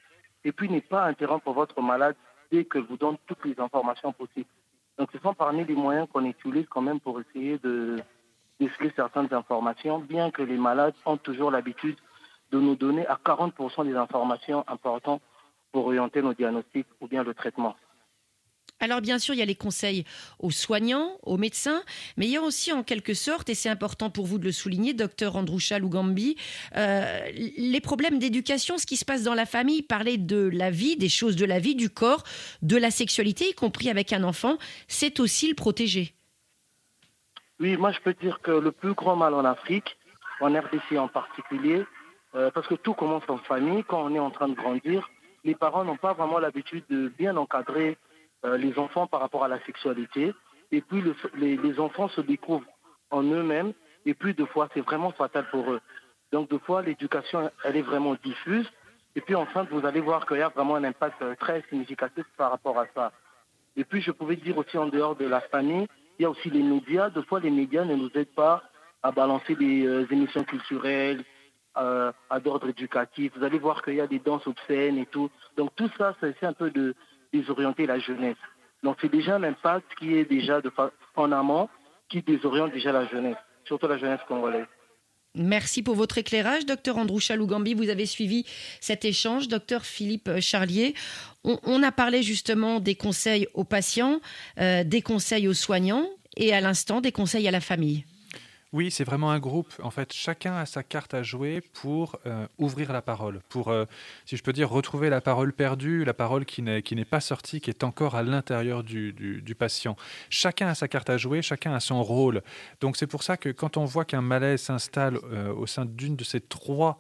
et 0.46 0.54
puis 0.54 0.70
ne 0.70 0.80
pas 0.80 1.04
interrompre 1.04 1.52
votre 1.52 1.82
malade 1.82 2.16
dès 2.50 2.64
que 2.64 2.80
vous 2.80 2.96
donne 2.96 3.18
toutes 3.28 3.44
les 3.44 3.60
informations 3.60 4.14
possibles. 4.14 4.50
Donc, 4.98 5.10
ce 5.12 5.20
sont 5.20 5.34
parmi 5.34 5.66
les 5.66 5.76
moyens 5.76 6.08
qu'on 6.12 6.24
utilise 6.24 6.66
quand 6.70 6.82
même 6.82 7.02
pour 7.02 7.20
essayer 7.20 7.58
de 7.58 8.02
déceler 8.60 8.92
certaines 8.96 9.34
informations, 9.34 10.00
bien 10.00 10.32
que 10.32 10.42
les 10.42 10.58
malades 10.58 10.96
ont 11.06 11.18
toujours 11.18 11.52
l'habitude 11.52 11.98
de 12.52 12.60
nous 12.60 12.76
donner 12.76 13.06
à 13.08 13.20
40% 13.24 13.86
des 13.86 13.96
informations 13.96 14.64
importantes 14.68 15.22
pour 15.72 15.88
orienter 15.88 16.22
nos 16.22 16.34
diagnostics 16.34 16.88
ou 17.02 17.08
bien 17.08 17.24
le 17.24 17.34
traitement. 17.34 17.76
Alors 18.80 19.00
bien 19.00 19.20
sûr, 19.20 19.34
il 19.34 19.38
y 19.38 19.42
a 19.42 19.46
les 19.46 19.56
conseils 19.56 20.04
aux 20.40 20.52
soignants, 20.52 21.18
aux 21.24 21.38
médecins, 21.38 21.82
mais 22.18 22.26
il 22.26 22.32
y 22.32 22.38
a 22.38 22.42
aussi 22.42 22.74
en 22.74 22.84
quelque 22.84 23.14
sorte, 23.14 23.50
et 23.50 23.56
c'est 23.56 23.70
important 23.70 24.10
pour 24.10 24.26
vous 24.26 24.38
de 24.38 24.44
le 24.44 24.52
souligner, 24.52 24.94
docteur 24.94 25.38
Androucha 25.38 25.80
Lugambi, 25.80 26.36
euh, 26.76 27.26
les 27.34 27.80
problèmes 27.80 28.20
d'éducation, 28.20 28.78
ce 28.78 28.86
qui 28.86 28.98
se 28.98 29.06
passe 29.06 29.24
dans 29.24 29.34
la 29.34 29.46
famille, 29.46 29.82
parler 29.82 30.18
de 30.18 30.50
la 30.52 30.72
vie, 30.72 30.98
des 30.98 31.10
choses 31.10 31.38
de 31.38 31.46
la 31.46 31.60
vie, 31.60 31.76
du 31.76 31.90
corps, 31.90 32.24
de 32.62 32.76
la 32.76 32.92
sexualité, 32.92 33.50
y 33.50 33.54
compris 33.54 33.90
avec 33.90 34.12
un 34.12 34.24
enfant, 34.24 34.58
c'est 34.88 35.22
aussi 35.22 35.48
le 35.48 35.56
protéger. 35.56 36.15
Oui, 37.60 37.78
moi 37.78 37.92
je 37.92 38.00
peux 38.02 38.14
dire 38.14 38.42
que 38.42 38.52
le 38.52 38.72
plus 38.72 38.94
grand 38.94 39.16
mal 39.16 39.34
en 39.34 39.46
Afrique, 39.46 39.98
en 40.42 40.48
RDC 40.48 40.98
en 40.98 41.08
particulier, 41.08 41.86
euh, 42.36 42.52
parce 42.52 42.68
que 42.68 42.76
tout 42.76 42.94
commence 42.94 43.24
en 43.30 43.38
famille, 43.38 43.84
quand 43.86 44.04
on 44.04 44.14
est 44.14 44.20
en 44.20 44.30
train 44.30 44.50
de 44.50 44.56
grandir, 44.56 45.10
les 45.46 45.56
parents 45.56 45.86
n'ont 45.86 45.96
pas 45.96 46.14
vraiment 46.14 46.40
l'habitude 46.40 46.84
de 46.90 47.08
bien 47.18 47.38
encadrer 47.38 47.98
euh, 48.44 48.58
les 48.58 48.78
enfants 48.78 49.08
par 49.08 49.22
rapport 49.22 49.44
à 49.46 49.48
la 49.48 49.64
sexualité. 49.66 50.34
Et 50.72 50.82
puis 50.82 51.02
les, 51.36 51.80
enfants 51.80 52.10
se 52.10 52.22
découvrent 52.22 52.66
en 53.12 53.24
eux-mêmes, 53.24 53.72
et 54.06 54.14
puis 54.14 54.34
deux 54.34 54.48
fois 54.48 54.68
c'est 54.74 54.82
vraiment 54.82 55.12
fatal 55.12 55.48
pour 55.50 55.72
eux. 55.72 55.80
Donc 56.34 56.50
deux 56.50 56.60
fois 56.60 56.82
l'éducation, 56.82 57.50
elle 57.64 57.78
est 57.78 57.84
vraiment 57.84 58.16
diffuse. 58.24 58.70
Et 59.16 59.22
puis 59.22 59.36
enfin, 59.36 59.66
vous 59.72 59.86
allez 59.86 60.02
voir 60.02 60.26
qu'il 60.26 60.38
y 60.38 60.42
a 60.42 60.50
vraiment 60.50 60.76
un 60.76 60.84
impact 60.84 61.22
euh, 61.22 61.36
très 61.40 61.64
significatif 61.70 62.26
par 62.36 62.52
rapport 62.52 62.78
à 62.78 62.86
ça. 62.94 63.14
Et 63.78 63.84
puis, 63.84 64.02
je 64.02 64.12
pouvais 64.12 64.36
dire 64.36 64.58
aussi 64.58 64.78
en 64.78 64.88
dehors 64.88 65.16
de 65.16 65.26
la 65.26 65.42
famille, 65.42 65.88
il 66.18 66.24
y 66.24 66.26
a 66.26 66.30
aussi 66.30 66.50
les 66.50 66.64
médias. 66.64 67.10
Des 67.10 67.24
fois, 67.24 67.40
les 67.40 67.52
médias 67.52 67.86
ne 67.86 67.96
nous 67.96 68.10
aident 68.16 68.36
pas 68.36 68.64
à 69.04 69.12
balancer 69.12 69.56
des 69.56 69.86
euh, 69.86 70.08
émissions 70.10 70.44
culturelles, 70.44 71.24
euh, 71.78 72.12
à 72.30 72.40
d'ordre 72.40 72.70
éducatif. 72.70 73.34
Vous 73.36 73.44
allez 73.44 73.60
voir 73.60 73.82
qu'il 73.84 73.96
y 73.96 74.02
a 74.02 74.08
des 74.08 74.20
danses 74.20 74.48
obscènes 74.48 74.98
et 74.98 75.06
tout. 75.06 75.30
Donc 75.58 75.76
tout 75.76 75.90
ça, 75.98 76.16
c'est 76.20 76.44
un 76.44 76.54
peu 76.54 76.72
de 76.72 76.96
désorienter 77.34 77.86
la 77.86 78.00
jeunesse. 78.00 78.38
Donc 78.82 78.98
c'est 79.02 79.12
déjà 79.12 79.36
un 79.36 79.44
impact 79.44 79.94
qui 80.00 80.16
est 80.18 80.26
déjà 80.26 80.62
de 80.62 80.72
en 81.16 81.32
amont, 81.32 81.70
qui 82.10 82.22
désoriente 82.22 82.72
déjà 82.72 82.92
la 82.92 83.06
jeunesse, 83.08 83.38
surtout 83.66 83.88
la 83.88 83.98
jeunesse 83.98 84.22
congolaise. 84.28 84.68
Merci 85.36 85.84
pour 85.84 85.96
votre 85.96 86.18
éclairage, 86.18 86.66
docteur 86.66 86.98
Andrew 86.98 87.20
Chalougambi. 87.20 87.74
Vous 87.74 87.90
avez 87.90 88.06
suivi 88.06 88.46
cet 88.80 89.04
échange, 89.04 89.48
docteur 89.48 89.86
Philippe 89.86 90.40
Charlier. 90.40 90.96
On, 91.44 91.84
a 91.84 91.92
parlé 91.92 92.24
justement 92.24 92.80
des 92.80 92.96
conseils 92.96 93.48
aux 93.54 93.66
patients, 93.66 94.20
euh, 94.60 94.84
des 94.84 95.02
conseils 95.02 95.48
aux 95.48 95.54
soignants 95.54 96.08
et 96.38 96.54
à 96.54 96.62
l'instant 96.62 97.02
des 97.02 97.12
conseils 97.12 97.48
à 97.48 97.52
la 97.52 97.62
famille. 97.62 98.06
Oui, 98.76 98.92
c'est 98.92 99.06
vraiment 99.06 99.32
un 99.32 99.40
groupe. 99.40 99.72
En 99.82 99.90
fait, 99.90 100.12
chacun 100.12 100.58
a 100.58 100.66
sa 100.66 100.84
carte 100.84 101.14
à 101.14 101.24
jouer 101.24 101.62
pour 101.82 102.20
euh, 102.26 102.46
ouvrir 102.58 102.92
la 102.92 103.02
parole, 103.02 103.40
pour, 103.48 103.70
euh, 103.70 103.86
si 104.26 104.36
je 104.36 104.44
peux 104.44 104.52
dire, 104.52 104.70
retrouver 104.70 105.10
la 105.10 105.22
parole 105.22 105.54
perdue, 105.54 106.04
la 106.04 106.14
parole 106.14 106.44
qui 106.44 106.62
n'est, 106.62 106.82
pas 107.06 107.22
sortie, 107.22 107.62
qui 107.62 107.70
est 107.70 107.86
encore 107.86 108.16
à 108.16 108.24
l'intérieur 108.24 108.84
du, 108.84 109.14
du, 109.14 109.56
patient. 109.56 109.96
Chacun 110.30 110.68
a 110.68 110.76
sa 110.76 110.90
carte 110.90 111.10
à 111.10 111.16
jouer, 111.16 111.42
chacun 111.42 111.74
a 111.74 111.80
son 111.80 112.04
rôle. 112.04 112.42
Donc 112.82 112.98
c'est 112.98 113.08
pour 113.08 113.24
ça 113.24 113.38
que 113.38 113.48
quand 113.48 113.78
on 113.78 113.86
voit 113.86 114.04
qu'un 114.04 114.20
malaise 114.20 114.64
s'installe 114.64 115.20
euh, 115.24 115.54
au 115.54 115.68
sein 115.68 115.86
d'une 115.86 116.18
de 116.18 116.26
ces 116.26 116.42
trois 116.42 116.98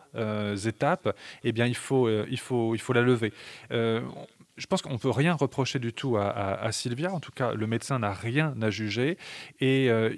étapes, 0.65 1.13
eh 1.43 1.51
bien 1.51 1.65
il 1.65 1.75
faut, 1.75 2.09
il 2.09 2.39
faut, 2.39 2.73
il 2.73 2.79
faut 2.79 2.93
la 2.93 3.01
lever 3.01 3.33
je 4.57 4.67
pense 4.67 4.81
qu'on 4.81 4.93
ne 4.93 4.97
peut 4.97 5.09
rien 5.09 5.33
reprocher 5.33 5.79
du 5.79 5.91
tout 5.91 6.17
à, 6.17 6.71
Sylvia. 6.71 7.13
En 7.13 7.19
tout 7.19 7.31
cas, 7.31 7.53
le 7.53 7.67
médecin 7.67 7.99
n'a 7.99 8.13
rien 8.13 8.53
à 8.61 8.69
juger. 8.69 9.17
Et 9.59 9.89
euh, 9.89 10.15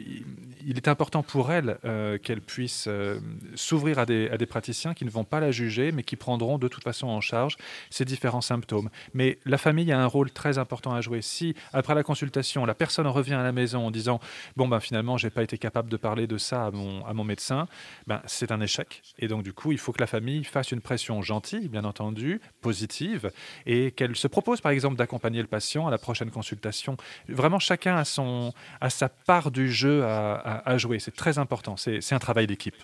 il 0.66 0.78
est 0.78 0.88
important 0.88 1.24
pour 1.24 1.52
elle 1.52 1.78
euh, 1.86 2.18
qu'elle 2.20 2.42
puisse 2.42 2.86
euh, 2.88 3.20
s'ouvrir 3.56 3.98
à 3.98 4.06
des, 4.06 4.46
praticiens 4.48 4.94
qui 4.94 5.06
ne 5.06 5.10
vont 5.10 5.24
pas 5.24 5.40
la 5.40 5.52
juger, 5.52 5.92
mais 5.92 6.04
qui 6.04 6.16
prendront 6.16 6.58
de 6.58 6.68
toute 6.68 6.84
façon 6.84 7.08
en 7.08 7.20
charge 7.20 7.58
ces 7.90 8.06
différents 8.06 8.42
symptômes. 8.42 8.90
Mais 9.14 9.40
la 9.46 9.58
famille 9.58 9.92
a 9.92 10.00
un 10.00 10.06
rôle 10.06 10.32
très 10.32 10.60
important 10.60 10.94
à 10.94 11.02
jouer. 11.02 11.22
Si, 11.22 11.56
après 11.74 11.96
la 11.96 12.04
consultation, 12.04 12.66
la 12.66 12.76
personne 12.76 13.08
revient 13.08 13.34
à 13.34 13.44
la 13.44 13.52
maison 13.52 13.88
en 13.88 13.92
disant 13.92 14.20
Bon, 14.56 14.68
ben, 14.68 14.80
finalement, 14.80 15.18
je 15.18 15.28
n'ai 15.28 15.32
pas 15.32 15.44
été 15.44 15.58
capable 15.58 15.90
de 15.90 15.98
parler 15.98 16.28
de 16.28 16.38
ça 16.38 16.68
à 16.68 16.72
mon, 16.72 17.04
à 17.06 17.14
mon 17.14 17.24
médecin, 17.24 17.68
ben, 18.06 18.22
c'est 18.26 18.52
un 18.52 18.62
échec. 18.62 19.02
Et 19.18 19.28
donc, 19.28 19.44
du 19.44 19.54
coup, 19.54 19.72
il 19.72 19.80
faut 19.80 19.94
que 19.94 20.02
la 20.02 20.08
famille 20.08 20.44
fasse 20.44 20.72
une 20.72 20.82
pression 20.82 21.22
gentille, 21.24 21.70
bien 21.70 21.86
entendu, 21.86 22.40
positive, 22.62 23.32
et 23.66 23.92
qu'elle 23.92 24.16
se 24.16 24.27
propose 24.30 24.62
par 24.62 24.72
exemple 24.72 24.96
d'accompagner 24.96 25.42
le 25.42 25.48
patient 25.48 25.88
à 25.88 25.92
la 25.92 25.98
prochaine 25.98 26.32
consultation. 26.32 26.98
Vraiment, 27.28 27.60
chacun 27.60 27.98
a, 27.98 28.06
son, 28.06 28.54
a 28.82 28.90
sa 28.90 29.10
part 29.10 29.52
du 29.52 29.72
jeu 29.72 30.04
à, 30.04 30.78
jouer. 30.78 31.00
C'est 31.00 31.16
très 31.16 31.38
important. 31.38 31.76
C'est 31.78 32.14
un 32.14 32.20
travail 32.20 32.48
d'équipe. 32.48 32.76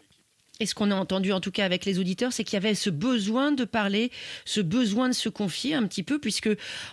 Et 0.60 0.68
ce 0.68 0.76
qu'on 0.76 0.92
a 0.92 0.96
entendu 0.96 1.32
en 1.34 1.40
tout 1.40 1.52
cas 1.52 1.66
avec 1.66 1.84
les 1.84 1.98
auditeurs, 1.98 2.32
c'est 2.32 2.44
qu'il 2.44 2.54
y 2.54 2.58
avait 2.58 2.76
ce 2.76 2.92
besoin 2.92 3.52
de 3.52 3.66
parler, 3.66 4.12
ce 4.46 4.62
besoin 4.62 5.10
de 5.10 5.14
se 5.14 5.28
confier 5.28 5.74
un 5.74 5.88
petit 5.88 6.04
peu, 6.04 6.20
puisque 6.20 6.50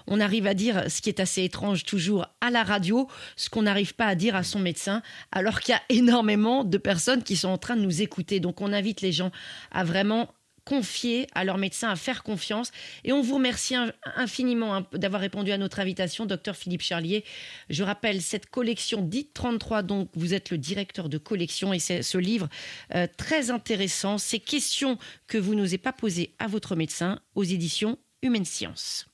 on 0.07 0.19
arrive 0.19 0.47
à 0.47 0.55
dire 0.55 0.91
ce 0.91 1.03
qui 1.03 1.11
est 1.11 1.21
assez 1.21 1.45
étrange 1.45 1.85
toujours 1.85 2.27
à 2.41 2.51
la 2.51 2.63
radio, 2.63 3.07
ce 3.37 3.51
qu'on 3.51 3.63
n'arrive 3.63 3.95
pas 3.95 4.07
à 4.07 4.15
dire 4.15 4.35
à 4.35 4.45
son 4.45 4.61
médecin, 4.61 5.03
alors 5.31 5.61
qu'il 5.61 5.75
y 5.75 5.77
a 5.77 5.83
énormément 5.91 6.65
de 6.65 6.79
personnes 6.79 7.23
qui 7.23 7.37
sont 7.37 7.49
en 7.49 7.59
train 7.59 7.77
de 7.77 7.83
nous 7.83 8.01
écouter. 8.01 8.41
Donc 8.41 8.63
on 8.63 8.73
invite 8.73 9.03
les 9.03 9.13
gens 9.13 9.31
à 9.71 9.85
vraiment 9.85 10.35
confier 10.71 11.27
à 11.35 11.43
leur 11.43 11.59
médecin, 11.59 11.89
à 11.91 11.97
faire 11.97 12.23
confiance. 12.23 12.71
Et 13.03 13.13
on 13.13 13.23
vous 13.23 13.35
remercie 13.35 13.75
infiniment 14.15 14.77
hein, 14.77 14.87
d'avoir 14.93 15.21
répondu 15.21 15.51
à 15.51 15.59
notre 15.59 15.81
invitation, 15.81 16.27
docteur 16.27 16.55
Philippe 16.55 16.83
Charlier. 16.83 17.25
Je 17.71 17.83
rappelle 17.83 18.23
cette 18.23 18.49
collection 18.49 19.03
dite 19.03 19.35
33, 19.35 19.83
donc 19.83 20.11
vous 20.15 20.33
êtes 20.33 20.51
le 20.51 20.59
directeur 20.59 21.09
de 21.09 21.19
collection 21.19 21.73
et 21.73 21.81
c'est 21.81 22.03
ce 22.03 22.19
livre 22.19 22.49
euh, 22.95 23.09
très 23.17 23.51
intéressant, 23.51 24.17
ces 24.17 24.39
questions 24.39 24.97
que 25.27 25.39
vous 25.39 25.57
n'osez 25.57 25.79
pas 25.79 25.93
poser 25.93 26.35
à 26.39 26.47
votre 26.47 26.77
médecin 26.77 27.19
aux 27.35 27.43
éditions 27.43 27.99
Humaine 28.23 28.45
Science. 28.45 29.09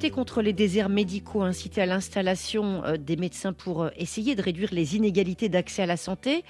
Lutter 0.00 0.10
contre 0.10 0.40
les 0.40 0.54
déserts 0.54 0.88
médicaux, 0.88 1.42
inciter 1.42 1.82
à 1.82 1.84
l'installation 1.84 2.82
euh, 2.86 2.96
des 2.96 3.16
médecins 3.16 3.52
pour 3.52 3.82
euh, 3.82 3.90
essayer 3.98 4.34
de 4.34 4.40
réduire 4.40 4.70
les 4.72 4.96
inégalités 4.96 5.50
d'accès 5.50 5.82
à 5.82 5.86
la 5.86 5.98
santé. 5.98 6.42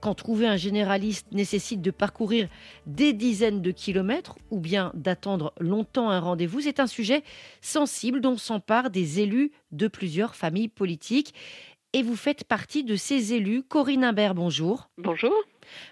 Quand 0.00 0.14
trouver 0.14 0.46
un 0.46 0.56
généraliste 0.56 1.26
nécessite 1.30 1.82
de 1.82 1.90
parcourir 1.90 2.48
des 2.86 3.12
dizaines 3.12 3.60
de 3.60 3.72
kilomètres 3.72 4.36
ou 4.50 4.58
bien 4.58 4.90
d'attendre 4.94 5.52
longtemps 5.60 6.08
un 6.08 6.18
rendez-vous, 6.18 6.62
c'est 6.62 6.80
un 6.80 6.86
sujet 6.86 7.24
sensible 7.60 8.22
dont 8.22 8.38
s'emparent 8.38 8.88
des 8.88 9.20
élus 9.20 9.52
de 9.70 9.86
plusieurs 9.86 10.34
familles 10.34 10.68
politiques. 10.68 11.34
Et 11.96 12.02
vous 12.02 12.16
faites 12.16 12.42
partie 12.42 12.82
de 12.82 12.96
ces 12.96 13.34
élus. 13.34 13.62
Corinne 13.62 14.02
Imbert, 14.02 14.34
bonjour. 14.34 14.90
Bonjour. 14.98 15.32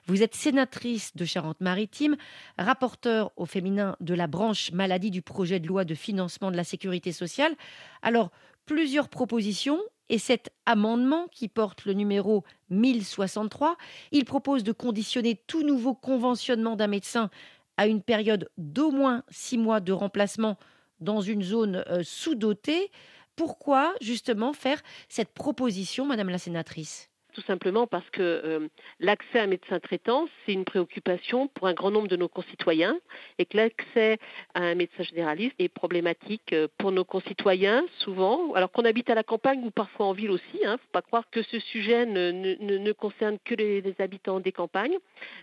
Vous 0.07 0.25
êtes 0.25 0.35
sénatrice 0.35 1.15
de 1.15 1.25
Charente-Maritime, 1.25 2.17
rapporteur 2.59 3.31
au 3.37 3.47
féminin 3.47 3.95
de 4.01 4.13
la 4.13 4.27
branche 4.27 4.73
maladie 4.73 5.13
du 5.13 5.23
projet 5.23 5.61
de 5.61 5.69
loi 5.69 5.85
de 5.85 5.95
financement 5.95 6.51
de 6.51 6.57
la 6.57 6.65
sécurité 6.65 7.13
sociale. 7.13 7.55
Alors, 8.03 8.33
plusieurs 8.67 9.09
propositions 9.09 9.79
et 10.09 10.19
cet 10.19 10.51
amendement 10.67 11.29
qui 11.31 11.47
porte 11.47 11.85
le 11.85 11.93
numéro 11.93 12.43
1063, 12.71 13.77
il 14.11 14.25
propose 14.25 14.65
de 14.65 14.73
conditionner 14.73 15.41
tout 15.47 15.63
nouveau 15.63 15.95
conventionnement 15.95 16.75
d'un 16.75 16.89
médecin 16.89 17.31
à 17.77 17.87
une 17.87 18.03
période 18.03 18.51
d'au 18.59 18.91
moins 18.91 19.23
six 19.31 19.57
mois 19.57 19.79
de 19.79 19.93
remplacement 19.93 20.59
dans 20.99 21.21
une 21.21 21.45
zone 21.45 21.85
euh, 21.87 22.03
sous-dotée. 22.03 22.91
Pourquoi 23.37 23.95
justement 24.01 24.53
faire 24.55 24.83
cette 25.09 25.33
proposition, 25.35 26.07
Madame 26.07 26.31
la 26.31 26.39
sénatrice? 26.39 27.12
Tout 27.33 27.43
simplement 27.43 27.87
parce 27.87 28.09
que 28.11 28.23
euh, 28.23 28.69
l'accès 29.01 29.41
à 29.41 29.43
un 29.45 29.47
médecin 29.47 29.81
traitant, 29.81 30.29
c'est 30.45 30.53
une 30.53 30.65
préoccupation 30.65 31.49
pour 31.49 31.67
un 31.67 31.73
grand 31.73 31.91
nombre 31.91 32.09
de 32.09 32.17
nos 32.17 32.29
concitoyens 32.29 32.99
et 33.39 33.47
que 33.47 33.57
l'accès 33.57 34.19
à 34.55 34.61
un 34.61 34.75
médecin 34.75 35.03
généraliste 35.03 35.55
est 35.59 35.69
problématique 35.69 36.53
euh, 36.53 36.69
pour 36.79 36.93
nos 36.93 37.05
concitoyens 37.05 37.85
souvent, 37.99 38.53
alors 38.53 38.71
qu'on 38.71 38.85
habite 38.85 39.11
à 39.11 39.15
la 39.15 39.23
campagne 39.23 39.63
ou 39.65 39.71
parfois 39.71 40.07
en 40.07 40.13
ville 40.13 40.31
aussi. 40.31 40.43
Il 40.61 40.67
hein, 40.67 40.73
ne 40.73 40.77
faut 40.77 40.93
pas 40.93 41.03
croire 41.03 41.25
que 41.31 41.43
ce 41.43 41.59
sujet 41.59 42.07
ne, 42.07 42.31
ne, 42.31 42.79
ne 42.79 42.93
concerne 42.93 43.39
que 43.45 43.55
les, 43.55 43.83
habitants 43.99 44.41
des 44.41 44.53
campagnes, 44.53 44.97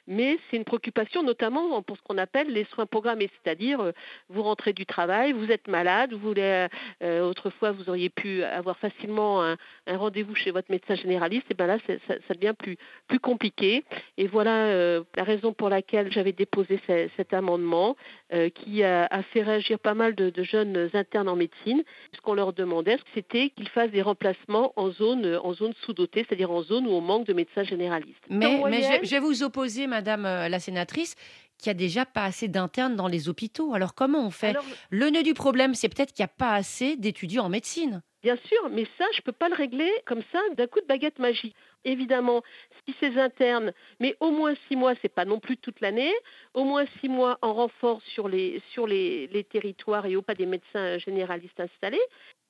mais 0.08 0.38
c'est 0.50 0.58
une 0.58 0.64
préoccupation 0.64 1.24
notamment 1.24 1.82
pour 1.82 1.98
ce 1.98 2.02
qu'on 2.04 2.18
appelle 2.18 2.52
les 2.52 2.66
soins 2.66 2.86
programmés, 2.86 3.30
c'est-à-dire 3.44 3.80
euh, 3.80 3.92
vous 4.30 4.44
rentrez 4.44 4.74
du 4.74 4.86
travail, 4.86 5.34
vous 5.34 5.52
êtes 5.52 5.68
malade, 5.68 6.14
vous 6.14 6.20
voulez, 6.20 6.68
autrefois 7.02 7.72
vous 7.72 7.90
auriez 7.90 8.10
pu 8.10 8.44
avoir 8.44 8.78
facilement 8.78 9.44
un, 9.44 9.58
un 9.88 9.98
rendez-vous 9.98 10.36
chez 10.36 10.52
votre 10.52 10.72
médecin 10.72 10.96
généraliste, 10.96 11.46
et 11.50 11.54
bien 11.54 11.68
là 11.68 11.79
ça, 11.88 12.34
devient 12.34 12.54
plus, 12.58 12.78
plus 13.08 13.20
compliqué. 13.20 13.84
Et 14.18 14.28
voilà 14.28 14.66
euh, 14.66 15.04
la 15.16 15.24
raison 15.24 15.54
pour 15.54 15.70
laquelle 15.70 16.12
j'avais 16.12 16.32
déposé 16.32 16.80
cet 17.16 17.34
amendement 17.34 17.96
euh, 18.34 18.50
qui 18.50 18.84
a, 18.84 19.08
fait 19.34 19.42
réagir 19.42 19.80
pas 19.80 19.94
mal 19.94 20.16
de, 20.16 20.32
jeunes 20.44 20.90
internes 20.94 21.30
en 21.30 21.36
médecine. 21.36 21.84
Ce 22.16 22.22
qu'on 22.22 22.34
leur 22.34 22.54
demandait, 22.54 22.98
c'était 23.14 23.50
qu'ils 23.50 23.70
fassent 23.70 23.92
des 23.92 24.02
remplacements 24.02 24.74
en 24.76 24.92
zone, 24.92 25.40
en 25.44 25.54
zone 25.54 25.74
sous-dotée, 25.86 26.26
c'est-à-dire 26.28 26.52
en 26.52 26.64
zone 26.64 26.88
où 26.88 26.92
on 26.92 27.02
manque 27.02 27.28
de 27.28 27.34
médecins 27.34 27.64
généralistes. 27.64 28.24
Mais, 28.30 28.60
je, 29.04 29.10
vais 29.10 29.20
vous 29.20 29.44
opposer, 29.44 29.88
Madame 29.88 30.26
euh, 30.26 30.50
la 30.50 30.60
sénatrice, 30.60 31.16
qu'il 31.58 31.70
n'y 31.70 31.72
a 31.72 31.80
déjà 31.80 32.06
pas 32.06 32.24
assez 32.24 32.48
d'internes 32.48 32.96
dans 32.96 33.08
les 33.08 33.30
hôpitaux. 33.30 33.74
Alors 33.74 33.94
comment 33.94 34.26
on 34.26 34.32
fait? 34.32 34.56
Le 34.90 35.10
nœud 35.10 35.24
du 35.24 35.34
problème, 35.34 35.76
c'est 35.76 35.90
peut-être 35.90 36.14
qu'il 36.14 36.24
n'y 36.24 36.30
a 36.30 36.34
pas 36.36 36.54
assez 36.54 36.96
d'étudiants 36.96 37.46
en 37.46 37.50
médecine. 37.50 38.02
Bien 38.22 38.36
sûr, 38.36 38.70
mais 38.70 38.86
ça, 38.98 39.06
je 39.14 39.20
ne 39.20 39.24
peux 39.24 39.32
pas 39.32 39.48
le 39.48 39.56
régler 39.56 39.90
comme 40.06 40.22
ça 40.34 40.40
d'un 40.56 40.68
coup 40.68 40.82
de 40.82 40.86
baguette 40.86 41.20
magique. 41.20 41.56
Évidemment, 41.86 42.44
si 42.86 42.94
ces 43.00 43.18
internes, 43.18 43.72
mais 44.02 44.18
au 44.20 44.32
moins 44.32 44.56
six 44.68 44.76
mois, 44.76 44.94
ce 44.96 45.00
n'est 45.04 45.10
pas 45.10 45.24
non 45.24 45.40
plus 45.40 45.56
toute 45.56 45.80
l'année, 45.80 46.14
au 46.54 46.66
moins 46.66 46.86
six 47.00 47.08
mois 47.08 47.38
en 47.42 47.54
renfort 47.54 48.02
sur 48.14 48.28
les, 48.28 48.62
sur 48.74 48.88
les, 48.88 49.28
les 49.28 49.46
territoires 49.46 50.06
et 50.06 50.18
au 50.18 50.22
pas 50.22 50.36
des 50.36 50.46
médecins 50.46 50.98
généralistes 50.98 51.60
installés, 51.62 52.02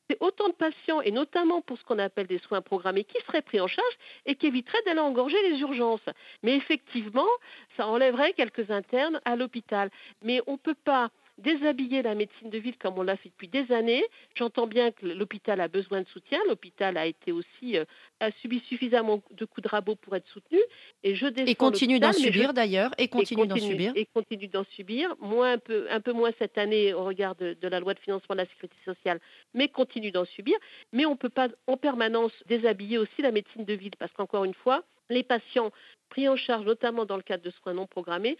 c'est 0.10 0.18
autant 0.22 0.48
de 0.50 0.54
patients, 0.54 1.02
et 1.02 1.12
notamment 1.12 1.62
pour 1.62 1.78
ce 1.78 1.84
qu'on 1.84 2.00
appelle 2.00 2.26
des 2.26 2.40
soins 2.40 2.62
programmés, 2.64 3.04
qui 3.04 3.22
seraient 3.28 3.44
pris 3.44 3.62
en 3.62 3.68
charge 3.68 3.94
et 4.26 4.34
qui 4.36 4.48
éviteraient 4.48 4.82
d'aller 4.86 5.00
engorger 5.02 5.38
les 5.52 5.60
urgences. 5.60 6.02
Mais 6.42 6.56
effectivement, 6.56 7.28
ça 7.78 7.86
enlèverait 7.88 8.34
quelques 8.34 8.72
internes 8.72 9.22
à 9.26 9.36
l'hôpital. 9.36 9.92
Mais 10.24 10.42
on 10.48 10.54
ne 10.54 10.58
peut 10.58 10.74
pas 10.84 11.12
déshabiller 11.40 12.02
la 12.02 12.16
médecine 12.16 12.50
de 12.50 12.58
ville 12.58 12.78
comme 12.78 12.98
on 12.98 13.04
l'a 13.04 13.18
fait 13.18 13.30
depuis 13.30 13.48
des 13.48 13.72
années. 13.72 14.04
J'entends 14.36 14.68
bien 14.68 14.92
que 14.92 15.06
l'hôpital 15.06 15.62
a 15.62 15.68
besoin 15.68 16.02
de 16.02 16.08
soutien. 16.08 16.40
L'hôpital 16.48 16.98
a 16.98 17.06
été 17.06 17.32
aussi 17.32 17.78
euh, 17.78 17.86
a 18.20 18.32
subi 18.42 18.62
suffisamment 18.68 19.22
de 19.32 19.46
coups 19.46 19.64
de 19.64 19.70
rabot 19.70 19.96
pour 19.96 20.16
être 20.16 20.28
soutenu. 20.28 20.60
Et 21.04 21.16
je 21.16 21.28
et 21.48 21.56
continue 21.56 22.00
d'en 22.00 22.14
subir 22.14 22.54
d'ailleurs. 22.54 22.92
Et 22.98 23.08
continue 23.08 23.48
d'en 23.48 23.56
subir. 23.56 23.92
Et 23.96 24.06
continue 24.06 24.48
d'en 24.48 24.66
subir. 24.76 25.16
Moins 25.20 25.54
un 25.54 25.58
peu, 25.58 25.88
un 25.90 26.02
peu 26.02 26.12
moins 26.12 26.32
cette 26.40 26.58
année 26.58 26.94
au 26.94 27.04
regard 27.04 27.36
de, 27.36 27.58
de, 27.60 27.68
la 27.68 27.80
loi 27.80 27.94
de 27.94 28.00
financement 28.00 28.36
de 28.36 28.42
la 28.42 28.48
sécurité 28.48 28.76
sociale, 28.86 29.20
mais 29.54 29.68
continue 29.68 30.12
d'en 30.12 30.26
subir. 30.26 30.58
Mais 30.94 31.06
on 31.06 31.12
ne 31.12 31.18
peut 31.18 31.30
pas 31.30 31.48
en 31.68 31.78
permanence 31.78 32.34
déshabiller 32.48 32.98
aussi 32.98 33.22
la 33.22 33.32
médecine 33.32 33.66
de 33.66 33.74
ville 33.74 33.96
parce 33.98 34.12
qu'encore 34.14 34.44
une 34.44 34.54
fois, 34.54 34.84
les 35.10 35.24
patients 35.24 35.72
pris 36.10 36.28
en 36.28 36.36
charge, 36.36 36.66
notamment 36.66 37.06
dans 37.06 37.18
le 37.18 37.22
cadre 37.22 37.44
de 37.44 37.52
soins 37.52 37.74
non 37.74 37.86
programmés, 37.88 38.38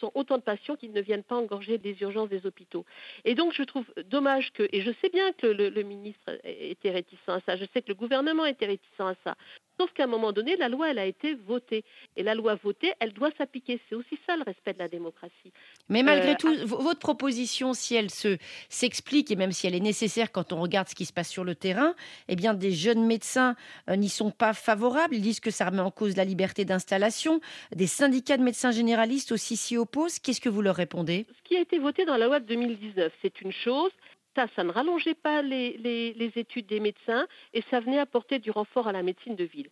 sont 0.00 0.10
autant 0.14 0.38
de 0.38 0.42
patients 0.42 0.76
qui 0.76 0.88
ne 0.88 1.00
viennent 1.00 1.22
pas 1.22 1.36
engorger 1.36 1.78
des 1.78 2.00
urgences 2.02 2.28
des 2.28 2.46
hôpitaux. 2.46 2.84
Et 3.24 3.34
donc, 3.34 3.52
je 3.52 3.62
trouve 3.62 3.86
dommage 4.04 4.52
que, 4.52 4.68
et 4.72 4.82
je 4.82 4.90
sais 5.00 5.08
bien 5.08 5.32
que 5.32 5.46
le, 5.46 5.68
le 5.68 5.82
ministre 5.82 6.38
était 6.44 6.90
réticent 6.90 7.28
à 7.28 7.40
ça, 7.40 7.56
je 7.56 7.64
sais 7.72 7.82
que 7.82 7.88
le 7.88 7.94
gouvernement 7.94 8.44
était 8.44 8.66
réticent 8.66 9.00
à 9.00 9.14
ça, 9.24 9.36
Sauf 9.78 9.92
qu'à 9.92 10.04
un 10.04 10.08
moment 10.08 10.32
donné, 10.32 10.56
la 10.56 10.68
loi, 10.68 10.90
elle 10.90 10.98
a 10.98 11.06
été 11.06 11.34
votée. 11.34 11.84
Et 12.16 12.24
la 12.24 12.34
loi 12.34 12.56
votée, 12.56 12.92
elle 12.98 13.12
doit 13.12 13.30
s'appliquer. 13.38 13.80
C'est 13.88 13.94
aussi 13.94 14.18
ça 14.26 14.36
le 14.36 14.42
respect 14.42 14.72
de 14.72 14.78
la 14.78 14.88
démocratie. 14.88 15.52
Mais 15.88 16.02
malgré 16.02 16.32
euh, 16.32 16.36
tout, 16.36 16.52
votre 16.66 16.98
proposition, 16.98 17.74
si 17.74 17.94
elle 17.94 18.10
se 18.10 18.38
s'explique 18.68 19.30
et 19.30 19.36
même 19.36 19.52
si 19.52 19.66
elle 19.68 19.76
est 19.76 19.80
nécessaire 19.80 20.32
quand 20.32 20.52
on 20.52 20.60
regarde 20.60 20.88
ce 20.88 20.96
qui 20.96 21.04
se 21.04 21.12
passe 21.12 21.28
sur 21.28 21.44
le 21.44 21.54
terrain, 21.54 21.94
eh 22.26 22.34
bien, 22.34 22.54
des 22.54 22.72
jeunes 22.72 23.06
médecins 23.06 23.54
euh, 23.88 23.94
n'y 23.94 24.08
sont 24.08 24.32
pas 24.32 24.52
favorables. 24.52 25.14
Ils 25.14 25.22
disent 25.22 25.40
que 25.40 25.52
ça 25.52 25.66
remet 25.66 25.80
en 25.80 25.92
cause 25.92 26.16
la 26.16 26.24
liberté 26.24 26.64
d'installation. 26.64 27.40
Des 27.74 27.86
syndicats 27.86 28.36
de 28.36 28.42
médecins 28.42 28.72
généralistes 28.72 29.30
aussi 29.30 29.56
s'y 29.56 29.76
opposent. 29.76 30.18
Qu'est-ce 30.18 30.40
que 30.40 30.48
vous 30.48 30.62
leur 30.62 30.74
répondez? 30.74 31.26
Ce 31.38 31.48
qui 31.48 31.56
a 31.56 31.60
été 31.60 31.78
voté 31.78 32.04
dans 32.04 32.16
la 32.16 32.26
loi 32.26 32.40
de 32.40 32.46
2019, 32.46 33.12
c'est 33.22 33.40
une 33.42 33.52
chose 33.52 33.92
ça, 34.34 34.64
ne 34.64 34.70
rallongeait 34.70 35.14
pas 35.14 35.42
les, 35.42 36.32
études 36.36 36.66
des 36.66 36.80
médecins 36.80 37.26
et 37.54 37.62
ça 37.70 37.80
venait 37.80 37.98
apporter 37.98 38.38
du 38.38 38.50
renfort 38.50 38.88
à 38.88 38.92
la 38.92 39.02
médecine 39.02 39.36
de 39.36 39.44
ville. 39.44 39.68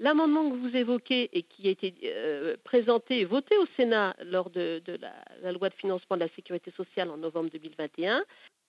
L'amendement 0.00 0.50
que 0.50 0.56
vous 0.56 0.76
évoquez 0.76 1.30
et 1.32 1.42
qui 1.42 1.68
a 1.68 1.70
été 1.70 1.94
euh, 2.04 2.56
présenté 2.64 3.20
et 3.20 3.24
voté 3.24 3.56
au 3.56 3.66
Sénat 3.76 4.16
lors 4.24 4.50
de, 4.50 4.82
la, 5.00 5.14
la, 5.40 5.52
loi 5.52 5.68
de 5.68 5.74
financement 5.74 6.16
de 6.16 6.22
la 6.22 6.34
sécurité 6.34 6.72
sociale 6.72 7.10
en 7.10 7.16
novembre 7.16 7.50
2021, 7.50 8.24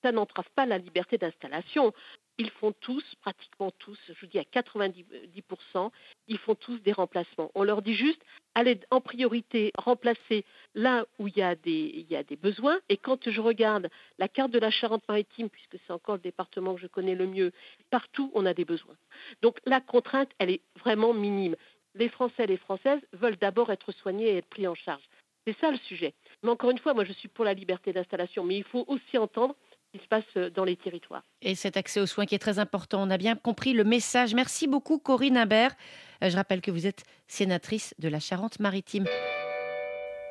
ça 0.06 0.12
n'entrave 0.12 0.48
pas 0.56 0.68
la 0.68 0.78
liberté 0.78 1.18
d'installation 1.18 1.92
ils 2.38 2.50
font 2.50 2.74
tous, 2.74 3.04
pratiquement 3.22 3.72
tous, 3.72 3.98
je 4.08 4.20
vous 4.20 4.28
dis 4.28 4.40
à 4.40 4.44
90%, 4.44 5.92
ils 6.28 6.38
font 6.38 6.56
tous 6.56 6.80
des 6.80 6.92
remplacements. 6.92 7.52
On 7.56 7.64
leur 7.64 7.82
dit 7.82 7.94
juste, 7.94 8.22
allez 8.56 8.80
en 8.92 9.02
priorité 9.02 9.72
remplacer 9.78 10.44
là 10.74 11.06
où 11.18 11.28
il 11.28 11.38
y, 11.38 11.42
a 11.42 11.56
des, 11.56 12.06
il 12.10 12.24
des 12.26 12.36
besoins. 12.36 12.80
Et 12.90 12.98
quand 12.98 13.30
je 13.30 13.42
regarde 13.42 13.90
la 14.20 14.28
carte 14.28 14.52
de 14.52 14.60
la 14.60 14.70
Charente-Maritime, 14.70 15.50
puisque 15.50 15.78
c'est 15.86 15.94
encore 15.94 16.16
le 16.16 16.22
département 16.22 16.76
que 16.76 16.82
je 16.82 16.88
connais 16.88 17.16
le 17.16 17.28
mieux, 17.28 17.52
partout 17.90 18.32
on 18.34 18.46
a 18.46 18.54
des 18.54 18.66
besoins. 18.66 18.96
Donc 19.42 19.60
la 19.66 19.80
contrainte, 19.80 20.32
elle 20.40 20.50
est 20.50 20.62
vraiment 20.80 21.14
minime. 21.14 21.56
Les 21.94 22.10
Français 22.10 22.44
et 22.44 22.48
les 22.48 22.58
Françaises 22.58 23.02
veulent 23.14 23.38
d'abord 23.38 23.72
être 23.72 23.94
soignés 23.94 24.28
et 24.28 24.38
être 24.38 24.50
pris 24.50 24.68
en 24.68 24.76
charge. 24.76 25.04
C'est 25.48 25.58
ça 25.60 25.72
le 25.72 25.78
sujet. 25.78 26.14
Mais 26.44 26.50
encore 26.50 26.72
une 26.72 26.80
fois, 26.80 26.94
moi 26.94 27.06
je 27.06 27.14
suis 27.14 27.30
pour 27.30 27.46
la 27.46 27.54
liberté 27.54 27.94
d'installation, 27.94 28.44
mais 28.44 28.58
il 28.58 28.64
faut 28.64 28.84
aussi 28.88 29.18
entendre 29.18 29.56
qui 29.98 30.04
se 30.04 30.08
passe 30.08 30.24
euh, 30.38 30.50
dans 30.50 30.64
les 30.64 30.76
territoires. 30.76 31.24
Et 31.42 31.56
cet 31.56 31.78
accès 31.78 32.00
aux 32.00 32.06
soins 32.06 32.26
qui 32.26 32.36
est 32.36 32.40
très 32.40 32.60
important, 32.60 33.02
on 33.02 33.10
a 33.10 33.18
bien 33.18 33.36
compris 33.36 33.74
le 33.74 33.84
message. 33.84 34.34
Merci 34.34 34.68
beaucoup 34.68 34.98
Corinne 34.98 35.38
Imbert. 35.38 35.76
Euh, 36.24 36.30
je 36.30 36.36
rappelle 36.36 36.62
que 36.62 36.72
vous 36.72 36.88
êtes 36.88 37.04
sénatrice 37.28 37.94
de 38.00 38.08
la 38.08 38.20
Charente-Maritime. 38.20 39.06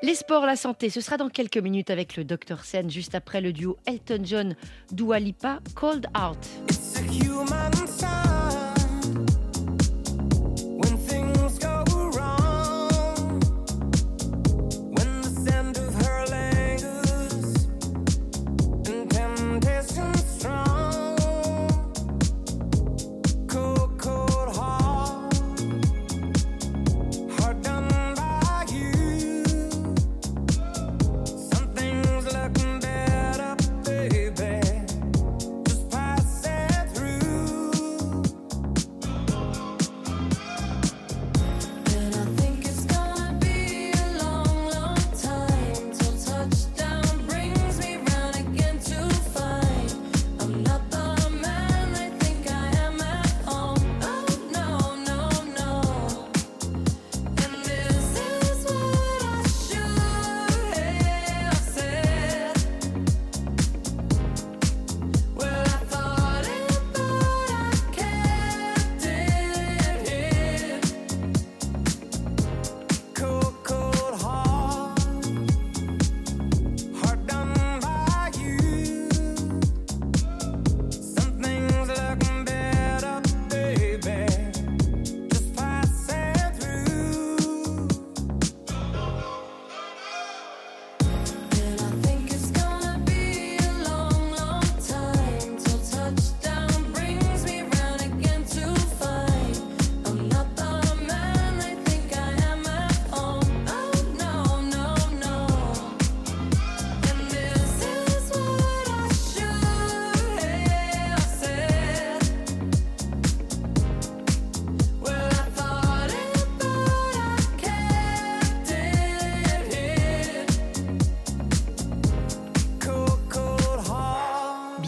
Les 0.02 0.14
sports, 0.14 0.44
la 0.44 0.56
santé, 0.56 0.90
ce 0.90 1.00
sera 1.00 1.16
dans 1.16 1.30
quelques 1.30 1.56
minutes 1.56 1.88
avec 1.88 2.16
le 2.16 2.24
Dr 2.24 2.62
Sen, 2.62 2.90
juste 2.90 3.14
après 3.14 3.40
le 3.40 3.52
duo 3.52 3.78
Elton 3.86 4.22
John, 4.22 4.56
Dua 4.92 5.18
Lipa, 5.18 5.60
Cold 5.74 6.06
Out. 6.14 6.36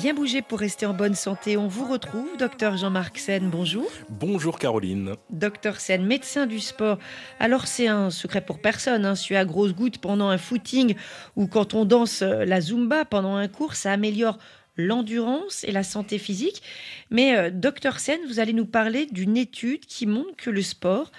Bien 0.06 0.14
bouger 0.14 0.40
pour 0.40 0.60
rester 0.60 0.86
en 0.86 0.94
bonne 0.94 1.16
santé. 1.16 1.56
On 1.56 1.66
vous 1.66 1.84
retrouve, 1.84 2.36
docteur 2.38 2.76
Jean-Marc 2.76 3.18
Sen, 3.18 3.50
bonjour. 3.50 3.90
Bonjour 4.08 4.56
Caroline. 4.56 5.14
Docteur 5.30 5.80
Sen, 5.80 6.06
médecin 6.06 6.46
du 6.46 6.60
sport. 6.60 7.00
Alors 7.40 7.66
c'est 7.66 7.88
un 7.88 8.10
secret 8.10 8.40
pour 8.40 8.60
personne, 8.60 9.04
hein, 9.04 9.14
à 9.30 9.44
grosse 9.44 9.74
goutte 9.74 9.98
pendant 9.98 10.28
un 10.28 10.38
footing 10.38 10.94
ou 11.34 11.48
quand 11.48 11.74
on 11.74 11.84
danse 11.84 12.22
euh, 12.22 12.44
la 12.44 12.60
zumba 12.60 13.04
pendant 13.04 13.34
un 13.34 13.48
cours, 13.48 13.74
ça 13.74 13.90
améliore 13.90 14.38
l'endurance 14.76 15.64
et 15.64 15.72
la 15.72 15.82
santé 15.82 16.18
physique. 16.18 16.62
Mais 17.10 17.36
euh, 17.36 17.50
docteur 17.50 17.98
Sen, 17.98 18.20
vous 18.28 18.38
allez 18.38 18.52
nous 18.52 18.64
parler 18.64 19.06
d'une 19.06 19.36
étude 19.36 19.86
qui 19.86 20.06
montre 20.06 20.36
que 20.36 20.50
le 20.50 20.62
sport 20.62 21.10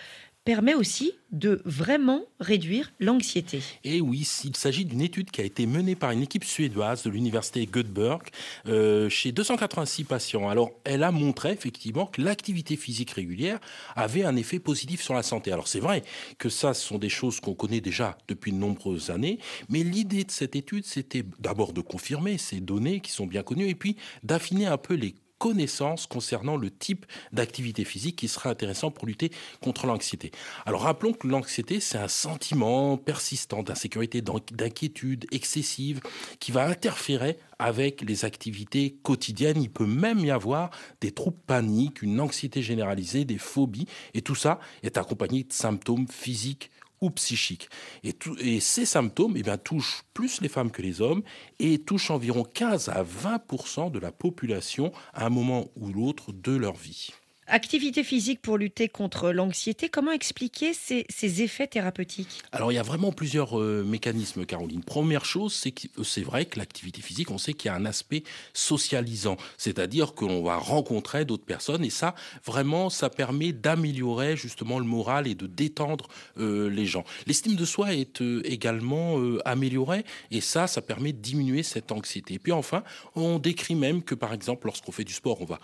permet 0.48 0.76
aussi 0.76 1.12
de 1.34 1.62
vraiment 1.66 2.24
réduire 2.40 2.94
l'anxiété. 3.02 3.62
Et 3.84 4.00
oui, 4.00 4.26
il 4.46 4.56
s'agit 4.56 4.86
d'une 4.86 5.02
étude 5.02 5.30
qui 5.30 5.42
a 5.42 5.44
été 5.44 5.66
menée 5.66 5.96
par 5.96 6.12
une 6.12 6.22
équipe 6.22 6.46
suédoise 6.46 7.04
de 7.04 7.10
l'université 7.10 7.66
Göteborg 7.66 8.30
euh, 8.66 9.10
chez 9.10 9.34
286 9.34 10.06
patients. 10.06 10.48
Alors, 10.48 10.72
elle 10.86 11.04
a 11.04 11.12
montré 11.12 11.52
effectivement 11.52 12.06
que 12.06 12.22
l'activité 12.22 12.78
physique 12.78 13.12
régulière 13.12 13.60
avait 13.98 14.24
un 14.24 14.38
effet 14.38 14.60
positif 14.60 15.02
sur 15.02 15.14
la 15.14 15.22
santé. 15.22 15.52
Alors, 15.52 15.68
c'est 15.68 15.82
vrai 15.82 16.04
que 16.38 16.48
ça, 16.48 16.74
ce 16.74 16.88
sont 16.88 16.98
des 16.98 17.10
choses 17.10 17.42
qu'on 17.42 17.54
connaît 17.54 17.82
déjà 17.82 18.18
depuis 18.30 18.54
de 18.54 18.58
nombreuses 18.58 19.10
années, 19.10 19.40
mais 19.68 19.84
l'idée 19.84 20.24
de 20.24 20.32
cette 20.32 20.56
étude, 20.56 20.86
c'était 20.86 21.26
d'abord 21.40 21.74
de 21.74 21.82
confirmer 21.82 22.38
ces 22.38 22.62
données 22.62 23.02
qui 23.02 23.12
sont 23.12 23.28
bien 23.28 23.44
connues 23.44 23.68
et 23.68 23.76
puis 23.76 23.98
d'affiner 24.24 24.68
un 24.68 24.78
peu 24.78 24.94
les 24.94 25.14
connaissances 25.38 26.08
concernant 26.08 26.58
le 26.58 26.72
type 26.72 27.06
d'activité 27.32 27.84
physique 27.84 28.16
qui 28.16 28.28
sera 28.28 28.50
intéressant 28.50 28.92
pour 28.92 29.06
lutter 29.08 29.32
contre 29.62 29.86
l'anxiété. 29.86 30.32
Alors 30.66 30.82
rappelons 30.82 31.14
que 31.14 31.28
l'anxiété, 31.28 31.80
c'est 31.80 31.98
un 31.98 32.08
sentiment 32.08 32.98
persistant 32.98 33.64
d'insécurité, 33.64 34.22
d'inquiétude 34.22 35.26
excessive 35.32 36.02
qui 36.40 36.52
va 36.52 36.66
interférer 36.66 37.38
avec 37.60 38.02
les 38.02 38.26
activités 38.26 38.98
quotidiennes. 39.04 39.62
Il 39.62 39.72
peut 39.72 39.86
même 39.86 40.20
y 40.20 40.32
avoir 40.32 40.72
des 41.02 41.12
troubles 41.12 41.38
paniques, 41.48 42.02
une 42.02 42.20
anxiété 42.20 42.62
généralisée, 42.62 43.26
des 43.26 43.38
phobies, 43.38 43.88
et 44.14 44.22
tout 44.22 44.36
ça 44.36 44.60
est 44.84 44.98
accompagné 44.98 45.44
de 45.44 45.54
symptômes 45.54 46.08
physiques 46.08 46.70
ou 47.02 47.10
psychiques. 47.12 47.70
Et, 48.04 48.16
et 48.40 48.60
ces 48.60 48.86
symptômes 48.86 49.36
eh 49.38 49.44
bien, 49.44 49.58
touchent 49.58 50.04
plus 50.14 50.42
les 50.42 50.50
femmes 50.50 50.72
que 50.72 50.82
les 50.82 51.02
hommes 51.02 51.24
et 51.60 51.80
touchent 51.80 52.12
environ 52.12 52.44
15 52.44 52.90
à 52.90 53.04
20% 53.04 53.92
de 53.92 54.00
la 54.00 54.12
population 54.12 54.92
à 55.14 55.26
un 55.26 55.30
moment 55.30 55.70
ou 55.76 55.90
l'autre 55.90 56.32
de 56.32 56.56
leur 56.56 56.76
vie. 56.76 57.12
Activité 57.50 58.04
physique 58.04 58.42
pour 58.42 58.58
lutter 58.58 58.90
contre 58.90 59.32
l'anxiété, 59.32 59.88
comment 59.88 60.12
expliquer 60.12 60.74
ces, 60.74 61.06
effets 61.42 61.66
thérapeutiques? 61.66 62.42
Alors 62.52 62.74
il 62.74 62.76
y 62.76 62.78
a 62.78 62.84
vraiment 62.84 63.14
plusieurs 63.14 63.58
euh, 63.58 63.86
mécanismes, 63.86 64.46
Caroline. 64.46 64.84
Première 64.84 65.24
chose, 65.24 65.54
c'est 65.54 65.72
que 65.72 65.88
euh, 65.98 66.04
c'est 66.04 66.24
vrai 66.24 66.44
que 66.44 66.60
l'activité 66.60 67.02
physique, 67.02 67.32
on 67.32 67.38
sait 67.38 67.54
qu'il 67.54 67.70
y 67.70 67.72
a 67.72 67.76
un 67.76 67.86
aspect 67.86 68.24
socialisant, 68.52 69.38
c'est-à-dire 69.58 70.14
que 70.14 70.26
l'on 70.26 70.44
va 70.44 70.58
rencontrer 70.58 71.24
d'autres 71.24 71.46
personnes 71.46 71.86
et 71.86 71.90
ça, 71.90 72.16
vraiment, 72.44 72.90
ça 72.90 73.10
permet 73.10 73.54
d'améliorer 73.54 74.36
justement 74.36 74.78
le 74.78 74.86
moral 74.86 75.26
et 75.26 75.36
de 75.36 75.48
détendre 75.48 76.10
euh, 76.38 76.70
les 76.70 76.86
gens. 76.86 77.06
L'estime 77.28 77.56
de 77.56 77.64
soi 77.64 77.94
est 77.94 78.22
également 78.44 79.22
améliorée 79.46 80.04
et 80.32 80.42
ça, 80.42 80.68
ça 80.68 80.82
permet 80.82 81.14
de 81.14 81.20
diminuer 81.22 81.64
cette 81.64 81.94
anxiété. 81.94 82.34
Et 82.34 82.40
puis 82.40 82.52
enfin, 82.52 82.84
on 83.16 83.40
décrit 83.40 83.76
même 83.76 84.04
que 84.04 84.16
par 84.16 84.34
exemple, 84.34 84.66
lorsqu'on 84.66 84.92
fait 84.92 85.06
du 85.06 85.14
sport, 85.14 85.42
on 85.42 85.46
va 85.46 85.60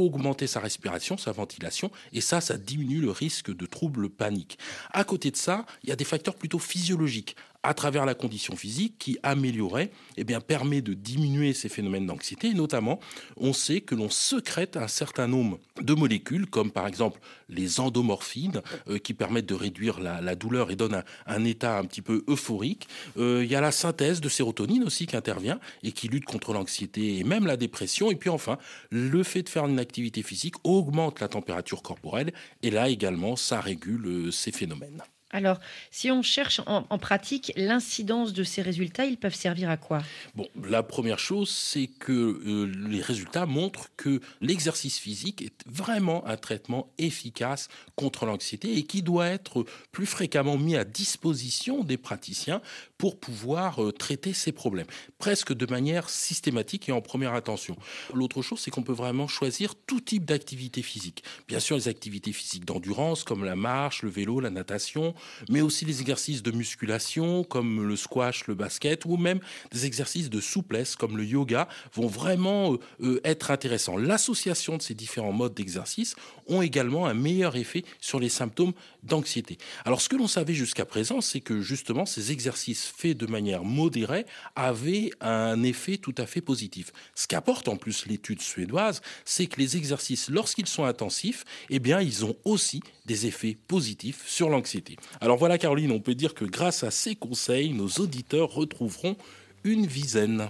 augmenter 0.00 0.46
sa 0.46 0.60
respiration, 0.60 1.16
sa 1.16 1.32
ventilation, 1.32 1.90
et 2.12 2.20
ça, 2.20 2.40
ça 2.40 2.56
diminue 2.56 3.00
le 3.00 3.10
risque 3.10 3.54
de 3.54 3.66
troubles 3.66 4.08
paniques. 4.08 4.58
À 4.90 5.04
côté 5.04 5.30
de 5.30 5.36
ça, 5.36 5.66
il 5.82 5.90
y 5.90 5.92
a 5.92 5.96
des 5.96 6.04
facteurs 6.04 6.34
plutôt 6.34 6.58
physiologiques 6.58 7.36
à 7.62 7.74
travers 7.74 8.04
la 8.04 8.14
condition 8.14 8.56
physique 8.56 8.96
qui 8.98 9.18
améliorait, 9.22 9.90
eh 10.16 10.24
bien, 10.24 10.40
permet 10.40 10.82
de 10.82 10.94
diminuer 10.94 11.52
ces 11.52 11.68
phénomènes 11.68 12.06
d'anxiété. 12.06 12.54
Notamment, 12.54 12.98
on 13.36 13.52
sait 13.52 13.80
que 13.80 13.94
l'on 13.94 14.10
secrète 14.10 14.76
un 14.76 14.88
certain 14.88 15.28
nombre 15.28 15.58
de 15.80 15.94
molécules, 15.94 16.46
comme 16.46 16.70
par 16.70 16.86
exemple 16.86 17.20
les 17.48 17.80
endomorphines, 17.80 18.62
euh, 18.88 18.98
qui 18.98 19.14
permettent 19.14 19.46
de 19.46 19.54
réduire 19.54 20.00
la, 20.00 20.34
douleur 20.34 20.70
et 20.70 20.76
donnent 20.76 21.04
un, 21.26 21.44
état 21.44 21.78
un 21.78 21.84
petit 21.84 22.02
peu 22.02 22.24
euphorique. 22.28 22.88
Euh, 23.16 23.42
il 23.44 23.50
y 23.50 23.54
a 23.54 23.60
la 23.60 23.72
synthèse 23.72 24.20
de 24.20 24.28
sérotonine 24.28 24.84
aussi 24.84 25.06
qui 25.06 25.16
intervient 25.16 25.60
et 25.82 25.92
qui 25.92 26.08
lutte 26.08 26.24
contre 26.24 26.52
l'anxiété 26.52 27.18
et 27.18 27.24
même 27.24 27.46
la 27.46 27.56
dépression. 27.56 28.10
Et 28.10 28.16
puis 28.16 28.30
enfin, 28.30 28.58
le 28.90 29.22
fait 29.22 29.42
de 29.42 29.48
faire 29.48 29.66
une 29.66 29.78
activité 29.78 30.22
physique 30.22 30.54
augmente 30.64 31.20
la 31.20 31.28
température 31.28 31.82
corporelle 31.82 32.32
et 32.62 32.70
là 32.70 32.88
également, 32.88 33.36
ça 33.36 33.60
régule 33.60 34.06
euh, 34.06 34.30
ces 34.30 34.52
phénomènes. 34.52 35.02
Alors, 35.32 35.58
si 35.90 36.10
on 36.10 36.22
cherche 36.22 36.60
en, 36.66 36.82
pratique 36.98 37.52
l'incidence 37.56 38.34
de 38.34 38.44
ces 38.44 38.60
résultats, 38.60 39.06
ils 39.06 39.16
peuvent 39.16 39.34
servir 39.34 39.70
à 39.70 39.78
quoi? 39.78 40.02
Bon, 40.34 40.46
la 40.68 40.82
première 40.82 41.18
chose, 41.18 41.50
c'est 41.50 41.86
que 41.86 42.12
euh, 42.12 42.70
les 42.88 43.00
résultats 43.00 43.46
montrent 43.46 43.88
que 43.96 44.20
l'exercice 44.42 44.98
physique 44.98 45.40
est 45.42 45.64
vraiment 45.66 46.26
un 46.26 46.36
traitement 46.36 46.92
efficace 46.98 47.68
contre 47.96 48.26
l'anxiété 48.26 48.76
et 48.76 48.82
qui 48.82 49.02
doit 49.02 49.26
être 49.26 49.64
plus 49.90 50.06
fréquemment 50.06 50.58
mis 50.58 50.76
à 50.76 50.84
disposition 50.84 51.82
des 51.82 51.96
praticiens 51.96 52.60
pour 53.02 53.18
pouvoir 53.18 53.82
euh, 53.82 53.90
traiter 53.90 54.32
ces 54.32 54.52
problèmes, 54.52 54.86
presque 55.18 55.52
de 55.52 55.66
manière 55.66 56.08
systématique 56.08 56.88
et 56.88 56.92
en 56.92 57.00
première 57.00 57.34
attention. 57.34 57.76
L'autre 58.14 58.42
chose, 58.42 58.60
c'est 58.60 58.70
qu'on 58.70 58.84
peut 58.84 58.92
vraiment 58.92 59.26
choisir 59.26 59.74
tout 59.74 60.00
type 60.00 60.24
d'activité 60.24 60.82
physique. 60.82 61.24
Bien 61.48 61.58
sûr, 61.58 61.74
les 61.74 61.88
activités 61.88 62.32
physiques 62.32 62.64
d'endurance 62.64 63.24
comme 63.24 63.44
la 63.44 63.56
marche, 63.56 64.04
le 64.04 64.08
vélo, 64.08 64.38
la 64.38 64.50
natation, 64.50 65.16
mais 65.50 65.62
aussi 65.62 65.84
les 65.84 66.00
exercices 66.00 66.44
de 66.44 66.52
musculation 66.52 67.42
comme 67.42 67.84
le 67.84 67.96
squash, 67.96 68.46
le 68.46 68.54
basket, 68.54 69.04
ou 69.04 69.16
même 69.16 69.40
des 69.72 69.84
exercices 69.84 70.30
de 70.30 70.40
souplesse 70.40 70.94
comme 70.94 71.16
le 71.16 71.24
yoga 71.24 71.66
vont 71.94 72.06
vraiment 72.06 72.74
euh, 72.74 72.78
euh, 73.00 73.20
être 73.24 73.50
intéressants. 73.50 73.96
L'association 73.96 74.76
de 74.76 74.82
ces 74.82 74.94
différents 74.94 75.32
modes 75.32 75.54
d'exercice 75.54 76.14
ont 76.46 76.62
également 76.62 77.06
un 77.08 77.14
meilleur 77.14 77.56
effet 77.56 77.82
sur 77.98 78.20
les 78.20 78.28
symptômes 78.28 78.74
d'anxiété. 79.02 79.58
Alors 79.84 80.00
ce 80.00 80.08
que 80.08 80.14
l'on 80.14 80.28
savait 80.28 80.54
jusqu'à 80.54 80.84
présent, 80.84 81.20
c'est 81.20 81.40
que 81.40 81.60
justement 81.60 82.06
ces 82.06 82.30
exercices 82.30 82.91
faits 82.94 83.16
de 83.16 83.26
manière 83.26 83.64
modérée 83.64 84.26
avaient 84.56 85.10
un 85.20 85.62
effet 85.62 85.96
tout 85.96 86.14
à 86.18 86.26
fait 86.26 86.40
positif. 86.40 86.92
Ce 87.14 87.26
qu'apporte 87.26 87.68
en 87.68 87.76
plus 87.76 88.06
l'étude 88.06 88.40
suédoise, 88.40 89.00
c'est 89.24 89.46
que 89.46 89.60
les 89.60 89.76
exercices, 89.76 90.28
lorsqu'ils 90.28 90.68
sont 90.68 90.84
intensifs, 90.84 91.44
eh 91.70 91.78
bien 91.78 92.00
ils 92.00 92.24
ont 92.24 92.36
aussi 92.44 92.82
des 93.06 93.26
effets 93.26 93.56
positifs 93.66 94.26
sur 94.26 94.48
l'anxiété. 94.48 94.96
Alors 95.20 95.38
voilà 95.38 95.58
Caroline, 95.58 95.92
on 95.92 96.00
peut 96.00 96.14
dire 96.14 96.34
que 96.34 96.44
grâce 96.44 96.84
à 96.84 96.90
ces 96.90 97.14
conseils, 97.14 97.72
nos 97.72 97.88
auditeurs 97.88 98.52
retrouveront 98.52 99.16
une 99.64 99.86
visaine 99.86 100.48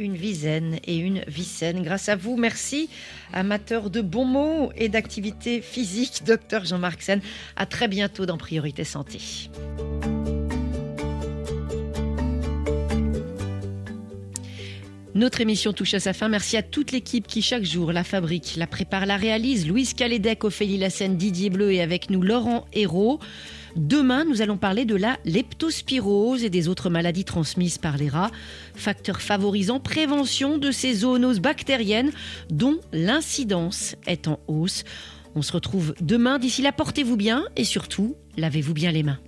une 0.00 0.16
visaine 0.16 0.78
et 0.84 0.96
une 0.96 1.22
vicenne. 1.26 1.82
Grâce 1.82 2.08
à 2.08 2.16
vous, 2.16 2.36
merci, 2.36 2.88
amateur 3.32 3.90
de 3.90 4.00
bons 4.00 4.24
mots 4.24 4.72
et 4.76 4.88
d'activité 4.88 5.60
physique, 5.60 6.22
docteur 6.24 6.64
Jean-Marc 6.64 7.02
Sen. 7.02 7.20
À 7.56 7.66
très 7.66 7.86
bientôt 7.86 8.24
dans 8.26 8.38
Priorité 8.38 8.84
Santé. 8.84 9.20
Notre 15.14 15.40
émission 15.40 15.72
touche 15.72 15.94
à 15.94 16.00
sa 16.00 16.12
fin. 16.12 16.28
Merci 16.28 16.56
à 16.56 16.62
toute 16.62 16.92
l'équipe 16.92 17.26
qui, 17.26 17.42
chaque 17.42 17.64
jour, 17.64 17.92
la 17.92 18.04
fabrique, 18.04 18.54
la 18.56 18.68
prépare, 18.68 19.06
la 19.06 19.16
réalise. 19.16 19.66
Louise 19.66 19.92
Calédec, 19.92 20.44
Ophélie 20.44 20.78
Lassène, 20.78 21.16
Didier 21.16 21.50
Bleu 21.50 21.72
et 21.72 21.82
avec 21.82 22.10
nous 22.10 22.22
Laurent 22.22 22.66
Hérault. 22.72 23.18
Demain, 23.76 24.24
nous 24.24 24.40
allons 24.40 24.56
parler 24.56 24.84
de 24.84 24.94
la 24.94 25.18
leptospirose 25.24 26.44
et 26.44 26.50
des 26.50 26.68
autres 26.68 26.90
maladies 26.90 27.24
transmises 27.24 27.78
par 27.78 27.96
les 27.96 28.08
rats, 28.08 28.30
facteur 28.74 29.20
favorisant 29.20 29.80
prévention 29.80 30.58
de 30.58 30.70
ces 30.70 30.94
zoonoses 30.94 31.40
bactériennes 31.40 32.10
dont 32.50 32.78
l'incidence 32.92 33.96
est 34.06 34.28
en 34.28 34.38
hausse. 34.46 34.84
On 35.34 35.42
se 35.42 35.52
retrouve 35.52 35.94
demain. 36.00 36.38
D'ici 36.38 36.62
là, 36.62 36.72
portez-vous 36.72 37.16
bien 37.16 37.44
et 37.56 37.64
surtout, 37.64 38.16
lavez-vous 38.36 38.74
bien 38.74 38.92
les 38.92 39.02
mains. 39.02 39.18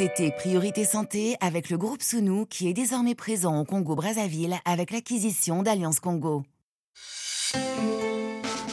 C'était 0.00 0.30
Priorité 0.30 0.86
Santé 0.86 1.36
avec 1.42 1.68
le 1.68 1.76
groupe 1.76 2.00
Sounou 2.00 2.46
qui 2.46 2.70
est 2.70 2.72
désormais 2.72 3.14
présent 3.14 3.60
au 3.60 3.66
Congo-Brazzaville 3.66 4.56
avec 4.64 4.92
l'acquisition 4.92 5.62
d'Alliance 5.62 6.00
Congo. 6.00 6.42